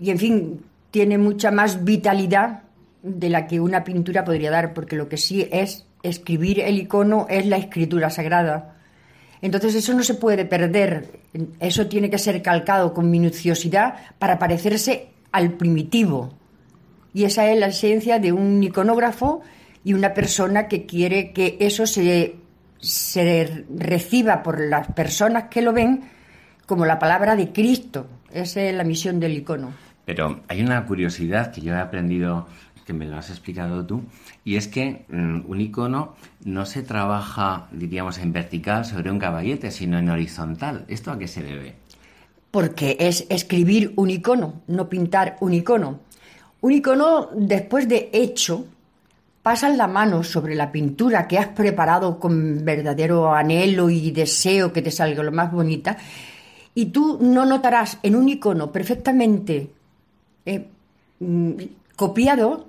y 0.01 0.09
en 0.09 0.17
fin, 0.17 0.61
tiene 0.91 1.17
mucha 1.17 1.49
más 1.49 1.85
vitalidad 1.85 2.63
de 3.01 3.29
la 3.29 3.47
que 3.47 3.61
una 3.61 3.85
pintura 3.85 4.25
podría 4.25 4.51
dar, 4.51 4.73
porque 4.73 4.97
lo 4.97 5.07
que 5.07 5.15
sí 5.15 5.47
es 5.49 5.85
escribir 6.03 6.59
el 6.59 6.77
icono 6.77 7.25
es 7.29 7.45
la 7.45 7.55
escritura 7.55 8.09
sagrada. 8.09 8.75
Entonces 9.41 9.75
eso 9.75 9.93
no 9.93 10.03
se 10.03 10.15
puede 10.15 10.43
perder, 10.43 11.21
eso 11.61 11.87
tiene 11.87 12.09
que 12.09 12.17
ser 12.17 12.41
calcado 12.41 12.93
con 12.93 13.09
minuciosidad 13.09 13.93
para 14.19 14.37
parecerse 14.37 15.07
al 15.31 15.53
primitivo. 15.53 16.33
Y 17.13 17.23
esa 17.23 17.49
es 17.49 17.57
la 17.57 17.67
esencia 17.67 18.19
de 18.19 18.33
un 18.33 18.61
iconógrafo 18.61 19.41
y 19.89 19.93
una 19.95 20.13
persona 20.13 20.67
que 20.67 20.85
quiere 20.85 21.31
que 21.31 21.57
eso 21.59 21.87
se, 21.87 22.35
se 22.79 23.65
reciba 23.75 24.43
por 24.43 24.59
las 24.59 24.87
personas 24.93 25.45
que 25.45 25.63
lo 25.63 25.73
ven 25.73 26.01
como 26.67 26.85
la 26.85 26.99
palabra 26.99 27.35
de 27.35 27.51
Cristo. 27.51 28.05
Esa 28.31 28.61
es 28.61 28.75
la 28.75 28.83
misión 28.83 29.19
del 29.19 29.33
icono. 29.33 29.73
Pero 30.05 30.41
hay 30.47 30.61
una 30.61 30.85
curiosidad 30.85 31.51
que 31.51 31.61
yo 31.61 31.73
he 31.73 31.79
aprendido, 31.79 32.47
que 32.85 32.93
me 32.93 33.07
lo 33.07 33.17
has 33.17 33.31
explicado 33.31 33.83
tú, 33.83 34.03
y 34.43 34.57
es 34.57 34.67
que 34.67 35.05
mm, 35.09 35.49
un 35.49 35.59
icono 35.59 36.13
no 36.45 36.67
se 36.67 36.83
trabaja, 36.83 37.67
diríamos, 37.71 38.19
en 38.19 38.31
vertical 38.31 38.85
sobre 38.85 39.09
un 39.09 39.17
caballete, 39.17 39.71
sino 39.71 39.97
en 39.97 40.07
horizontal. 40.11 40.85
¿Esto 40.87 41.11
a 41.11 41.17
qué 41.17 41.27
se 41.27 41.41
debe? 41.41 41.77
porque 42.51 42.97
es 42.99 43.25
escribir 43.29 43.93
un 43.95 44.09
icono, 44.09 44.61
no 44.67 44.89
pintar 44.89 45.37
un 45.39 45.53
icono. 45.53 45.99
Un 46.61 46.73
icono, 46.73 47.29
después 47.35 47.87
de 47.87 48.09
hecho, 48.11 48.65
pasas 49.49 49.75
la 49.75 49.87
mano 49.87 50.23
sobre 50.23 50.53
la 50.53 50.71
pintura 50.71 51.27
que 51.27 51.39
has 51.39 51.47
preparado 51.47 52.19
con 52.19 52.63
verdadero 52.63 53.33
anhelo 53.33 53.89
y 53.89 54.11
deseo 54.11 54.71
que 54.71 54.83
te 54.83 54.91
salga 54.91 55.23
lo 55.23 55.31
más 55.31 55.51
bonita, 55.51 55.97
y 56.75 56.85
tú 56.93 57.17
no 57.19 57.47
notarás 57.47 57.97
en 58.03 58.15
un 58.15 58.29
icono 58.29 58.71
perfectamente 58.71 59.71
eh, 60.45 60.67
mm, 61.19 61.51
copiado 61.95 62.67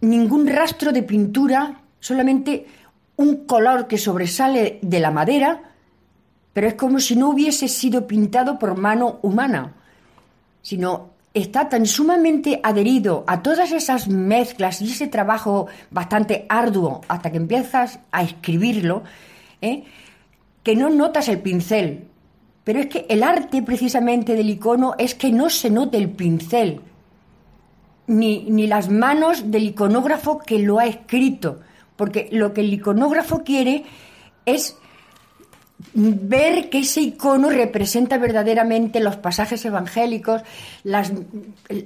ningún 0.00 0.48
rastro 0.48 0.90
de 0.90 1.04
pintura, 1.04 1.80
solamente 2.00 2.66
un 3.14 3.46
color 3.46 3.86
que 3.86 3.98
sobresale 3.98 4.80
de 4.82 4.98
la 4.98 5.12
madera, 5.12 5.70
pero 6.52 6.66
es 6.66 6.74
como 6.74 6.98
si 6.98 7.14
no 7.14 7.28
hubiese 7.28 7.68
sido 7.68 8.08
pintado 8.08 8.58
por 8.58 8.76
mano 8.76 9.20
humana, 9.22 9.72
sino 10.62 11.11
está 11.34 11.68
tan 11.68 11.86
sumamente 11.86 12.60
adherido 12.62 13.24
a 13.26 13.42
todas 13.42 13.72
esas 13.72 14.08
mezclas 14.08 14.82
y 14.82 14.92
ese 14.92 15.06
trabajo 15.06 15.66
bastante 15.90 16.46
arduo 16.48 17.00
hasta 17.08 17.30
que 17.30 17.38
empiezas 17.38 18.00
a 18.10 18.22
escribirlo, 18.22 19.02
¿eh? 19.60 19.84
que 20.62 20.76
no 20.76 20.90
notas 20.90 21.28
el 21.28 21.40
pincel. 21.40 22.08
Pero 22.64 22.80
es 22.80 22.86
que 22.86 23.06
el 23.08 23.22
arte 23.22 23.62
precisamente 23.62 24.34
del 24.34 24.50
icono 24.50 24.94
es 24.98 25.14
que 25.14 25.32
no 25.32 25.50
se 25.50 25.70
note 25.70 25.96
el 25.96 26.10
pincel, 26.10 26.80
ni, 28.06 28.44
ni 28.50 28.66
las 28.66 28.88
manos 28.88 29.50
del 29.50 29.64
iconógrafo 29.64 30.38
que 30.38 30.58
lo 30.58 30.78
ha 30.78 30.86
escrito, 30.86 31.60
porque 31.96 32.28
lo 32.30 32.52
que 32.52 32.60
el 32.60 32.72
iconógrafo 32.72 33.42
quiere 33.42 33.84
es 34.44 34.76
ver 35.94 36.70
que 36.70 36.80
ese 36.80 37.00
icono 37.00 37.50
representa 37.50 38.18
verdaderamente 38.18 39.00
los 39.00 39.16
pasajes 39.16 39.64
evangélicos, 39.64 40.42
las- 40.84 41.12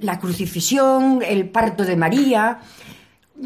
la 0.03 0.18
crucifixión, 0.18 1.20
el 1.26 1.49
parto 1.49 1.84
de 1.84 1.97
María, 1.97 2.59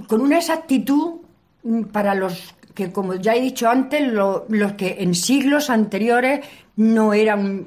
con 0.06 0.20
una 0.20 0.38
exactitud 0.38 1.20
mm, 1.62 1.82
para 1.84 2.14
los 2.14 2.54
que, 2.74 2.92
como 2.92 3.14
ya 3.14 3.34
he 3.34 3.40
dicho 3.40 3.68
antes, 3.68 4.06
lo- 4.12 4.46
los 4.48 4.72
que 4.74 4.96
en 5.00 5.14
siglos 5.14 5.70
anteriores 5.70 6.40
no 6.76 7.12
eran 7.14 7.66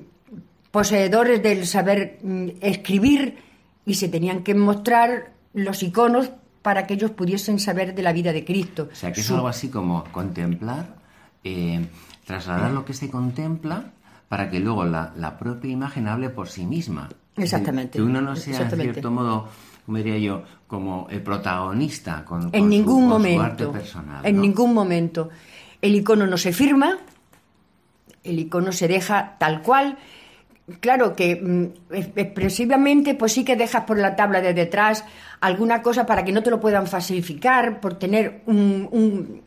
poseedores 0.72 1.44
del 1.44 1.68
saber 1.68 2.20
mm, 2.24 2.48
escribir 2.62 3.38
y 3.86 3.96
se 3.96 4.08
tenían 4.10 4.44
que 4.44 4.56
mostrar 4.56 5.34
los 5.54 5.84
iconos 5.84 6.32
para 6.62 6.88
que 6.88 6.94
ellos 6.96 7.12
pudiesen 7.12 7.60
saber 7.60 7.94
de 7.94 8.02
la 8.02 8.14
vida 8.14 8.32
de 8.32 8.46
Cristo. 8.46 8.88
O 8.92 8.96
sea, 8.96 9.12
que 9.12 9.22
es 9.22 9.30
algo 9.30 9.48
así 9.50 9.68
como 9.70 10.06
contemplar, 10.12 10.96
eh, 11.44 11.86
trasladar 12.26 12.72
lo 12.72 12.86
que 12.86 12.94
se 12.94 13.10
contempla 13.10 13.92
para 14.30 14.50
que 14.50 14.60
luego 14.60 14.86
la, 14.86 15.14
la 15.18 15.38
propia 15.38 15.72
imagen 15.72 16.08
hable 16.08 16.30
por 16.30 16.48
sí 16.50 16.66
misma. 16.66 17.10
Exactamente, 17.36 17.98
Que 17.98 18.02
uno 18.04 18.22
no 18.22 18.36
sea, 18.36 18.62
en 18.62 18.70
cierto 18.80 19.12
modo, 19.12 19.48
como 19.86 19.98
diría 19.98 20.18
yo, 20.20 20.44
como 20.68 21.08
el 21.10 21.22
protagonista 21.22 22.24
con, 22.26 22.44
En 22.44 22.50
con 22.52 22.60
su- 22.62 22.68
ningún 22.68 23.10
con 23.10 23.22
su 23.24 23.28
arte 23.28 23.66
momento. 23.66 23.72
personal. 23.72 24.26
En 24.26 24.36
¿no? 24.36 24.42
ningún 24.42 24.74
momento. 24.74 25.30
El 25.82 25.96
icono 25.96 26.26
no 26.28 26.38
se 26.38 26.54
firma, 26.54 26.98
el 28.24 28.40
icono 28.40 28.72
se 28.72 28.88
deja 28.88 29.36
tal 29.40 29.62
cual. 29.62 29.98
Claro 30.80 31.14
que 31.16 31.36
mm, 31.36 31.94
es- 31.94 32.10
expresivamente, 32.16 33.16
pues 33.16 33.34
sí 33.34 33.44
que 33.44 33.56
dejas 33.58 33.84
por 33.84 33.98
la 33.98 34.16
tabla 34.16 34.40
de 34.42 34.54
detrás 34.54 35.04
alguna 35.42 35.82
cosa 35.82 36.06
para 36.06 36.24
que 36.24 36.32
no 36.32 36.42
te 36.42 36.50
lo 36.50 36.60
puedan 36.60 36.88
falsificar, 36.88 37.82
por 37.82 37.96
tener 37.96 38.42
un, 38.46 38.88
un- 38.92 39.42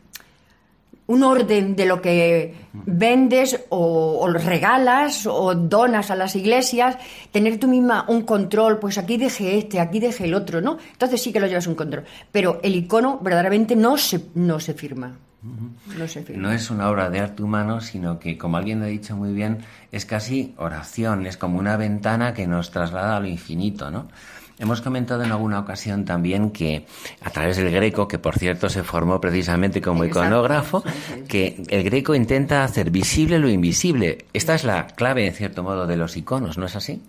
un 1.07 1.23
orden 1.23 1.75
de 1.75 1.85
lo 1.85 2.01
que 2.01 2.53
vendes 2.73 3.65
o, 3.69 4.19
o 4.19 4.27
regalas 4.27 5.25
o 5.25 5.55
donas 5.55 6.11
a 6.11 6.15
las 6.15 6.35
iglesias, 6.35 6.97
tener 7.31 7.59
tú 7.59 7.67
misma 7.67 8.05
un 8.07 8.21
control, 8.23 8.77
pues 8.79 8.97
aquí 8.97 9.17
dejé 9.17 9.57
este, 9.57 9.79
aquí 9.79 9.99
dejé 9.99 10.25
el 10.25 10.33
otro, 10.33 10.61
¿no? 10.61 10.77
Entonces 10.91 11.21
sí 11.21 11.31
que 11.31 11.39
lo 11.39 11.47
llevas 11.47 11.67
un 11.67 11.75
control. 11.75 12.03
Pero 12.31 12.59
el 12.61 12.75
icono 12.75 13.19
verdaderamente 13.21 13.75
no 13.75 13.97
se, 13.97 14.25
no 14.35 14.59
se 14.59 14.73
firma. 14.73 15.17
No 15.97 16.07
se 16.07 16.23
firma. 16.23 16.41
No 16.41 16.51
es 16.51 16.69
una 16.69 16.89
obra 16.89 17.09
de 17.09 17.19
arte 17.19 17.41
humano, 17.41 17.79
sino 17.79 18.19
que, 18.19 18.37
como 18.37 18.57
alguien 18.57 18.79
lo 18.79 18.85
ha 18.85 18.89
dicho 18.89 19.15
muy 19.15 19.33
bien, 19.33 19.59
es 19.91 20.05
casi 20.05 20.53
oración, 20.57 21.25
es 21.25 21.37
como 21.37 21.57
una 21.57 21.77
ventana 21.77 22.33
que 22.33 22.47
nos 22.47 22.71
traslada 22.71 23.15
a 23.15 23.19
lo 23.19 23.27
infinito, 23.27 23.89
¿no? 23.91 24.07
Hemos 24.59 24.81
comentado 24.81 25.23
en 25.23 25.31
alguna 25.31 25.59
ocasión 25.59 26.03
también 26.03 26.49
que 26.49 26.85
a 27.21 27.29
través 27.29 27.57
del 27.57 27.69
Greco, 27.69 28.07
que 28.07 28.17
por 28.17 28.39
cierto 28.39 28.69
se 28.69 28.83
formó 28.83 29.21
precisamente 29.21 29.81
como 29.81 30.03
iconógrafo, 30.03 30.83
que 31.27 31.61
el 31.69 31.83
Greco 31.83 32.15
intenta 32.15 32.63
hacer 32.63 32.89
visible 32.89 33.37
lo 33.37 33.49
invisible. 33.49 34.25
Esta 34.33 34.55
es 34.55 34.63
la 34.63 34.87
clave, 34.87 35.27
en 35.27 35.33
cierto 35.33 35.61
modo, 35.61 35.85
de 35.85 35.95
los 35.95 36.17
iconos, 36.17 36.57
¿no 36.57 36.65
es 36.65 36.75
así? 36.75 37.01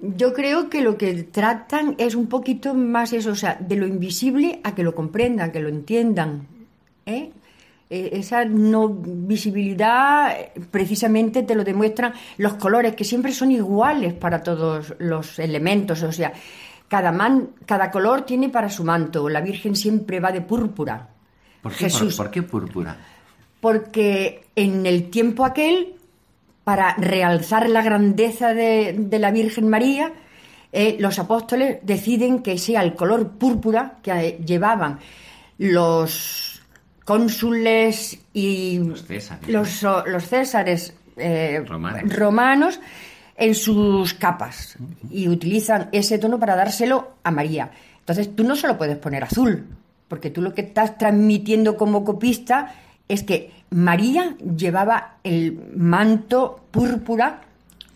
Yo 0.00 0.34
creo 0.34 0.68
que 0.68 0.82
lo 0.82 0.98
que 0.98 1.22
tratan 1.22 1.94
es 1.98 2.14
un 2.16 2.26
poquito 2.26 2.74
más 2.74 3.12
eso, 3.12 3.30
o 3.30 3.36
sea, 3.36 3.56
de 3.60 3.76
lo 3.76 3.86
invisible 3.86 4.60
a 4.64 4.74
que 4.74 4.82
lo 4.82 4.94
comprendan, 4.94 5.52
que 5.52 5.60
lo 5.60 5.68
entiendan. 5.68 6.48
¿eh? 7.06 7.30
Eh, 7.88 8.10
esa 8.14 8.44
no 8.44 8.88
visibilidad 8.88 10.32
eh, 10.38 10.52
precisamente 10.70 11.44
te 11.44 11.54
lo 11.54 11.62
demuestran 11.62 12.12
los 12.38 12.54
colores, 12.54 12.96
que 12.96 13.04
siempre 13.04 13.32
son 13.32 13.52
iguales 13.52 14.12
para 14.14 14.42
todos 14.42 14.94
los 14.98 15.38
elementos. 15.38 16.02
O 16.02 16.10
sea, 16.10 16.32
cada, 16.88 17.12
man, 17.12 17.50
cada 17.64 17.90
color 17.90 18.22
tiene 18.22 18.48
para 18.48 18.68
su 18.70 18.82
manto. 18.84 19.28
La 19.28 19.40
Virgen 19.40 19.76
siempre 19.76 20.18
va 20.20 20.32
de 20.32 20.40
púrpura. 20.40 21.08
¿Por 21.62 21.72
qué, 21.72 21.84
por- 21.84 21.90
Jesús. 21.90 22.16
por 22.16 22.30
qué 22.30 22.42
púrpura? 22.42 22.96
porque 23.60 24.44
en 24.54 24.86
el 24.86 25.10
tiempo 25.10 25.44
aquel, 25.44 25.94
para 26.62 26.94
realzar 26.96 27.68
la 27.68 27.82
grandeza 27.82 28.54
de, 28.54 28.94
de 28.96 29.18
la 29.18 29.30
Virgen 29.32 29.68
María, 29.68 30.12
eh, 30.72 30.96
los 31.00 31.18
apóstoles 31.18 31.78
deciden 31.82 32.42
que 32.42 32.58
sea 32.58 32.82
el 32.82 32.94
color 32.94 33.30
púrpura 33.30 33.96
que 34.02 34.38
llevaban 34.44 34.98
los 35.58 36.55
cónsules 37.06 38.18
y 38.32 38.78
Los 38.78 39.04
césares, 39.04 39.48
los, 39.48 40.26
césares 40.26 40.92
eh, 41.16 41.62
Romanos. 41.64 42.16
romanos 42.16 42.80
en 43.36 43.54
sus 43.54 44.12
capas 44.14 44.76
y 45.08 45.28
utilizan 45.28 45.88
ese 45.92 46.18
tono 46.18 46.40
para 46.40 46.56
dárselo 46.56 47.12
a 47.22 47.30
María. 47.30 47.70
Entonces 48.00 48.34
tú 48.34 48.42
no 48.42 48.56
se 48.56 48.66
lo 48.66 48.76
puedes 48.76 48.98
poner 48.98 49.22
azul, 49.22 49.66
porque 50.08 50.30
tú 50.30 50.42
lo 50.42 50.52
que 50.52 50.62
estás 50.62 50.98
transmitiendo 50.98 51.76
como 51.76 52.04
copista 52.04 52.74
es 53.08 53.22
que 53.22 53.52
María 53.70 54.36
llevaba 54.38 55.18
el 55.22 55.60
manto 55.76 56.66
púrpura 56.72 57.40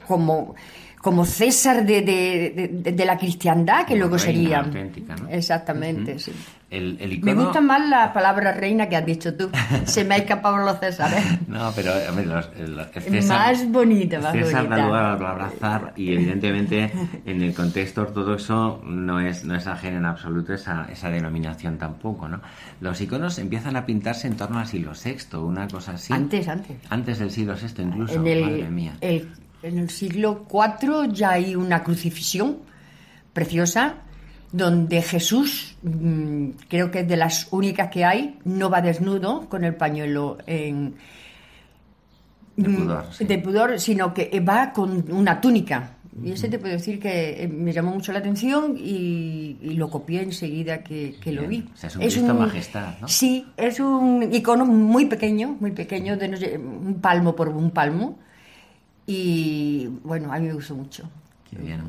como, 0.07 0.55
como 1.01 1.25
César 1.25 1.87
de, 1.87 2.03
de- 2.03 2.69
de- 2.71 2.93
de 2.93 3.05
la 3.07 3.17
cristiandad, 3.17 3.81
que 3.81 3.95
Como 3.95 4.01
luego 4.01 4.19
sería. 4.19 4.59
auténtica, 4.61 5.17
¿no? 5.17 5.29
Exactamente, 5.31 6.19
sí. 6.19 6.31
El, 6.69 6.99
el 7.01 7.21
Me 7.23 7.35
gusta 7.35 7.61
más 7.61 7.89
la 7.89 8.13
palabra 8.13 8.53
reina 8.53 8.89
que 8.89 8.97
has 8.97 9.05
dicho 9.07 9.35
tú. 9.35 9.51
Se 9.87 10.05
me 10.05 10.15
ha 10.15 10.19
escapado 10.19 10.59
los 10.59 10.79
Césares. 10.79 11.25
No, 11.49 11.73
pero 11.75 11.93
a 11.93 12.11
ver, 12.13 12.27
los, 12.27 12.49
el 12.57 12.79
César, 13.03 13.39
Más 13.57 13.69
bonita, 13.73 14.21
más 14.21 14.33
César 14.33 14.65
bonita. 14.65 14.77
da 14.77 14.87
lugar 14.87 15.05
a 15.05 15.13
la 15.13 15.19
palabra 15.19 15.51
zar 15.59 15.93
y 15.97 16.13
evidentemente 16.13 16.93
en 17.27 17.43
el 17.43 17.55
contexto 17.55 18.03
ortodoxo 18.03 18.83
no 18.85 19.21
es, 19.21 19.43
no 19.45 19.57
es 19.57 19.67
ajena 19.67 19.97
en 19.99 20.05
absoluto 20.07 20.53
esa, 20.55 20.87
esa 20.93 21.09
denominación 21.11 21.79
tampoco, 21.79 22.29
¿no? 22.29 22.41
Los 22.81 23.01
iconos 23.01 23.39
empiezan 23.39 23.75
a 23.77 23.85
pintarse 23.87 24.29
en 24.29 24.37
torno 24.37 24.59
al 24.61 24.67
siglo 24.67 24.93
VI, 25.03 25.39
una 25.39 25.67
cosa 25.67 25.93
así. 25.93 26.13
Antes, 26.13 26.47
antes. 26.47 26.77
Antes 26.91 27.19
del 27.19 27.31
siglo 27.31 27.55
VI 27.55 27.83
incluso, 27.83 28.15
En 28.15 28.27
el, 28.27 28.43
madre 28.43 28.69
mía. 28.71 28.93
el- 29.01 29.29
en 29.63 29.79
el 29.79 29.91
siglo 29.91 30.47
IV 30.51 31.13
ya 31.13 31.31
hay 31.31 31.55
una 31.55 31.83
crucifixión 31.83 32.59
preciosa 33.33 33.97
donde 34.53 35.01
Jesús, 35.03 35.77
mm, 35.83 36.51
creo 36.69 36.91
que 36.91 37.01
es 37.01 37.09
de 37.09 37.17
las 37.17 37.49
únicas 37.53 37.89
que 37.89 38.05
hay, 38.05 38.39
no 38.45 38.69
va 38.69 38.81
desnudo 38.81 39.49
con 39.49 39.65
el 39.65 39.75
pañuelo 39.75 40.39
en, 40.47 40.97
De 42.57 42.69
mm, 42.69 42.77
pudor, 42.77 43.07
sí. 43.13 43.25
de 43.25 43.39
pudor, 43.39 43.81
sino 43.81 44.13
que 44.13 44.41
va 44.41 44.73
con 44.73 45.11
una 45.13 45.41
túnica. 45.41 45.97
Y 46.23 46.33
ese 46.33 46.49
te 46.49 46.59
puedo 46.59 46.75
decir 46.75 46.99
que 46.99 47.45
eh, 47.45 47.49
me 47.49 47.73
llamó 47.73 47.93
mucho 47.93 48.13
la 48.13 48.19
atención 48.19 48.77
y, 48.77 49.57
y 49.63 49.75
lo 49.75 49.89
copié 49.89 50.23
enseguida 50.23 50.83
que, 50.83 51.15
que 51.23 51.31
lo 51.31 51.43
vi. 51.43 51.61
Bien. 51.61 51.71
O 51.73 51.77
sea, 51.77 51.89
es 51.89 51.97
un 51.97 52.03
Cristo 52.03 52.35
Majestad, 52.35 52.99
¿no? 53.01 53.09
Sí, 53.09 53.47
es 53.57 53.79
un 53.79 54.29
icono 54.33 54.67
muy 54.67 55.07
pequeño, 55.07 55.57
muy 55.61 55.71
pequeño, 55.71 56.17
de 56.17 56.29
no 56.29 56.37
sé, 56.37 56.59
un 56.59 57.01
palmo 57.01 57.37
por 57.37 57.49
un 57.49 57.71
palmo. 57.71 58.19
Y 59.07 59.89
bueno, 60.05 60.33
a 60.33 60.39
mí 60.39 60.47
me 60.47 60.55
gustó 60.55 60.75
mucho. 60.75 61.09
Qué 61.49 61.57
bien. 61.57 61.83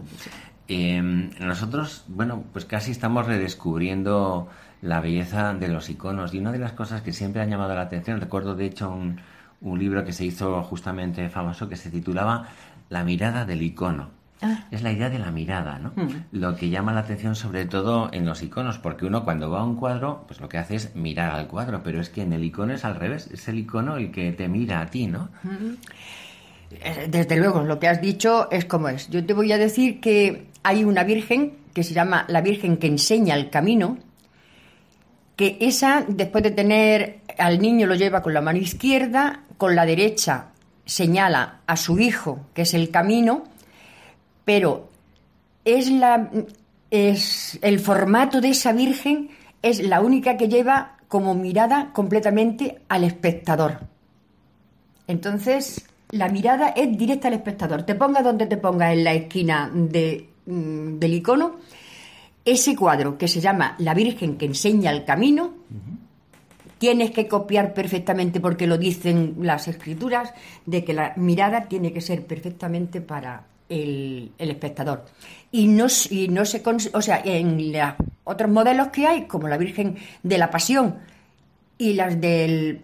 Eh, 0.68 1.02
nosotros, 1.40 2.06
bueno, 2.08 2.44
pues 2.54 2.66
casi 2.66 2.92
estamos 2.92 3.26
redescubriendo 3.26 4.48
la 4.82 5.00
belleza 5.00 5.54
de 5.54 5.68
los 5.68 5.90
iconos 5.90 6.34
y 6.34 6.40
una 6.40 6.52
de 6.52 6.60
las 6.60 6.74
cosas 6.74 7.02
que 7.02 7.14
siempre 7.14 7.42
han 7.42 7.50
llamado 7.50 7.76
la 7.76 7.82
atención, 7.82 8.20
recuerdo 8.20 8.56
de 8.56 8.66
hecho 8.66 8.90
un, 8.90 9.20
un 9.62 9.80
libro 9.80 10.04
que 10.04 10.14
se 10.14 10.26
hizo 10.26 10.64
justamente 10.64 11.30
famoso 11.30 11.70
que 11.70 11.76
se 11.76 11.92
titulaba 11.92 12.48
La 12.90 13.04
mirada 13.04 13.46
del 13.46 13.62
icono. 13.62 14.10
Ah. 14.42 14.66
Es 14.72 14.82
la 14.82 14.92
idea 14.92 15.10
de 15.10 15.20
la 15.20 15.30
mirada, 15.30 15.78
¿no? 15.78 15.94
Mm. 15.96 16.10
Lo 16.32 16.56
que 16.56 16.70
llama 16.70 16.94
la 16.94 17.02
atención 17.02 17.36
sobre 17.36 17.66
todo 17.66 18.10
en 18.12 18.26
los 18.26 18.42
iconos, 18.42 18.80
porque 18.80 19.06
uno 19.06 19.24
cuando 19.24 19.52
va 19.52 19.60
a 19.60 19.64
un 19.64 19.76
cuadro, 19.76 20.24
pues 20.26 20.42
lo 20.42 20.50
que 20.50 20.58
hace 20.58 20.76
es 20.76 20.96
mirar 20.96 21.32
al 21.32 21.48
cuadro, 21.48 21.84
pero 21.84 22.02
es 22.02 22.10
que 22.10 22.24
en 22.24 22.34
el 22.34 22.44
icono 22.44 22.74
es 22.74 22.84
al 22.84 22.96
revés, 22.96 23.30
es 23.32 23.48
el 23.48 23.60
icono 23.60 23.98
el 23.98 24.12
que 24.12 24.32
te 24.32 24.48
mira 24.48 24.82
a 24.82 24.88
ti, 24.88 25.06
¿no? 25.06 25.30
Eh, 25.46 25.76
Desde 27.10 27.36
luego, 27.38 27.62
lo 27.64 27.80
que 27.80 27.88
has 27.88 28.02
dicho 28.02 28.50
es 28.52 28.66
como 28.66 28.90
es. 28.90 29.10
Yo 29.10 29.26
te 29.26 29.34
voy 29.34 29.52
a 29.52 29.58
decir 29.58 30.00
que 30.00 30.48
hay 30.64 30.84
una 30.84 31.04
virgen 31.04 31.58
que 31.74 31.84
se 31.84 31.94
llama 31.94 32.26
la 32.28 32.42
Virgen 32.42 32.78
que 32.78 32.88
enseña 32.88 33.36
el 33.36 33.50
camino, 33.50 33.98
que 35.36 35.58
esa, 35.62 36.04
después 36.08 36.44
de 36.44 36.52
tener 36.52 37.22
al 37.38 37.60
niño, 37.60 37.88
lo 37.88 37.96
lleva 37.96 38.22
con 38.22 38.34
la 38.34 38.42
mano 38.42 38.60
izquierda, 38.60 39.44
con 39.58 39.76
la 39.76 39.86
derecha 39.86 40.48
señala 40.86 41.62
a 41.66 41.78
su 41.78 42.00
hijo, 42.00 42.48
que 42.54 42.64
es 42.64 42.74
el 42.74 42.92
camino, 42.92 43.44
pero 44.44 44.90
es 45.64 45.90
la 45.90 46.30
es 46.90 47.58
el 47.62 47.80
formato 47.80 48.42
de 48.42 48.50
esa 48.50 48.74
virgen 48.74 49.30
es 49.62 49.80
la 49.80 50.02
única 50.02 50.36
que 50.36 50.50
lleva 50.50 50.98
como 51.08 51.36
mirada 51.36 51.92
completamente 51.94 52.82
al 52.90 53.04
espectador. 53.06 53.80
Entonces, 55.08 55.86
la 56.12 56.30
mirada 56.30 56.70
es 56.70 56.98
directa 56.98 57.28
al 57.28 57.36
espectador. 57.36 57.84
Te 57.84 57.96
ponga 57.96 58.22
donde 58.22 58.46
te 58.46 58.58
ponga 58.58 58.92
en 58.94 59.04
la 59.04 59.14
esquina 59.14 59.72
de, 59.74 60.28
mm, 60.46 61.00
del 61.00 61.14
icono, 61.14 61.58
ese 62.44 62.76
cuadro 62.76 63.18
que 63.18 63.28
se 63.28 63.40
llama 63.40 63.76
La 63.80 63.94
Virgen 63.94 64.38
que 64.38 64.46
enseña 64.46 64.92
el 64.92 65.06
camino, 65.06 65.54
tienes 66.78 67.12
que 67.12 67.28
copiar 67.28 67.74
perfectamente 67.74 68.40
porque 68.40 68.66
lo 68.66 68.78
dicen 68.78 69.36
las 69.42 69.68
escrituras, 69.68 70.34
de 70.66 70.84
que 70.84 70.94
la 70.94 71.14
mirada 71.18 71.68
tiene 71.68 71.94
que 71.94 72.02
ser 72.02 72.26
perfectamente 72.26 73.02
para 73.02 73.46
el, 73.70 74.32
el 74.38 74.50
espectador. 74.50 75.06
Y 75.52 75.68
no, 75.68 75.86
y 76.10 76.28
no 76.30 76.46
se... 76.46 76.64
O 76.94 77.02
sea, 77.02 77.22
en 77.24 77.72
los 77.72 77.94
otros 78.24 78.50
modelos 78.50 78.88
que 78.88 79.06
hay, 79.06 79.26
como 79.26 79.48
la 79.48 79.58
Virgen 79.58 79.98
de 80.24 80.38
la 80.38 80.50
Pasión 80.50 80.98
y 81.78 81.94
las 81.94 82.20
del... 82.20 82.82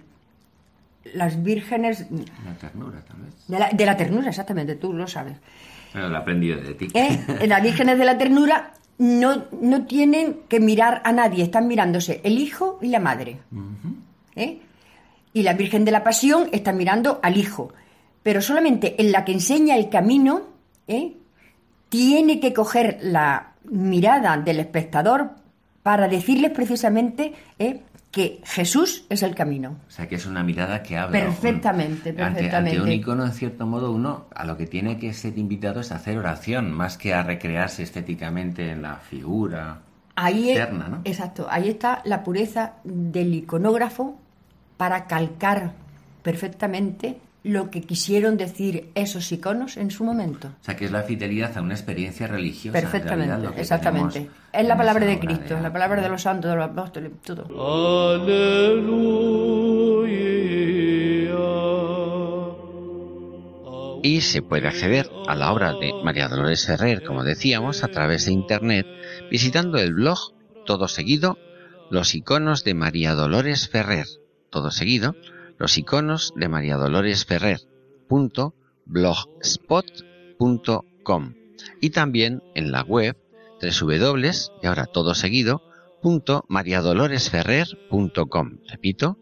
Las 1.14 1.42
vírgenes 1.42 2.08
La 2.46 2.54
ternura 2.56 3.04
de 3.48 3.60
la, 3.60 3.70
de 3.70 3.86
la 3.86 3.98
ternura, 3.98 4.30
exactamente, 4.30 4.76
tú 4.76 4.94
lo 4.94 5.08
sabes. 5.08 5.38
Bueno, 5.94 6.10
lo 6.10 6.16
he 6.16 6.20
aprendido 6.20 6.62
de 6.62 6.74
ti. 6.74 6.88
¿Eh? 6.94 7.20
Las 7.48 7.64
vírgenes 7.64 7.98
de 7.98 8.06
la 8.06 8.18
ternura 8.18 8.74
no, 8.98 9.46
no 9.62 9.86
tienen 9.86 10.42
que 10.48 10.60
mirar 10.60 11.02
a 11.06 11.12
nadie, 11.12 11.44
están 11.44 11.68
mirándose 11.68 12.22
el 12.24 12.38
hijo 12.40 12.80
y 12.82 12.88
la 12.88 13.00
madre. 13.00 13.40
¿Eh? 14.36 14.60
Y 15.34 15.44
la 15.44 15.54
Virgen 15.54 15.86
de 15.86 15.92
la 15.92 16.04
Pasión 16.04 16.50
está 16.52 16.74
mirando 16.74 17.20
al 17.22 17.38
hijo. 17.38 17.72
Pero 18.24 18.42
solamente 18.42 19.02
en 19.02 19.12
la 19.12 19.24
que 19.24 19.32
enseña 19.32 19.78
el 19.78 19.90
camino, 19.90 20.42
¿eh? 20.88 21.14
tiene 21.90 22.40
que 22.40 22.54
coger 22.54 23.00
la 23.02 23.54
mirada 23.64 24.38
del 24.38 24.60
espectador 24.60 25.32
para 25.84 26.08
decirles 26.08 26.52
precisamente 26.52 27.34
¿eh? 27.60 27.82
Que 28.12 28.42
Jesús 28.46 29.06
es 29.10 29.22
el 29.22 29.36
camino. 29.36 29.78
O 29.88 29.92
sea, 29.92 30.08
que 30.08 30.16
es 30.16 30.26
una 30.26 30.42
mirada 30.44 30.82
que 30.82 30.98
habla. 30.98 31.20
Perfectamente, 31.20 32.10
Ante- 32.10 32.22
Ante, 32.24 32.34
perfectamente. 32.42 32.82
un 32.82 32.92
icono, 32.92 33.26
en 33.26 33.34
cierto 33.34 33.66
modo, 33.68 33.92
uno 33.92 34.26
a 34.34 34.46
lo 34.46 34.58
que 34.58 34.66
tiene 34.66 34.98
que 34.98 35.14
ser 35.14 35.38
invitado 35.38 35.82
es 35.82 35.92
a 35.92 35.96
hacer 35.96 36.18
oración, 36.18 36.72
más 36.72 36.98
que 36.98 37.14
a 37.14 37.22
recrearse 37.24 37.84
estéticamente 37.84 38.72
en 38.72 38.82
la 38.82 38.96
figura. 38.96 39.80
Ahí 40.16 40.50
es- 40.52 40.72
¿no? 40.72 41.02
Exacto, 41.04 41.48
ahí 41.50 41.70
está 41.70 42.02
la 42.06 42.24
pureza 42.24 42.74
del 42.84 43.36
iconógrafo 43.36 44.18
para 44.78 45.06
calcar 45.06 45.74
perfectamente 46.24 47.20
lo 47.48 47.70
que 47.72 47.82
quisieron 47.82 48.38
decir 48.38 48.90
esos 48.96 49.32
iconos 49.32 49.78
en 49.78 49.92
su 49.92 50.04
momento. 50.04 50.50
O 50.62 50.64
sea, 50.64 50.76
que 50.76 50.86
es 50.86 50.92
la 50.92 51.04
fidelidad 51.04 51.58
a 51.58 51.62
una 51.62 51.74
experiencia 51.74 52.28
religiosa. 52.28 52.80
realidad, 52.80 52.92
Perfectamente, 52.92 53.48
lo 53.48 53.56
que 53.56 53.62
exactamente. 53.62 54.30
Es 54.54 54.68
la 54.68 54.78
palabra 54.78 55.06
de 55.06 55.20
Cristo, 55.20 55.56
de 55.56 55.62
la 55.62 55.72
palabra 55.72 56.02
de 56.02 56.10
los 56.10 56.22
santos, 56.22 56.52
de 56.52 56.58
los 56.58 56.66
apóstoles, 56.66 57.12
todo. 57.24 57.48
Aleluya. 58.16 59.38
Y 64.04 64.22
se 64.22 64.42
puede 64.42 64.68
acceder 64.68 65.10
a 65.28 65.36
la 65.36 65.52
obra 65.52 65.74
de 65.74 65.92
María 66.04 66.28
Dolores 66.28 66.66
Ferrer, 66.66 67.04
como 67.04 67.24
decíamos, 67.24 67.84
a 67.84 67.88
través 67.88 68.26
de 68.26 68.32
internet, 68.32 68.86
visitando 69.30 69.80
el 69.80 69.94
blog, 69.94 70.34
todo 70.66 70.88
seguido, 70.88 71.38
los 71.90 72.16
iconos 72.16 72.64
de 72.64 72.74
María 72.74 73.16
Dolores 73.16 73.68
Ferrer. 73.68 74.06
Todo 74.50 74.72
seguido, 74.72 75.16
los 75.58 75.78
iconos 75.78 76.34
de 76.36 76.50
María 76.50 76.78
Dolores 76.78 77.26
Ferrer. 77.26 77.60
blogspot.com 78.86 81.34
y 81.82 81.90
también 81.90 82.42
en 82.56 82.72
la 82.72 82.84
web 82.84 83.18
www, 83.62 84.32
y 84.62 84.68
ahora 84.68 84.86
todo 84.86 85.14
seguido, 85.16 85.64
mariadoloresferrer.com. 86.48 88.60
Repito, 88.68 89.18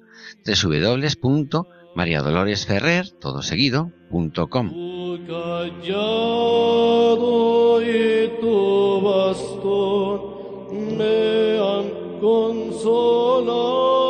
www.mariadoloresferrer, 0.46 3.10
todo 3.12 3.42
seguido, 3.42 3.94
com. 4.50 4.74
Callado 5.26 6.52
y 7.82 8.28
tu 8.40 9.02
bastón 9.02 10.22
me 10.98 11.58
han 11.58 12.20
consolado. 12.20 14.05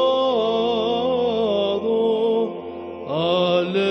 Y 3.76 3.82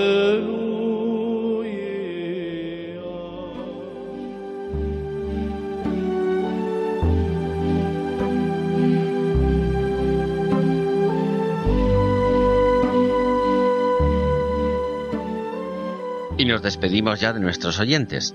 nos 16.45 16.63
despedimos 16.63 17.19
ya 17.19 17.31
de 17.33 17.39
nuestros 17.39 17.79
oyentes. 17.79 18.33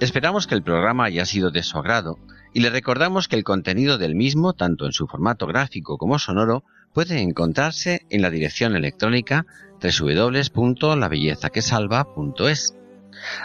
Esperamos 0.00 0.46
que 0.46 0.54
el 0.54 0.62
programa 0.62 1.04
haya 1.04 1.24
sido 1.24 1.50
de 1.50 1.62
su 1.62 1.78
agrado 1.78 2.18
y 2.52 2.60
le 2.60 2.70
recordamos 2.70 3.28
que 3.28 3.36
el 3.36 3.44
contenido 3.44 3.98
del 3.98 4.14
mismo, 4.14 4.54
tanto 4.54 4.86
en 4.86 4.92
su 4.92 5.06
formato 5.06 5.46
gráfico 5.46 5.98
como 5.98 6.18
sonoro, 6.18 6.64
puede 6.92 7.20
encontrarse 7.20 8.06
en 8.10 8.22
la 8.22 8.30
dirección 8.30 8.74
electrónica 8.76 9.46
www.labellezaquesalva.es. 9.80 12.74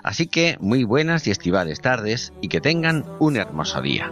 Así 0.03 0.28
que 0.28 0.58
muy 0.60 0.84
buenas 0.84 1.26
y 1.28 1.32
estivales 1.32 1.82
tardes 1.82 2.34
y 2.41 2.47
que 2.47 2.62
tengan 2.62 3.03
un 3.20 3.36
hermoso 3.38 3.82
día. 3.82 4.12